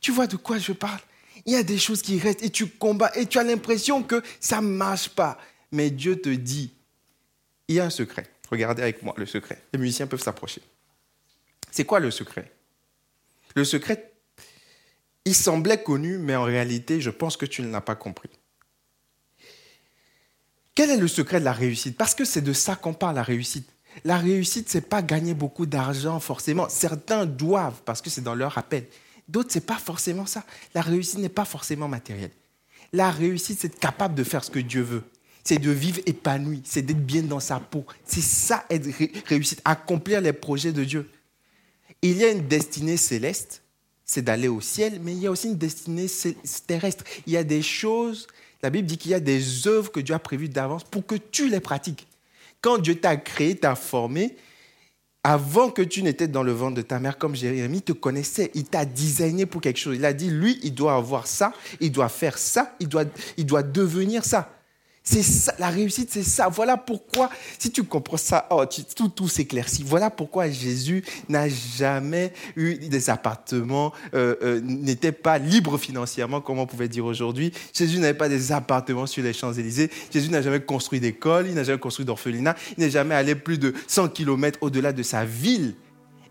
Tu 0.00 0.12
vois 0.12 0.26
de 0.26 0.36
quoi 0.36 0.58
je 0.58 0.72
parle? 0.72 1.00
Il 1.44 1.52
y 1.52 1.56
a 1.56 1.62
des 1.62 1.78
choses 1.78 2.02
qui 2.02 2.18
restent 2.18 2.42
et 2.42 2.50
tu 2.50 2.66
combats 2.66 3.12
et 3.14 3.26
tu 3.26 3.38
as 3.38 3.44
l'impression 3.44 4.02
que 4.02 4.22
ça 4.40 4.60
ne 4.60 4.66
marche 4.66 5.08
pas. 5.10 5.38
Mais 5.72 5.90
Dieu 5.90 6.20
te 6.20 6.28
dit, 6.28 6.72
il 7.68 7.76
y 7.76 7.80
a 7.80 7.84
un 7.84 7.90
secret. 7.90 8.26
Regardez 8.50 8.82
avec 8.82 9.02
moi 9.02 9.14
le 9.16 9.26
secret. 9.26 9.60
Les 9.72 9.78
musiciens 9.78 10.06
peuvent 10.06 10.22
s'approcher. 10.22 10.62
C'est 11.70 11.84
quoi 11.84 12.00
le 12.00 12.10
secret? 12.10 12.52
Le 13.54 13.64
secret, 13.64 14.12
il 15.24 15.34
semblait 15.34 15.82
connu, 15.82 16.18
mais 16.18 16.36
en 16.36 16.44
réalité, 16.44 17.00
je 17.00 17.10
pense 17.10 17.36
que 17.36 17.46
tu 17.46 17.62
ne 17.62 17.70
l'as 17.70 17.80
pas 17.80 17.96
compris. 17.96 18.30
Quel 20.76 20.90
est 20.90 20.98
le 20.98 21.08
secret 21.08 21.40
de 21.40 21.44
la 21.46 21.54
réussite? 21.54 21.96
Parce 21.96 22.14
que 22.14 22.26
c'est 22.26 22.42
de 22.42 22.52
ça 22.52 22.76
qu'on 22.76 22.92
parle, 22.92 23.16
la 23.16 23.22
réussite. 23.22 23.66
La 24.04 24.18
réussite, 24.18 24.68
c'est 24.68 24.82
pas 24.82 25.00
gagner 25.00 25.32
beaucoup 25.32 25.64
d'argent 25.64 26.20
forcément. 26.20 26.68
Certains 26.68 27.24
doivent 27.24 27.80
parce 27.86 28.02
que 28.02 28.10
c'est 28.10 28.20
dans 28.20 28.34
leur 28.34 28.58
appel. 28.58 28.86
D'autres, 29.26 29.48
c'est 29.50 29.64
pas 29.64 29.78
forcément 29.78 30.26
ça. 30.26 30.44
La 30.74 30.82
réussite 30.82 31.18
n'est 31.18 31.30
pas 31.30 31.46
forcément 31.46 31.88
matérielle. 31.88 32.30
La 32.92 33.10
réussite, 33.10 33.58
c'est 33.58 33.68
être 33.68 33.80
capable 33.80 34.14
de 34.14 34.22
faire 34.22 34.44
ce 34.44 34.50
que 34.50 34.58
Dieu 34.58 34.82
veut. 34.82 35.02
C'est 35.44 35.58
de 35.58 35.70
vivre 35.70 36.00
épanoui, 36.04 36.60
c'est 36.64 36.82
d'être 36.82 37.06
bien 37.06 37.22
dans 37.22 37.40
sa 37.40 37.58
peau. 37.58 37.86
C'est 38.04 38.20
ça 38.20 38.66
être 38.68 38.86
réussite, 39.26 39.62
accomplir 39.64 40.20
les 40.20 40.34
projets 40.34 40.72
de 40.72 40.84
Dieu. 40.84 41.10
Il 42.02 42.18
y 42.18 42.24
a 42.24 42.30
une 42.30 42.46
destinée 42.46 42.98
céleste, 42.98 43.62
c'est 44.04 44.22
d'aller 44.22 44.48
au 44.48 44.60
ciel, 44.60 45.00
mais 45.02 45.12
il 45.12 45.20
y 45.20 45.26
a 45.26 45.30
aussi 45.30 45.48
une 45.48 45.56
destinée 45.56 46.06
terrestre. 46.66 47.04
Il 47.26 47.32
y 47.32 47.38
a 47.38 47.44
des 47.44 47.62
choses 47.62 48.26
la 48.62 48.70
Bible 48.70 48.86
dit 48.86 48.98
qu'il 48.98 49.10
y 49.10 49.14
a 49.14 49.20
des 49.20 49.66
œuvres 49.66 49.92
que 49.92 50.00
Dieu 50.00 50.14
a 50.14 50.18
prévues 50.18 50.48
d'avance 50.48 50.84
pour 50.84 51.06
que 51.06 51.14
tu 51.14 51.48
les 51.48 51.60
pratiques. 51.60 52.06
Quand 52.60 52.78
Dieu 52.78 52.96
t'a 52.96 53.16
créé, 53.16 53.56
t'a 53.56 53.74
formé, 53.74 54.36
avant 55.22 55.70
que 55.70 55.82
tu 55.82 56.02
n'étais 56.02 56.28
dans 56.28 56.42
le 56.42 56.52
ventre 56.52 56.76
de 56.76 56.82
ta 56.82 57.00
mère, 57.00 57.18
comme 57.18 57.34
Jérémie 57.34 57.82
te 57.82 57.92
connaissait, 57.92 58.50
il 58.54 58.64
t'a 58.64 58.84
designé 58.84 59.44
pour 59.44 59.60
quelque 59.60 59.78
chose. 59.78 59.96
Il 59.96 60.04
a 60.04 60.12
dit, 60.12 60.30
lui, 60.30 60.58
il 60.62 60.72
doit 60.72 60.94
avoir 60.94 61.26
ça, 61.26 61.52
il 61.80 61.90
doit 61.90 62.08
faire 62.08 62.38
ça, 62.38 62.76
il 62.80 62.88
doit, 62.88 63.04
il 63.36 63.44
doit 63.44 63.64
devenir 63.64 64.24
ça. 64.24 64.55
C'est 65.08 65.22
ça, 65.22 65.54
la 65.60 65.68
réussite, 65.68 66.10
c'est 66.10 66.24
ça. 66.24 66.48
Voilà 66.48 66.76
pourquoi, 66.76 67.30
si 67.60 67.70
tu 67.70 67.84
comprends 67.84 68.16
ça, 68.16 68.48
oh, 68.50 68.64
tout, 69.14 69.28
s'éclaircit. 69.28 69.84
Voilà 69.84 70.10
pourquoi 70.10 70.50
Jésus 70.50 71.04
n'a 71.28 71.48
jamais 71.48 72.32
eu 72.56 72.74
des 72.74 73.08
appartements, 73.08 73.92
euh, 74.14 74.34
euh, 74.42 74.60
n'était 74.60 75.12
pas 75.12 75.38
libre 75.38 75.78
financièrement, 75.78 76.40
comme 76.40 76.58
on 76.58 76.66
pouvait 76.66 76.88
dire 76.88 77.04
aujourd'hui. 77.04 77.52
Jésus 77.72 78.00
n'avait 78.00 78.18
pas 78.18 78.28
des 78.28 78.50
appartements 78.50 79.06
sur 79.06 79.22
les 79.22 79.32
Champs-Élysées. 79.32 79.92
Jésus 80.12 80.28
n'a 80.28 80.42
jamais 80.42 80.60
construit 80.60 80.98
d'école, 80.98 81.46
il 81.46 81.54
n'a 81.54 81.62
jamais 81.62 81.78
construit 81.78 82.04
d'orphelinat, 82.04 82.56
il 82.76 82.82
n'est 82.82 82.90
jamais 82.90 83.14
allé 83.14 83.36
plus 83.36 83.58
de 83.58 83.74
100 83.86 84.08
km 84.08 84.58
au-delà 84.60 84.92
de 84.92 85.04
sa 85.04 85.24
ville. 85.24 85.76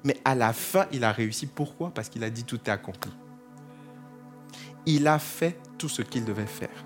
Mais 0.04 0.18
à 0.26 0.36
la 0.36 0.52
fin, 0.52 0.86
il 0.92 1.06
a 1.06 1.14
réussi. 1.14 1.46
Pourquoi? 1.46 1.92
Parce 1.96 2.10
qu'il 2.10 2.26
a 2.26 2.30
dit 2.30 2.44
tout 2.44 2.60
est 2.66 2.70
accompli. 2.70 3.12
Il 4.86 5.08
a 5.08 5.18
fait 5.18 5.58
tout 5.78 5.88
ce 5.88 6.02
qu'il 6.02 6.26
devait 6.26 6.46
faire 6.46 6.86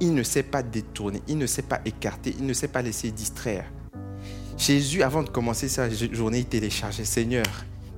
il 0.00 0.14
ne 0.14 0.22
sait 0.22 0.42
pas 0.42 0.62
détourner, 0.62 1.22
il 1.28 1.38
ne 1.38 1.46
sait 1.46 1.62
pas 1.62 1.80
écarter, 1.84 2.34
il 2.38 2.46
ne 2.46 2.52
sait 2.52 2.68
pas 2.68 2.82
laisser 2.82 3.10
distraire. 3.10 3.64
Jésus, 4.56 5.02
avant 5.02 5.22
de 5.22 5.28
commencer 5.28 5.68
sa 5.68 5.88
journée, 5.90 6.38
il 6.40 6.46
téléchargeait 6.46 7.04
Seigneur. 7.04 7.46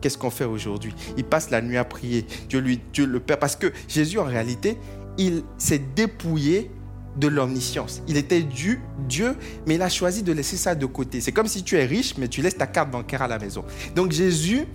Qu'est-ce 0.01 0.19
qu'on 0.19 0.31
fait 0.31 0.45
aujourd'hui? 0.45 0.95
Il 1.17 1.25
passe 1.25 1.51
la 1.51 1.61
nuit 1.61 1.77
à 1.77 1.85
prier. 1.85 2.27
Dieu, 2.49 2.61
lui, 2.61 2.81
Dieu 2.93 3.07
le 3.07 3.21
Père. 3.21 3.39
Parce 3.39 3.57
que 3.57 3.73
Jésus, 3.89 4.19
en 4.19 4.25
réalité, 4.25 4.79
il 5.19 5.43
s'est 5.59 5.83
dépouillé 5.95 6.71
de 7.17 7.29
l'omniscience. 7.29 8.03
Il 8.09 8.17
était 8.17 8.43
Dieu, 8.43 8.79
Dieu, 9.09 9.37
mais 9.67 9.77
il 9.77 9.83
a 9.83 9.89
choisi 9.89 10.23
de 10.23 10.33
laisser 10.33 10.57
ça 10.57 10.75
de 10.75 10.87
côté. 10.87 11.21
C'est 11.21 11.33
comme 11.33 11.47
si 11.47 11.63
tu 11.63 11.77
es 11.77 11.85
riche, 11.85 12.15
mais 12.19 12.29
tu 12.29 12.43
laisses 12.43 12.59
ta 12.59 12.67
carte 12.67 12.91
bancaire 12.91 13.23
à 13.23 13.29
la 13.29 13.39
maison. 13.39 13.65
Donc 13.95 14.13
Jésus, 14.13 14.67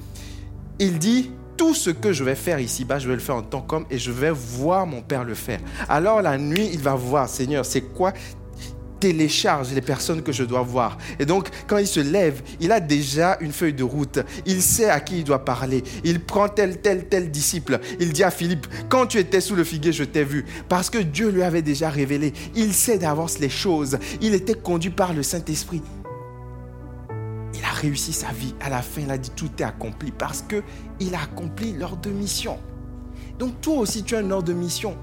il 0.80 0.98
dit, 0.98 1.32
tout 1.58 1.74
ce 1.74 1.90
que 1.90 2.14
je 2.14 2.24
vais 2.24 2.36
faire 2.36 2.60
ici-bas, 2.60 3.00
je 3.00 3.08
vais 3.08 3.16
le 3.16 3.20
faire 3.20 3.36
en 3.36 3.42
tant 3.42 3.62
qu'homme 3.62 3.86
et 3.90 3.98
je 3.98 4.12
vais 4.12 4.32
voir 4.32 4.86
mon 4.86 5.02
Père 5.02 5.24
le 5.24 5.34
faire. 5.34 5.60
Alors 5.90 6.22
la 6.22 6.38
nuit, 6.38 6.70
il 6.74 6.80
va 6.80 6.96
voir, 6.96 7.30
Seigneur, 7.30 7.66
c'est 7.66 7.82
quoi 7.82 8.14
télécharge 9.02 9.74
les 9.74 9.82
personnes 9.82 10.22
que 10.22 10.32
je 10.32 10.44
dois 10.44 10.62
voir. 10.62 10.98
Et 11.20 11.26
donc, 11.26 11.50
quand 11.68 11.80
il 11.80 11.88
se 11.88 12.00
lève, 12.00 12.42
il 12.62 12.72
a 12.72 12.80
déjà 12.80 13.38
une 13.42 13.52
feuille 13.52 13.74
de 13.74 13.84
route. 13.84 14.20
Il 14.46 14.62
sait 14.62 14.90
à 14.90 15.02
qui 15.02 15.18
il 15.18 15.24
doit 15.26 15.44
parler. 15.44 15.84
Il 16.06 16.24
prend 16.24 16.48
tel, 16.48 16.78
tel, 16.78 17.10
tel 17.10 17.32
disciple. 17.32 17.80
Il 18.00 18.14
dit 18.14 18.24
à 18.24 18.32
Philippe, 18.32 18.68
quand 18.88 19.08
tu 19.08 19.18
étais 19.18 19.42
sous 19.42 19.56
le 19.56 19.64
figuier, 19.64 19.92
je 19.92 20.04
t'ai 20.04 20.24
vu. 20.24 20.46
Parce 20.70 20.90
que 20.90 21.00
Dieu 21.00 21.30
lui 21.32 21.42
avait 21.42 21.64
déjà 21.64 21.90
révélé. 21.90 22.32
Il 22.56 22.74
sait 22.74 23.00
d'avance 23.00 23.40
les 23.40 23.50
choses. 23.50 23.98
Il 24.22 24.36
était 24.36 24.54
conduit 24.54 24.92
par 24.92 25.14
le 25.14 25.24
Saint-Esprit 25.24 25.82
réussi 27.82 28.14
sa 28.14 28.32
vie. 28.32 28.54
À 28.62 28.70
la 28.70 28.82
fin, 28.82 29.02
il 29.02 29.12
a 29.12 29.18
dit 29.18 29.32
tout 29.32 29.50
est 29.60 29.64
accompli 29.64 30.12
parce 30.12 30.42
que 30.42 30.64
il 31.00 31.16
a 31.16 31.22
accompli 31.22 31.74
l'ordre 31.74 32.02
de 32.02 32.10
mission. 32.10 32.58
Donc 33.40 33.60
toi 33.62 33.78
aussi, 33.78 34.04
tu 34.04 34.16
as 34.16 34.20
un 34.20 34.32
ordre 34.32 34.48
de 34.48 34.54
mission. 34.54 34.96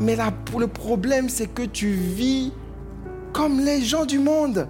Mais 0.00 0.14
là, 0.14 0.30
pour 0.30 0.60
le 0.60 0.68
problème, 0.68 1.28
c'est 1.28 1.48
que 1.48 1.62
tu 1.62 1.90
vis 1.90 2.52
comme 3.32 3.60
les 3.60 3.82
gens 3.82 4.04
du 4.04 4.18
monde. 4.18 4.68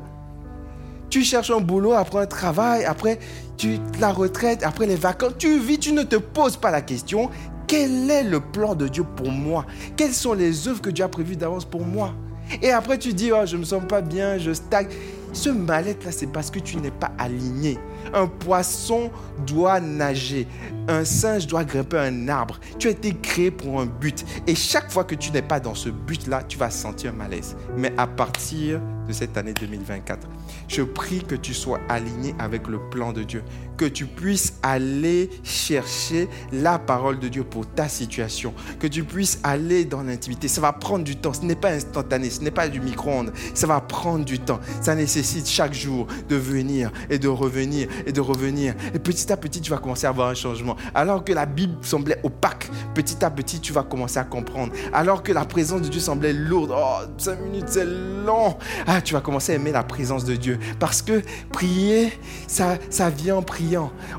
Tu 1.11 1.23
cherches 1.23 1.51
un 1.51 1.61
boulot, 1.61 1.93
après 1.93 2.21
un 2.21 2.27
travail, 2.27 2.85
après 2.85 3.19
tu, 3.57 3.79
la 4.01 4.11
retraite, 4.11 4.63
après 4.65 4.87
les 4.87 4.97
vacances. 4.97 5.35
Tu 5.39 5.59
vis, 5.59 5.79
tu 5.79 5.93
ne 5.93 6.03
te 6.03 6.17
poses 6.17 6.57
pas 6.57 6.71
la 6.71 6.81
question 6.81 7.31
quel 7.67 8.11
est 8.11 8.23
le 8.25 8.41
plan 8.41 8.75
de 8.75 8.89
Dieu 8.89 9.05
pour 9.17 9.31
moi? 9.31 9.65
Quelles 9.97 10.13
sont 10.13 10.35
les 10.35 10.69
œuvres 10.69 10.81
que 10.81 10.91
Dieu 10.91 11.05
a 11.05 11.09
prévues 11.09 11.37
d'avance 11.37 11.65
pour 11.65 11.85
moi? 11.85 12.15
Et 12.63 12.71
après, 12.71 12.99
tu 12.99 13.15
dis, 13.15 13.33
oh, 13.33 13.47
je 13.47 13.57
ne 13.57 13.61
me 13.61 13.65
sens 13.65 13.83
pas 13.89 14.01
bien, 14.01 14.39
je 14.39 14.53
stagne. 14.53 14.87
Ce 15.35 15.51
mal-être 15.51 16.05
là, 16.05 16.13
c'est 16.13 16.29
parce 16.29 16.51
que 16.51 16.61
tu 16.61 16.77
n'es 16.77 16.93
pas 16.93 17.11
aligné. 17.19 17.77
Un 18.15 18.29
poisson 18.29 19.11
doit 19.47 19.81
nager. 19.81 20.47
Un 20.87 21.05
singe 21.05 21.49
doit 21.49 21.65
grimper 21.65 21.99
un 21.99 22.29
arbre. 22.29 22.61
Tu 22.79 22.87
as 22.87 22.93
été 22.93 23.13
créé 23.15 23.51
pour 23.51 23.81
un 23.81 23.87
but. 23.87 24.25
Et 24.47 24.55
chaque 24.55 24.93
fois 24.93 25.03
que 25.03 25.17
tu 25.17 25.33
n'es 25.33 25.43
pas 25.43 25.59
dans 25.59 25.75
ce 25.75 25.89
but-là, 25.89 26.45
tu 26.45 26.57
vas 26.57 26.71
sentir 26.71 27.11
un 27.13 27.17
malaise. 27.17 27.57
Mais 27.77 27.93
à 27.99 28.07
partir 28.07 28.81
de 29.09 29.13
cette 29.13 29.37
année 29.37 29.55
2024, 29.55 30.29
je 30.69 30.83
prie 30.83 31.25
que 31.25 31.35
tu 31.35 31.53
sois 31.53 31.81
aligné 31.89 32.35
avec 32.39 32.69
le 32.69 32.79
plan 32.91 33.13
de 33.13 33.25
Dieu, 33.25 33.43
que 33.77 33.85
tu 33.85 34.07
puisses 34.07 34.55
aller 34.63 35.31
chercher 35.43 36.29
la 36.53 36.79
parole 36.79 37.19
de 37.19 37.29
Dieu 37.29 37.45
pour 37.45 37.67
ta 37.67 37.89
situation, 37.89 38.55
que 38.79 38.87
tu 38.87 39.05
puisses 39.05 39.39
aller 39.43 39.85
dans 39.85 40.03
l'intimité. 40.03 40.49
Ça 40.49 40.61
va 40.61 40.73
prendre 40.73 41.05
du 41.05 41.17
temps, 41.17 41.33
ce 41.33 41.43
n'est 41.43 41.55
pas 41.55 41.71
instantané, 41.71 42.31
ce 42.31 42.41
n'est 42.41 42.51
pas 42.51 42.69
du 42.69 42.81
micro-ondes, 42.81 43.33
ça 43.55 43.67
va 43.67 43.81
prendre 43.81 44.25
du 44.25 44.39
temps. 44.39 44.61
Ça 44.81 44.95
nécessite 44.95 45.49
chaque 45.49 45.75
jour 45.75 46.07
de 46.29 46.37
venir 46.37 46.93
et 47.11 47.19
de 47.19 47.29
revenir 47.29 47.89
et 48.07 48.13
de 48.13 48.21
revenir. 48.21 48.75
Et 48.95 48.99
petit 48.99 49.33
à 49.33 49.37
petit, 49.37 49.61
tu 49.61 49.71
vas 49.71 49.79
commencer 49.79 50.07
à 50.07 50.11
avoir 50.11 50.29
un 50.29 50.35
changement. 50.35 50.77
Alors 50.95 51.25
que 51.25 51.33
la 51.33 51.47
Bible 51.47 51.75
semblait 51.83 52.21
opaque, 52.23 52.71
petit 52.95 53.25
à 53.25 53.31
petit, 53.31 53.61
tu 53.61 53.73
vas 53.73 53.83
commencer 53.83 54.19
à 54.19 54.25
comprendre. 54.25 54.73
Alors 54.93 55.23
que 55.23 55.33
la 55.33 55.45
présence 55.45 55.83
de 55.83 55.89
Dieu 55.89 56.01
semblait 56.01 56.33
lourde, 56.33 56.73
oh, 56.75 57.05
cinq 57.19 57.41
minutes, 57.41 57.69
c'est 57.69 57.85
long. 57.85 58.57
Ah, 58.87 59.01
tu 59.01 59.15
vas 59.15 59.21
commencer 59.21 59.53
à 59.53 59.55
aimer 59.57 59.73
la 59.73 59.83
présence 59.83 60.25
de 60.25 60.37
Dieu. 60.37 60.59
Parce 60.79 61.03
que 61.03 61.23
prier, 61.53 62.13
ça, 62.47 62.79
ça 62.91 63.11
vient 63.11 63.37
en 63.37 63.43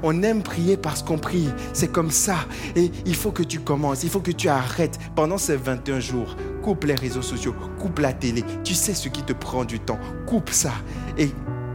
On 0.03 0.23
aime 0.23 0.43
prier 0.43 0.77
parce 0.77 1.03
qu'on 1.03 1.17
prie. 1.17 1.49
C'est 1.73 1.91
comme 1.91 2.11
ça. 2.11 2.35
Et 2.75 2.91
il 3.05 3.15
faut 3.15 3.31
que 3.31 3.43
tu 3.43 3.59
commences. 3.59 4.03
Il 4.03 4.09
faut 4.09 4.19
que 4.19 4.31
tu 4.31 4.47
arrêtes 4.49 4.99
pendant 5.15 5.37
ces 5.37 5.55
21 5.55 5.99
jours. 5.99 6.35
Coupe 6.61 6.85
les 6.85 6.95
réseaux 6.95 7.21
sociaux. 7.21 7.55
Coupe 7.79 7.99
la 7.99 8.13
télé. 8.13 8.43
Tu 8.63 8.73
sais 8.73 8.93
ce 8.93 9.09
qui 9.09 9.23
te 9.23 9.33
prend 9.33 9.65
du 9.65 9.79
temps. 9.79 9.99
Coupe 10.25 10.49
ça. 10.49 10.71
Et 11.17 11.29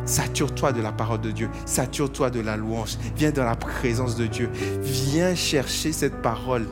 Sature-toi 0.07 0.73
de 0.73 0.83
la 0.83 0.91
parole 0.91 1.21
de 1.21 1.31
Dieu. 1.31 1.51
Sature-toi 1.67 2.31
de 2.31 2.41
la 2.41 2.57
louange. 2.57 2.97
Viens 3.17 3.31
dans 3.31 3.45
la 3.45 3.55
présence 3.55 4.17
de 4.17 4.27
Dieu. 4.27 4.51
Viens 4.83 5.35
chercher 5.35 5.93
cette 5.93 6.21
parole. 6.23 6.67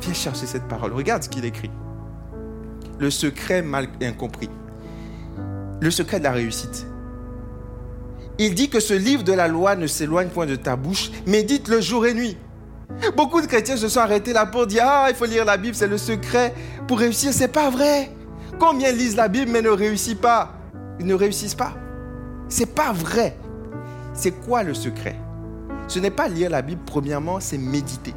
Viens 0.00 0.14
chercher 0.14 0.46
cette 0.46 0.68
parole. 0.68 0.92
Regarde 0.92 1.24
ce 1.24 1.28
qu'il 1.28 1.44
écrit. 1.44 1.70
Le 2.98 3.10
secret 3.10 3.62
mal 3.62 3.88
incompris 4.00 4.48
le 5.82 5.90
secret 5.90 6.20
de 6.20 6.24
la 6.24 6.30
réussite. 6.30 6.86
Il 8.38 8.54
dit 8.54 8.68
que 8.68 8.80
ce 8.80 8.94
livre 8.94 9.22
de 9.22 9.32
la 9.32 9.48
loi 9.48 9.76
ne 9.76 9.86
s'éloigne 9.86 10.28
point 10.28 10.46
de 10.46 10.56
ta 10.56 10.76
bouche, 10.76 11.10
médite 11.26 11.68
le 11.68 11.80
jour 11.80 12.06
et 12.06 12.14
nuit. 12.14 12.36
Beaucoup 13.16 13.40
de 13.40 13.46
chrétiens 13.46 13.76
se 13.76 13.88
sont 13.88 14.00
arrêtés 14.00 14.32
là 14.32 14.46
pour 14.46 14.66
dire 14.66 14.82
Ah, 14.86 15.06
il 15.08 15.14
faut 15.14 15.24
lire 15.24 15.44
la 15.44 15.56
Bible, 15.56 15.74
c'est 15.74 15.88
le 15.88 15.98
secret 15.98 16.54
pour 16.86 16.98
réussir. 16.98 17.32
C'est 17.32 17.48
pas 17.48 17.70
vrai. 17.70 18.10
Combien 18.58 18.92
lisent 18.92 19.16
la 19.16 19.28
Bible 19.28 19.50
mais 19.50 19.62
ne 19.62 19.70
réussissent 19.70 20.14
pas? 20.14 20.52
Ils 21.00 21.06
ne 21.06 21.14
réussissent 21.14 21.54
pas. 21.54 21.74
C'est 22.48 22.74
pas 22.74 22.92
vrai. 22.92 23.36
C'est 24.14 24.32
quoi 24.32 24.62
le 24.62 24.74
secret? 24.74 25.16
Ce 25.88 25.98
n'est 25.98 26.10
pas 26.10 26.28
lire 26.28 26.50
la 26.50 26.62
Bible, 26.62 26.82
premièrement, 26.84 27.40
c'est 27.40 27.58
méditer. 27.58 28.14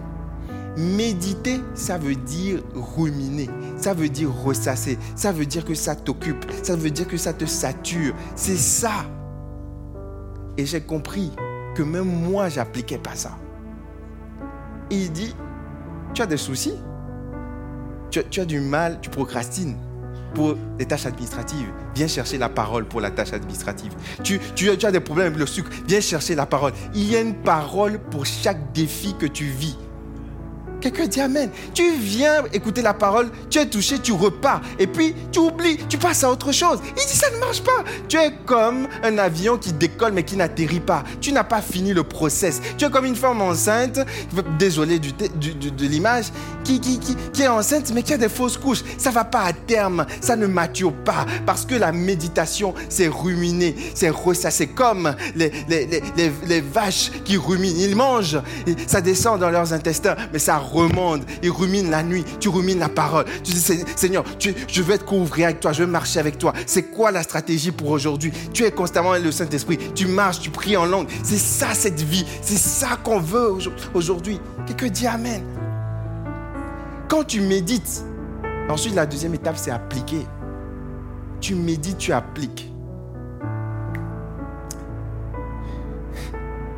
Méditer, 0.77 1.61
ça 1.73 1.97
veut 1.97 2.15
dire 2.15 2.59
ruminer, 2.73 3.49
ça 3.77 3.93
veut 3.93 4.09
dire 4.09 4.29
ressasser, 4.29 4.97
ça 5.15 5.31
veut 5.31 5.45
dire 5.45 5.63
que 5.63 5.73
ça 5.73 5.95
t'occupe, 5.95 6.45
ça 6.63 6.75
veut 6.75 6.91
dire 6.91 7.07
que 7.07 7.15
ça 7.15 7.31
te 7.31 7.45
sature. 7.45 8.13
C'est 8.35 8.57
ça. 8.57 9.05
Et 10.57 10.65
j'ai 10.65 10.81
compris 10.81 11.31
que 11.75 11.83
même 11.83 12.05
moi, 12.05 12.49
j'appliquais 12.49 12.97
pas 12.97 13.15
ça. 13.15 13.37
il 14.89 15.11
dit, 15.11 15.35
Tu 16.13 16.21
as 16.21 16.25
des 16.25 16.37
soucis? 16.37 16.75
Tu, 18.11 18.39
as 18.39 18.45
du 18.45 18.61
mal, 18.61 18.99
tu 19.01 19.09
procrastines 19.09 19.75
pour 20.33 20.55
les 20.79 20.85
tâches 20.85 21.05
administratives. 21.05 21.69
Viens 21.95 22.07
chercher 22.07 22.37
la 22.37 22.47
parole 22.47 22.85
pour 22.85 23.01
la 23.01 23.11
tâche 23.11 23.33
administrative. 23.33 23.93
Tu, 24.23 24.39
tu 24.55 24.69
as 24.69 24.91
des 24.91 25.01
problèmes 25.01 25.27
avec 25.27 25.39
le 25.39 25.45
sucre. 25.45 25.69
Viens 25.85 25.99
chercher 25.99 26.35
la 26.35 26.45
parole. 26.45 26.71
Il 26.93 27.11
y 27.11 27.17
a 27.17 27.21
une 27.21 27.35
parole 27.35 27.99
pour 27.99 28.25
chaque 28.25 28.71
défi 28.71 29.15
que 29.19 29.25
tu 29.25 29.45
vis. 29.45 29.77
Quelqu'un 30.85 31.07
dit 31.07 31.19
Amen. 31.19 31.49
Tu 31.73 31.93
viens 31.93 32.43
écouter 32.53 32.83
la 32.83 32.93
parole, 32.93 33.31
tu 33.49 33.57
es 33.57 33.65
touché, 33.65 33.97
tu 33.97 34.11
repars. 34.11 34.61
Et 34.77 34.85
puis, 34.85 35.15
tu 35.31 35.39
oublies, 35.39 35.79
tu 35.89 35.97
passes 35.97 36.23
à 36.23 36.29
autre 36.29 36.51
chose. 36.51 36.77
Il 36.89 37.07
dit 37.07 37.17
Ça 37.17 37.31
ne 37.31 37.37
marche 37.37 37.63
pas. 37.63 37.83
Tu 38.07 38.17
es 38.17 38.31
comme 38.45 38.87
un 39.01 39.17
avion 39.17 39.57
qui 39.57 39.73
décolle 39.73 40.13
mais 40.13 40.21
qui 40.21 40.37
n'atterrit 40.37 40.81
pas. 40.81 41.03
Tu 41.21 41.31
n'as 41.31 41.43
pas 41.43 41.63
fini 41.63 41.91
le 41.91 42.03
process. 42.03 42.61
Tu 42.77 42.85
es 42.85 42.89
comme 42.91 43.05
une 43.05 43.15
femme 43.15 43.41
enceinte, 43.41 43.99
désolé 44.59 44.99
du, 44.99 45.11
de 45.11 45.87
l'image, 45.87 46.25
qui, 46.63 46.79
qui, 46.79 46.99
qui, 46.99 47.15
qui, 47.33 47.41
est 47.41 47.47
enceinte 47.47 47.91
mais 47.91 48.03
qui 48.03 48.13
a 48.13 48.17
des 48.17 48.29
fausses 48.29 48.57
couches. 48.57 48.83
Ça 48.99 49.09
va 49.09 49.23
pas 49.23 49.41
à 49.41 49.53
terme. 49.53 50.05
Ça 50.21 50.35
ne 50.35 50.45
mature 50.45 50.93
pas. 50.93 51.25
Parce 51.47 51.65
que 51.65 51.73
la 51.73 51.91
méditation, 51.93 52.75
c'est 52.89 53.07
ruminer, 53.07 53.75
c'est 53.95 54.11
ressasser. 54.11 54.67
comme 54.67 55.15
les, 55.35 55.51
les, 55.67 55.87
les, 55.87 56.31
les, 56.45 56.61
vaches 56.61 57.11
qui 57.23 57.37
ruminent. 57.37 57.79
Ils 57.79 57.95
mangent, 57.95 58.39
ça 58.85 59.01
descend 59.01 59.39
dans 59.39 59.49
leurs 59.49 59.73
intestins, 59.73 60.15
mais 60.31 60.37
ça 60.37 60.57
il 61.43 61.51
rumine 61.51 61.89
la 61.89 62.03
nuit, 62.03 62.23
tu 62.39 62.49
rumines 62.49 62.79
la 62.79 62.89
parole. 62.89 63.25
Tu 63.43 63.53
dis, 63.53 63.59
Seigneur, 63.95 64.23
je 64.39 64.81
vais 64.81 64.97
te 64.97 65.03
couvrir 65.03 65.45
avec 65.45 65.59
toi, 65.59 65.71
je 65.71 65.83
vais 65.83 65.89
marcher 65.89 66.19
avec 66.19 66.37
toi. 66.37 66.53
C'est 66.65 66.83
quoi 66.83 67.11
la 67.11 67.23
stratégie 67.23 67.71
pour 67.71 67.89
aujourd'hui? 67.89 68.31
Tu 68.53 68.63
es 68.63 68.71
constamment 68.71 69.13
le 69.13 69.31
Saint-Esprit, 69.31 69.77
tu 69.93 70.07
marches, 70.07 70.39
tu 70.39 70.49
pries 70.49 70.77
en 70.77 70.85
langue. 70.85 71.07
C'est 71.23 71.37
ça 71.37 71.73
cette 71.73 72.01
vie, 72.01 72.25
c'est 72.41 72.57
ça 72.57 72.97
qu'on 73.03 73.19
veut 73.19 73.53
aujourd'hui. 73.93 74.39
Quelqu'un 74.65 74.87
dit 74.87 75.07
Amen. 75.07 75.43
Quand 77.07 77.23
tu 77.23 77.41
médites, 77.41 78.03
ensuite 78.69 78.95
la 78.95 79.05
deuxième 79.05 79.33
étape, 79.33 79.57
c'est 79.57 79.71
appliquer. 79.71 80.25
Tu 81.39 81.55
médites, 81.55 81.97
tu 81.97 82.11
appliques. 82.11 82.71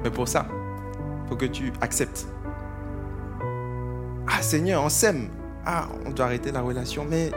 Mais 0.04 0.12
pour 0.12 0.28
ça, 0.28 0.48
il 1.24 1.30
faut 1.30 1.36
que 1.36 1.46
tu 1.46 1.72
acceptes 1.82 2.28
ah 4.28 4.42
Seigneur, 4.42 4.84
on 4.84 4.90
s'aime. 4.90 5.30
Ah, 5.66 5.88
on 6.06 6.12
doit 6.12 6.26
arrêter 6.26 6.52
la 6.52 6.62
relation. 6.62 7.06
Mais 7.10 7.32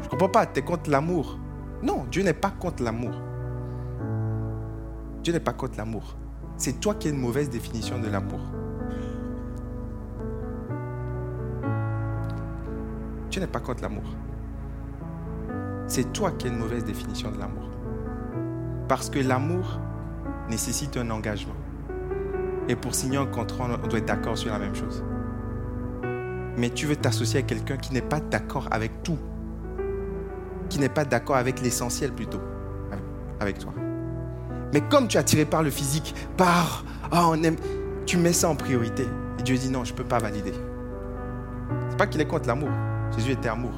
je 0.00 0.04
ne 0.04 0.08
comprends 0.08 0.28
pas, 0.28 0.46
tu 0.46 0.60
es 0.60 0.62
contre 0.62 0.90
l'amour. 0.90 1.38
Non, 1.82 2.04
Dieu 2.10 2.22
n'est 2.22 2.34
pas 2.34 2.50
contre 2.50 2.82
l'amour. 2.82 3.14
Dieu 5.22 5.32
n'est 5.32 5.40
pas 5.40 5.54
contre 5.54 5.78
l'amour. 5.78 6.16
C'est 6.56 6.80
toi 6.80 6.94
qui 6.94 7.08
as 7.08 7.10
une 7.10 7.18
mauvaise 7.18 7.48
définition 7.48 7.98
de 7.98 8.08
l'amour. 8.08 8.40
Dieu 13.30 13.40
n'est 13.40 13.46
pas 13.46 13.60
contre 13.60 13.82
l'amour. 13.82 14.04
C'est 15.86 16.12
toi 16.12 16.30
qui 16.32 16.46
as 16.46 16.50
une 16.50 16.58
mauvaise 16.58 16.84
définition 16.84 17.30
de 17.30 17.38
l'amour. 17.38 17.68
Parce 18.88 19.08
que 19.08 19.18
l'amour 19.18 19.80
nécessite 20.48 20.96
un 20.98 21.10
engagement. 21.10 21.54
Et 22.68 22.76
pour 22.76 22.94
signer 22.94 23.18
un 23.18 23.26
contrat, 23.26 23.66
on 23.82 23.86
doit 23.86 23.98
être 23.98 24.06
d'accord 24.06 24.38
sur 24.38 24.52
la 24.52 24.58
même 24.58 24.74
chose 24.74 25.02
mais 26.56 26.70
tu 26.70 26.86
veux 26.86 26.96
t'associer 26.96 27.40
à 27.40 27.42
quelqu'un 27.42 27.76
qui 27.76 27.92
n'est 27.92 28.02
pas 28.02 28.20
d'accord 28.20 28.68
avec 28.70 29.02
tout, 29.02 29.18
qui 30.68 30.78
n'est 30.78 30.88
pas 30.88 31.04
d'accord 31.04 31.36
avec 31.36 31.60
l'essentiel 31.60 32.12
plutôt, 32.12 32.40
avec 33.40 33.58
toi. 33.58 33.72
Mais 34.72 34.80
comme 34.80 35.08
tu 35.08 35.16
es 35.16 35.20
attiré 35.20 35.44
par 35.44 35.62
le 35.62 35.70
physique, 35.70 36.14
par 36.36 36.84
ah, 37.12 37.28
on 37.28 37.42
aime, 37.42 37.56
tu 38.06 38.16
mets 38.16 38.32
ça 38.32 38.48
en 38.48 38.56
priorité. 38.56 39.06
Et 39.38 39.42
Dieu 39.42 39.56
dit 39.56 39.70
non, 39.70 39.84
je 39.84 39.92
ne 39.92 39.96
peux 39.96 40.04
pas 40.04 40.18
valider. 40.18 40.52
C'est 41.90 41.96
pas 41.96 42.06
qu'il 42.06 42.20
est 42.20 42.26
contre 42.26 42.48
l'amour. 42.48 42.70
Jésus 43.16 43.32
était 43.32 43.48
amour. 43.48 43.72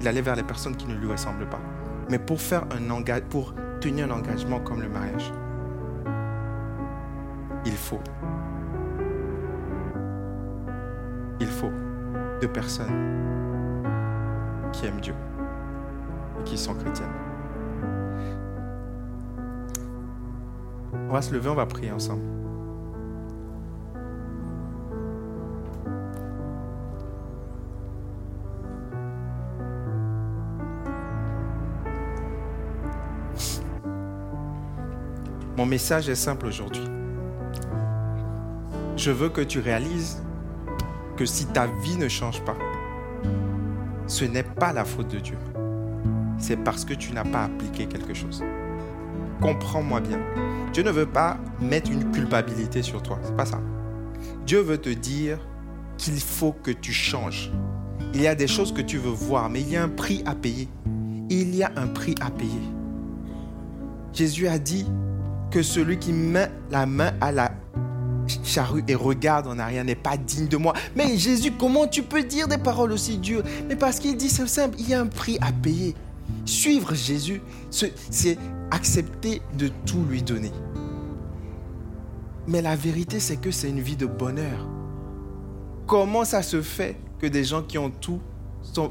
Il 0.00 0.08
allait 0.08 0.20
vers 0.20 0.36
les 0.36 0.42
personnes 0.42 0.76
qui 0.76 0.86
ne 0.86 0.94
lui 0.94 1.10
ressemblent 1.10 1.48
pas. 1.48 1.60
Mais 2.10 2.18
pour 2.18 2.40
faire 2.40 2.64
un 2.70 2.90
engagement, 2.90 3.28
pour 3.30 3.54
tenir 3.80 4.06
un 4.06 4.10
engagement 4.10 4.60
comme 4.60 4.82
le 4.82 4.88
mariage, 4.88 5.32
il 7.64 7.76
faut. 7.76 8.00
Il 11.40 11.46
faut 11.46 11.72
de 12.40 12.46
personnes 12.46 13.18
qui 14.72 14.86
aiment 14.86 15.00
Dieu 15.00 15.14
et 16.40 16.44
qui 16.44 16.56
sont 16.56 16.74
chrétiennes. 16.74 17.08
On 21.08 21.12
va 21.12 21.22
se 21.22 21.32
lever, 21.32 21.48
on 21.48 21.54
va 21.54 21.66
prier 21.66 21.90
ensemble. 21.90 22.22
Mon 35.56 35.66
message 35.66 36.08
est 36.08 36.14
simple 36.14 36.46
aujourd'hui. 36.46 36.84
Je 38.96 39.10
veux 39.10 39.28
que 39.28 39.40
tu 39.40 39.58
réalises 39.58 40.22
que 41.18 41.26
si 41.26 41.46
ta 41.46 41.66
vie 41.66 41.96
ne 41.96 42.06
change 42.06 42.40
pas, 42.44 42.56
ce 44.06 44.24
n'est 44.24 44.44
pas 44.44 44.72
la 44.72 44.84
faute 44.84 45.08
de 45.08 45.18
Dieu. 45.18 45.36
C'est 46.38 46.56
parce 46.56 46.84
que 46.84 46.94
tu 46.94 47.12
n'as 47.12 47.24
pas 47.24 47.42
appliqué 47.42 47.86
quelque 47.86 48.14
chose. 48.14 48.44
Comprends-moi 49.42 50.00
bien. 50.00 50.20
Dieu 50.72 50.84
ne 50.84 50.92
veut 50.92 51.06
pas 51.06 51.36
mettre 51.60 51.90
une 51.90 52.12
culpabilité 52.12 52.82
sur 52.82 53.02
toi. 53.02 53.18
C'est 53.24 53.36
pas 53.36 53.46
ça. 53.46 53.60
Dieu 54.46 54.60
veut 54.60 54.78
te 54.78 54.90
dire 54.90 55.40
qu'il 55.96 56.20
faut 56.20 56.52
que 56.52 56.70
tu 56.70 56.92
changes. 56.92 57.50
Il 58.14 58.22
y 58.22 58.28
a 58.28 58.36
des 58.36 58.46
choses 58.46 58.72
que 58.72 58.80
tu 58.80 58.96
veux 58.96 59.10
voir, 59.10 59.50
mais 59.50 59.60
il 59.60 59.70
y 59.70 59.76
a 59.76 59.82
un 59.82 59.88
prix 59.88 60.22
à 60.24 60.36
payer. 60.36 60.68
Il 61.30 61.52
y 61.56 61.64
a 61.64 61.72
un 61.74 61.88
prix 61.88 62.14
à 62.20 62.30
payer. 62.30 62.62
Jésus 64.12 64.46
a 64.46 64.60
dit 64.60 64.86
que 65.50 65.62
celui 65.62 65.98
qui 65.98 66.12
met 66.12 66.48
la 66.70 66.86
main 66.86 67.12
à 67.20 67.32
la 67.32 67.50
charrue 68.44 68.84
et 68.88 68.94
regarde 68.94 69.46
en 69.46 69.58
arrière 69.58 69.84
n'est 69.84 69.94
pas 69.94 70.16
digne 70.16 70.48
de 70.48 70.56
moi. 70.56 70.74
Mais 70.96 71.16
Jésus, 71.16 71.52
comment 71.52 71.86
tu 71.86 72.02
peux 72.02 72.22
dire 72.22 72.48
des 72.48 72.58
paroles 72.58 72.92
aussi 72.92 73.18
dures? 73.18 73.42
Mais 73.68 73.76
parce 73.76 73.98
qu'il 73.98 74.16
dit 74.16 74.28
c'est 74.28 74.46
simple, 74.48 74.76
il 74.78 74.88
y 74.88 74.94
a 74.94 75.00
un 75.00 75.06
prix 75.06 75.38
à 75.40 75.52
payer. 75.52 75.94
Suivre 76.44 76.94
Jésus, 76.94 77.40
c'est 77.70 78.38
accepter 78.70 79.40
de 79.56 79.70
tout 79.86 80.04
lui 80.08 80.22
donner. 80.22 80.52
Mais 82.46 82.62
la 82.62 82.76
vérité, 82.76 83.20
c'est 83.20 83.36
que 83.36 83.50
c'est 83.50 83.68
une 83.68 83.80
vie 83.80 83.96
de 83.96 84.06
bonheur. 84.06 84.66
Comment 85.86 86.24
ça 86.24 86.42
se 86.42 86.62
fait 86.62 86.96
que 87.18 87.26
des 87.26 87.44
gens 87.44 87.62
qui 87.62 87.78
ont 87.78 87.90
tout 87.90 88.20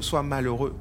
soient 0.00 0.22
malheureux, 0.22 0.74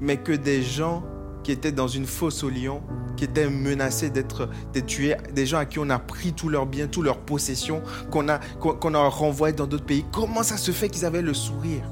mais 0.00 0.16
que 0.18 0.32
des 0.32 0.62
gens 0.62 1.02
qui 1.42 1.52
étaient 1.52 1.72
dans 1.72 1.88
une 1.88 2.06
fosse 2.06 2.44
au 2.44 2.50
lion, 2.50 2.82
qui 3.16 3.24
étaient 3.24 3.48
menacés 3.48 4.10
d'être 4.10 4.48
tués, 4.86 5.16
des 5.34 5.46
gens 5.46 5.58
à 5.58 5.64
qui 5.64 5.78
on 5.78 5.90
a 5.90 5.98
pris 5.98 6.32
tous 6.32 6.48
leurs 6.48 6.66
biens, 6.66 6.86
toutes 6.86 7.04
leurs 7.04 7.20
possessions, 7.20 7.82
qu'on 8.10 8.28
a, 8.28 8.38
qu'on 8.58 8.94
a 8.94 9.08
renvoyés 9.08 9.54
dans 9.54 9.66
d'autres 9.66 9.84
pays. 9.84 10.04
Comment 10.12 10.42
ça 10.42 10.56
se 10.56 10.70
fait 10.70 10.88
qu'ils 10.88 11.04
avaient 11.04 11.22
le 11.22 11.34
sourire? 11.34 11.84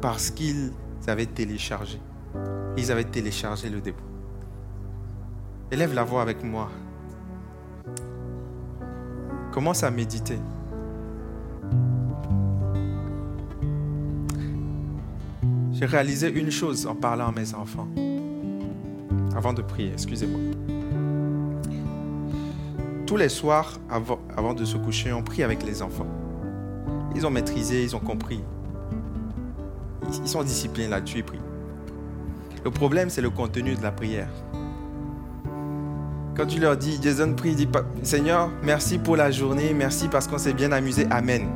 Parce 0.00 0.30
qu'ils 0.30 0.72
avaient 1.06 1.26
téléchargé. 1.26 2.00
Ils 2.76 2.90
avaient 2.90 3.04
téléchargé 3.04 3.68
le 3.68 3.80
dépôt. 3.80 4.04
Élève 5.70 5.94
la 5.94 6.04
voix 6.04 6.22
avec 6.22 6.42
moi. 6.42 6.70
Commence 9.52 9.82
à 9.82 9.90
méditer. 9.90 10.38
J'ai 15.72 15.86
réalisé 15.86 16.30
une 16.30 16.50
chose 16.50 16.86
en 16.86 16.94
parlant 16.94 17.28
à 17.28 17.32
mes 17.32 17.54
enfants 17.54 17.88
avant 19.36 19.52
de 19.52 19.62
prier, 19.62 19.92
excusez-moi. 19.92 20.40
Tous 23.06 23.16
les 23.16 23.28
soirs, 23.28 23.80
avant, 23.88 24.54
de 24.54 24.64
se 24.64 24.76
coucher, 24.76 25.12
on 25.12 25.22
prie 25.22 25.42
avec 25.42 25.64
les 25.64 25.82
enfants. 25.82 26.06
Ils 27.16 27.26
ont 27.26 27.30
maîtrisé, 27.30 27.82
ils 27.82 27.96
ont 27.96 28.00
compris. 28.00 28.40
Ils 30.22 30.28
sont 30.28 30.42
disciplinés 30.42 30.88
là-dessus, 30.88 31.18
ils 31.18 31.24
prient. 31.24 31.40
Le 32.64 32.70
problème, 32.70 33.10
c'est 33.10 33.20
le 33.20 33.30
contenu 33.30 33.74
de 33.74 33.82
la 33.82 33.90
prière. 33.90 34.28
Quand 36.36 36.46
tu 36.46 36.60
leur 36.60 36.76
dis, 36.76 36.98
Jason 37.02 37.34
prie, 37.34 37.54
dis 37.54 37.68
Seigneur, 38.02 38.50
merci 38.62 38.98
pour 38.98 39.16
la 39.16 39.30
journée, 39.30 39.74
merci 39.74 40.08
parce 40.08 40.28
qu'on 40.28 40.38
s'est 40.38 40.52
bien 40.52 40.70
amusé, 40.72 41.06
Amen. 41.10 41.48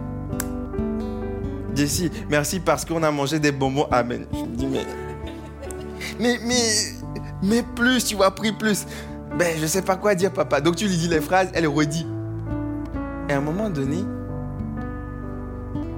Jessie, 1.74 2.10
merci 2.28 2.60
parce 2.60 2.84
qu'on 2.84 3.02
a 3.02 3.10
mangé 3.10 3.38
des 3.38 3.52
bonbons, 3.52 3.86
Amen. 3.90 4.26
Je 4.32 4.38
me 4.38 4.56
dis, 4.56 4.66
mais, 4.66 4.86
mais, 6.18 6.38
mais 6.44 6.93
mais 7.44 7.62
plus, 7.62 8.04
tu 8.04 8.16
vas 8.16 8.30
prier 8.30 8.52
plus. 8.52 8.86
Ben, 9.38 9.56
je 9.58 9.66
sais 9.66 9.82
pas 9.82 9.96
quoi 9.96 10.14
dire, 10.14 10.32
papa. 10.32 10.60
Donc 10.60 10.76
tu 10.76 10.86
lui 10.86 10.96
dis 10.96 11.08
les 11.08 11.20
phrases, 11.20 11.50
elle 11.54 11.66
redit. 11.66 12.06
Et 13.28 13.32
à 13.32 13.38
un 13.38 13.40
moment 13.40 13.70
donné, 13.70 14.04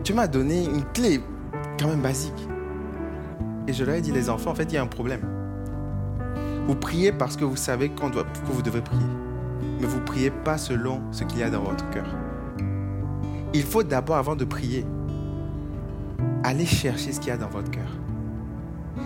tu 0.05 0.15
m'as 0.15 0.27
donné 0.27 0.65
une 0.65 0.85
clé 0.93 1.21
quand 1.79 1.89
même 1.89 2.01
basique. 2.01 2.49
Et 3.69 3.73
je 3.73 3.85
leur 3.85 3.97
ai 3.97 4.01
dit, 4.01 4.13
les 4.13 4.31
enfants, 4.31 4.51
en 4.51 4.55
fait, 4.55 4.65
il 4.65 4.75
y 4.75 4.79
a 4.79 4.83
un 4.83 4.87
problème. 4.87 5.23
Vous 6.67 6.75
priez 6.75 7.13
parce 7.13 7.37
que 7.37 7.45
vous 7.45 7.57
savez 7.57 7.91
que 7.91 8.03
vous 8.53 8.63
devez 8.63 8.81
prier. 8.81 9.07
Mais 9.81 9.87
vous 9.87 10.01
priez 10.01 10.31
pas 10.31 10.59
selon 10.59 11.01
ce 11.13 11.25
qu'il 11.25 11.39
y 11.39 11.43
a 11.43 11.51
dans 11.51 11.63
votre 11.63 11.89
cœur. 11.91 12.07
Il 13.55 13.63
faut 13.63 13.83
d'abord, 13.83 14.17
avant 14.17 14.37
de 14.37 14.45
prier, 14.45 14.85
allez 16.45 16.67
chercher 16.67 17.13
ce 17.13 17.21
qu'il 17.21 17.29
y 17.29 17.33
a 17.33 17.37
dans 17.37 17.49
votre 17.49 17.71
cœur. 17.71 17.89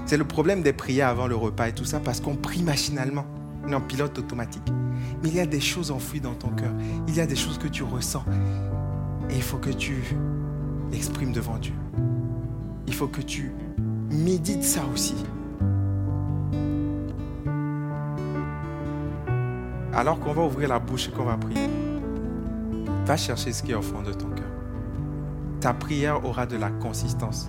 C'est 0.07 0.17
le 0.17 0.25
problème 0.25 0.63
des 0.63 0.73
prières 0.73 1.09
avant 1.09 1.27
le 1.27 1.37
repas 1.37 1.69
et 1.69 1.73
tout 1.73 1.85
ça 1.85 2.01
parce 2.01 2.21
qu'on 2.21 2.37
prie 2.37 2.63
machinalement. 2.63 3.27
On 3.67 3.73
en 3.73 3.81
pilote 3.81 4.19
automatique. 4.19 4.69
Mais 5.23 5.29
il 5.29 5.37
y 5.37 5.41
a 5.41 5.47
des 5.47 5.61
choses 5.61 5.91
enfouies 5.91 6.21
dans 6.21 6.35
ton 6.35 6.49
cœur. 6.49 6.73
Il 7.07 7.15
y 7.15 7.21
a 7.21 7.27
des 7.27 7.37
choses 7.37 7.59
que 7.59 7.69
tu 7.69 7.83
ressens. 7.83 8.25
Et 9.31 9.37
il 9.37 9.43
faut 9.43 9.59
que 9.59 9.71
tu 9.71 10.03
l'exprimes 10.91 11.33
devant 11.33 11.59
Dieu. 11.59 11.75
Il 12.87 12.95
faut 12.95 13.07
que 13.07 13.21
tu 13.21 13.53
médites 14.11 14.65
ça 14.65 14.83
aussi. 14.93 15.15
Alors 19.93 20.19
qu'on 20.19 20.33
va 20.33 20.43
ouvrir 20.43 20.69
la 20.69 20.79
bouche 20.79 21.09
et 21.09 21.11
qu'on 21.13 21.25
va 21.25 21.37
prier, 21.37 21.69
va 23.05 23.17
chercher 23.17 23.53
ce 23.53 23.63
qui 23.63 23.73
est 23.73 23.75
au 23.75 23.83
fond 23.83 24.03
de 24.03 24.13
ton 24.13 24.29
cœur. 24.29 24.47
Ta 25.61 25.75
prière 25.75 26.25
aura 26.25 26.47
de 26.47 26.57
la 26.57 26.71
consistance. 26.71 27.49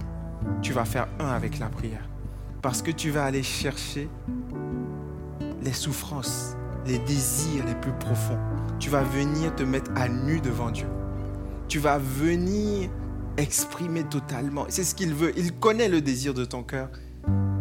Tu 0.62 0.74
vas 0.74 0.86
faire 0.86 1.08
un 1.20 1.30
avec 1.30 1.60
la 1.60 1.68
prière. 1.68 2.11
Parce 2.62 2.82
que 2.82 2.92
tu 2.92 3.10
vas 3.10 3.26
aller 3.26 3.44
chercher 3.44 4.08
les 5.64 5.74
souffrances, 5.74 6.56
les 6.86 7.00
désirs 7.00 7.66
les 7.66 7.76
plus 7.76 7.94
profonds. 7.94 8.38
Tu 8.80 8.90
vas 8.90 9.04
venir 9.04 9.56
te 9.56 9.64
mettre 9.64 9.92
à 9.96 10.08
nu 10.08 10.40
devant 10.40 10.70
Dieu. 10.70 10.88
Tu 11.68 11.80
vas 11.80 11.98
venir 11.98 12.90
exprimer 13.38 14.04
totalement. 14.04 14.66
C'est 14.70 14.84
ce 14.84 14.94
qu'il 14.94 15.14
veut. 15.14 15.32
Il 15.38 15.54
connaît 15.54 15.90
le 15.90 16.02
désir 16.02 16.34
de 16.34 16.46
ton 16.46 16.62
cœur, 16.62 16.90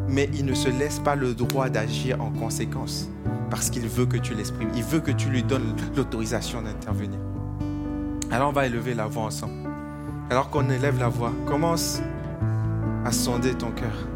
mais 0.08 0.28
il 0.34 0.44
ne 0.44 0.54
se 0.54 0.68
laisse 0.68 0.98
pas 0.98 1.14
le 1.14 1.34
droit 1.34 1.70
d'agir 1.70 2.20
en 2.20 2.30
conséquence. 2.30 3.08
Parce 3.50 3.70
qu'il 3.70 3.88
veut 3.88 4.06
que 4.06 4.18
tu 4.18 4.34
l'exprimes. 4.34 4.70
Il 4.76 4.84
veut 4.84 5.00
que 5.00 5.10
tu 5.12 5.28
lui 5.28 5.42
donnes 5.42 5.74
l'autorisation 5.96 6.62
d'intervenir. 6.62 7.18
Alors 8.30 8.50
on 8.50 8.52
va 8.52 8.66
élever 8.66 8.94
la 8.94 9.06
voix 9.06 9.24
ensemble. 9.24 9.68
Alors 10.28 10.50
qu'on 10.50 10.68
élève 10.70 10.98
la 10.98 11.08
voix, 11.08 11.32
commence 11.46 12.00
à 13.04 13.12
sonder 13.12 13.54
ton 13.54 13.72
cœur. 13.72 14.09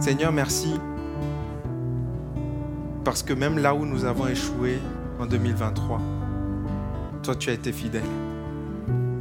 Seigneur, 0.00 0.32
merci 0.32 0.74
parce 3.04 3.22
que 3.22 3.32
même 3.32 3.58
là 3.58 3.74
où 3.74 3.86
nous 3.86 4.04
avons 4.04 4.26
échoué 4.26 4.78
en 5.18 5.26
2023, 5.26 6.00
toi 7.22 7.34
tu 7.34 7.50
as 7.50 7.54
été 7.54 7.72
fidèle. 7.72 8.02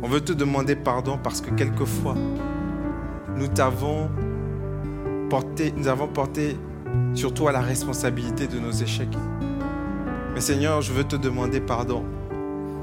On 0.01 0.07
veut 0.07 0.21
te 0.21 0.31
demander 0.31 0.75
pardon 0.75 1.17
parce 1.21 1.41
que 1.41 1.49
quelquefois, 1.51 2.15
nous 3.35 3.47
porté, 5.29 5.73
nous 5.75 5.87
avons 5.87 6.07
porté 6.07 6.57
sur 7.13 7.33
toi 7.33 7.51
la 7.51 7.61
responsabilité 7.61 8.47
de 8.47 8.59
nos 8.59 8.71
échecs. 8.71 9.17
Mais 10.33 10.41
Seigneur, 10.41 10.81
je 10.81 10.91
veux 10.93 11.03
te 11.03 11.15
demander 11.15 11.59
pardon 11.61 12.03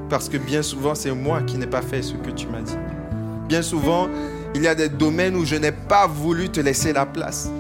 parce 0.08 0.28
que 0.28 0.36
bien 0.36 0.62
souvent, 0.62 0.94
c'est 0.94 1.12
moi 1.12 1.42
qui 1.42 1.58
n'ai 1.58 1.66
pas 1.66 1.82
fait 1.82 2.02
ce 2.02 2.14
que 2.14 2.30
tu 2.30 2.46
m'as 2.46 2.62
dit. 2.62 2.76
Bien 3.48 3.62
souvent, 3.62 4.08
il 4.54 4.62
y 4.62 4.68
a 4.68 4.74
des 4.74 4.88
domaines 4.88 5.36
où 5.36 5.44
je 5.44 5.56
n'ai 5.56 5.72
pas 5.72 6.06
voulu 6.06 6.48
te 6.48 6.60
laisser 6.60 6.92
la 6.92 7.06
place. 7.06 7.50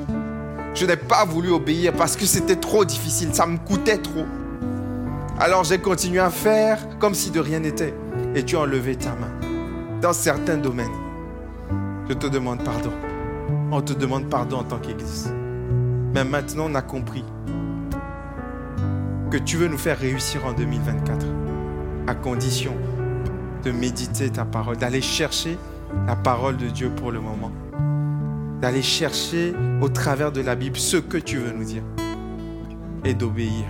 Je 0.76 0.84
n'ai 0.84 0.96
pas 0.96 1.24
voulu 1.24 1.52
obéir 1.52 1.94
parce 1.94 2.16
que 2.16 2.26
c'était 2.26 2.56
trop 2.56 2.84
difficile, 2.84 3.34
ça 3.34 3.46
me 3.46 3.56
coûtait 3.56 3.96
trop. 3.96 4.26
Alors 5.38 5.64
j'ai 5.64 5.78
continué 5.78 6.20
à 6.20 6.28
faire 6.28 6.98
comme 6.98 7.14
si 7.14 7.30
de 7.30 7.40
rien 7.40 7.60
n'était. 7.60 7.94
Et 8.34 8.44
tu 8.44 8.56
as 8.56 8.60
enlevé 8.60 8.94
ta 8.94 9.14
main. 9.14 9.30
Dans 10.02 10.12
certains 10.12 10.58
domaines, 10.58 10.92
je 12.10 12.12
te 12.12 12.26
demande 12.26 12.62
pardon. 12.62 12.92
On 13.72 13.80
te 13.80 13.94
demande 13.94 14.28
pardon 14.28 14.58
en 14.58 14.64
tant 14.64 14.78
qu'Église. 14.78 15.32
Mais 16.14 16.24
maintenant, 16.24 16.66
on 16.68 16.74
a 16.74 16.82
compris 16.82 17.24
que 19.30 19.38
tu 19.38 19.56
veux 19.56 19.68
nous 19.68 19.78
faire 19.78 19.98
réussir 19.98 20.44
en 20.44 20.52
2024, 20.52 21.26
à 22.06 22.14
condition 22.14 22.74
de 23.64 23.70
méditer 23.70 24.28
ta 24.28 24.44
parole, 24.44 24.76
d'aller 24.76 25.00
chercher 25.00 25.56
la 26.06 26.16
parole 26.16 26.58
de 26.58 26.68
Dieu 26.68 26.90
pour 26.90 27.12
le 27.12 27.20
moment 27.20 27.50
d'aller 28.60 28.82
chercher 28.82 29.54
au 29.80 29.88
travers 29.88 30.32
de 30.32 30.40
la 30.40 30.54
Bible 30.54 30.76
ce 30.76 30.96
que 30.96 31.18
tu 31.18 31.38
veux 31.38 31.52
nous 31.52 31.64
dire 31.64 31.82
et 33.04 33.14
d'obéir. 33.14 33.66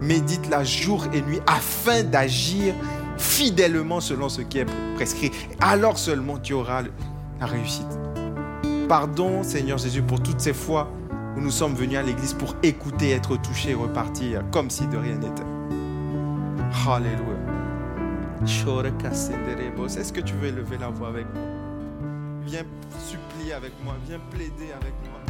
Médite-la 0.00 0.64
jour 0.64 1.04
et 1.12 1.22
nuit 1.22 1.40
afin 1.46 2.02
d'agir 2.02 2.74
fidèlement 3.16 4.00
selon 4.00 4.28
ce 4.28 4.42
qui 4.42 4.58
est 4.58 4.66
prescrit. 4.96 5.30
Alors 5.60 5.98
seulement 5.98 6.38
tu 6.38 6.52
auras 6.52 6.82
la 7.40 7.46
réussite. 7.46 7.98
Pardon 8.88 9.42
Seigneur 9.42 9.78
Jésus 9.78 10.02
pour 10.02 10.22
toutes 10.22 10.40
ces 10.40 10.52
fois 10.52 10.90
où 11.36 11.40
nous 11.40 11.50
sommes 11.50 11.74
venus 11.74 11.98
à 11.98 12.02
l'église 12.02 12.34
pour 12.34 12.54
écouter, 12.62 13.10
être 13.10 13.36
touchés 13.40 13.70
et 13.70 13.74
repartir 13.74 14.42
comme 14.50 14.70
si 14.70 14.86
de 14.86 14.96
rien 14.96 15.14
n'était. 15.14 15.42
Alléluia. 16.86 17.18
Est-ce 18.44 20.12
que 20.12 20.20
tu 20.20 20.34
veux 20.34 20.48
élever 20.48 20.76
la 20.78 20.88
voix 20.88 21.08
avec 21.08 21.26
moi? 21.32 21.53
Viens 22.46 22.64
supplier 22.98 23.54
avec 23.54 23.72
moi, 23.82 23.94
viens 24.06 24.20
plaider 24.30 24.72
avec 24.72 24.92
moi. 25.04 25.20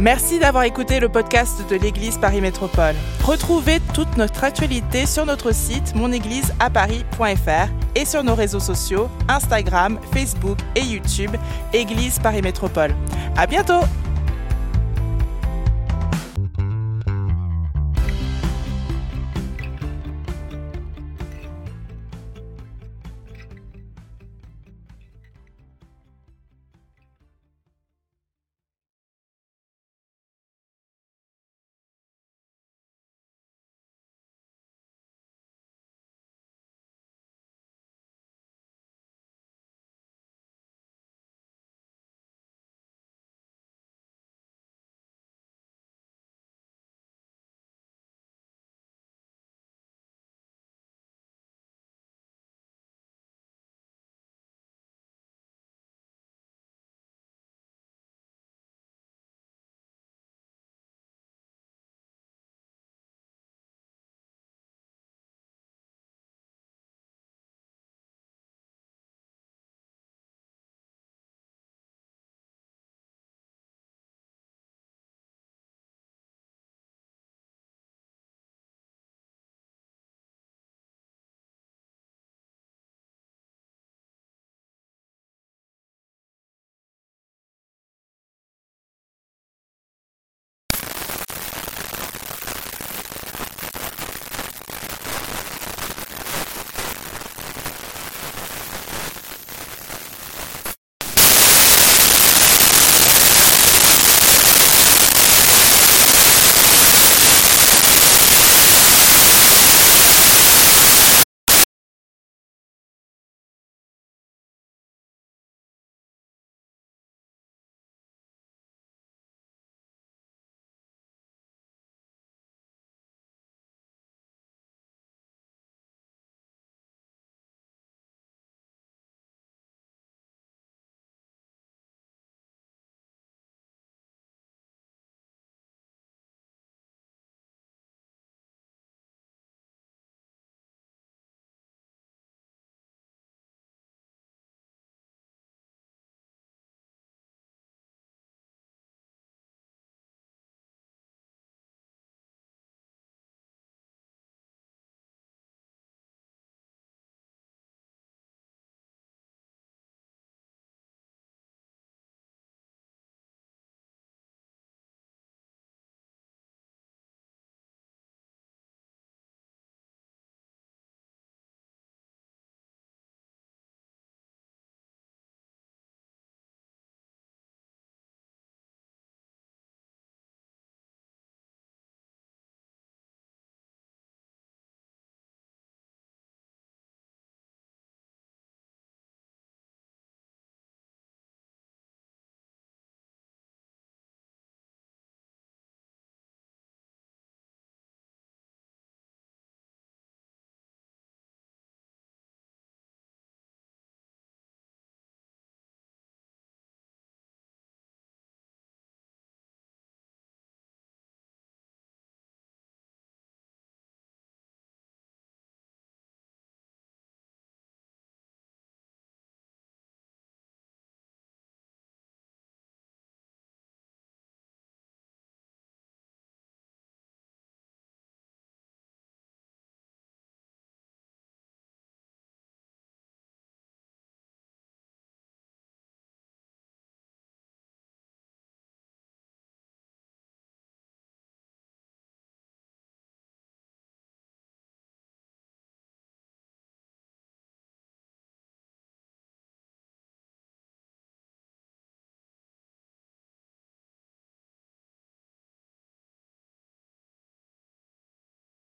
Merci 0.00 0.38
d'avoir 0.38 0.62
écouté 0.64 1.00
le 1.00 1.08
podcast 1.08 1.68
de 1.68 1.76
l'Église 1.76 2.18
Paris 2.18 2.40
Métropole. 2.40 2.94
Retrouvez 3.24 3.80
toute 3.94 4.16
notre 4.16 4.44
actualité 4.44 5.06
sur 5.06 5.26
notre 5.26 5.52
site 5.52 5.94
monégliseaparis.fr 5.96 7.68
et 7.96 8.04
sur 8.04 8.22
nos 8.22 8.34
réseaux 8.34 8.60
sociaux 8.60 9.08
Instagram, 9.28 9.98
Facebook 10.12 10.58
et 10.76 10.82
YouTube 10.82 11.34
Église 11.72 12.20
Paris 12.20 12.42
Métropole. 12.42 12.94
À 13.36 13.46
bientôt! 13.46 13.80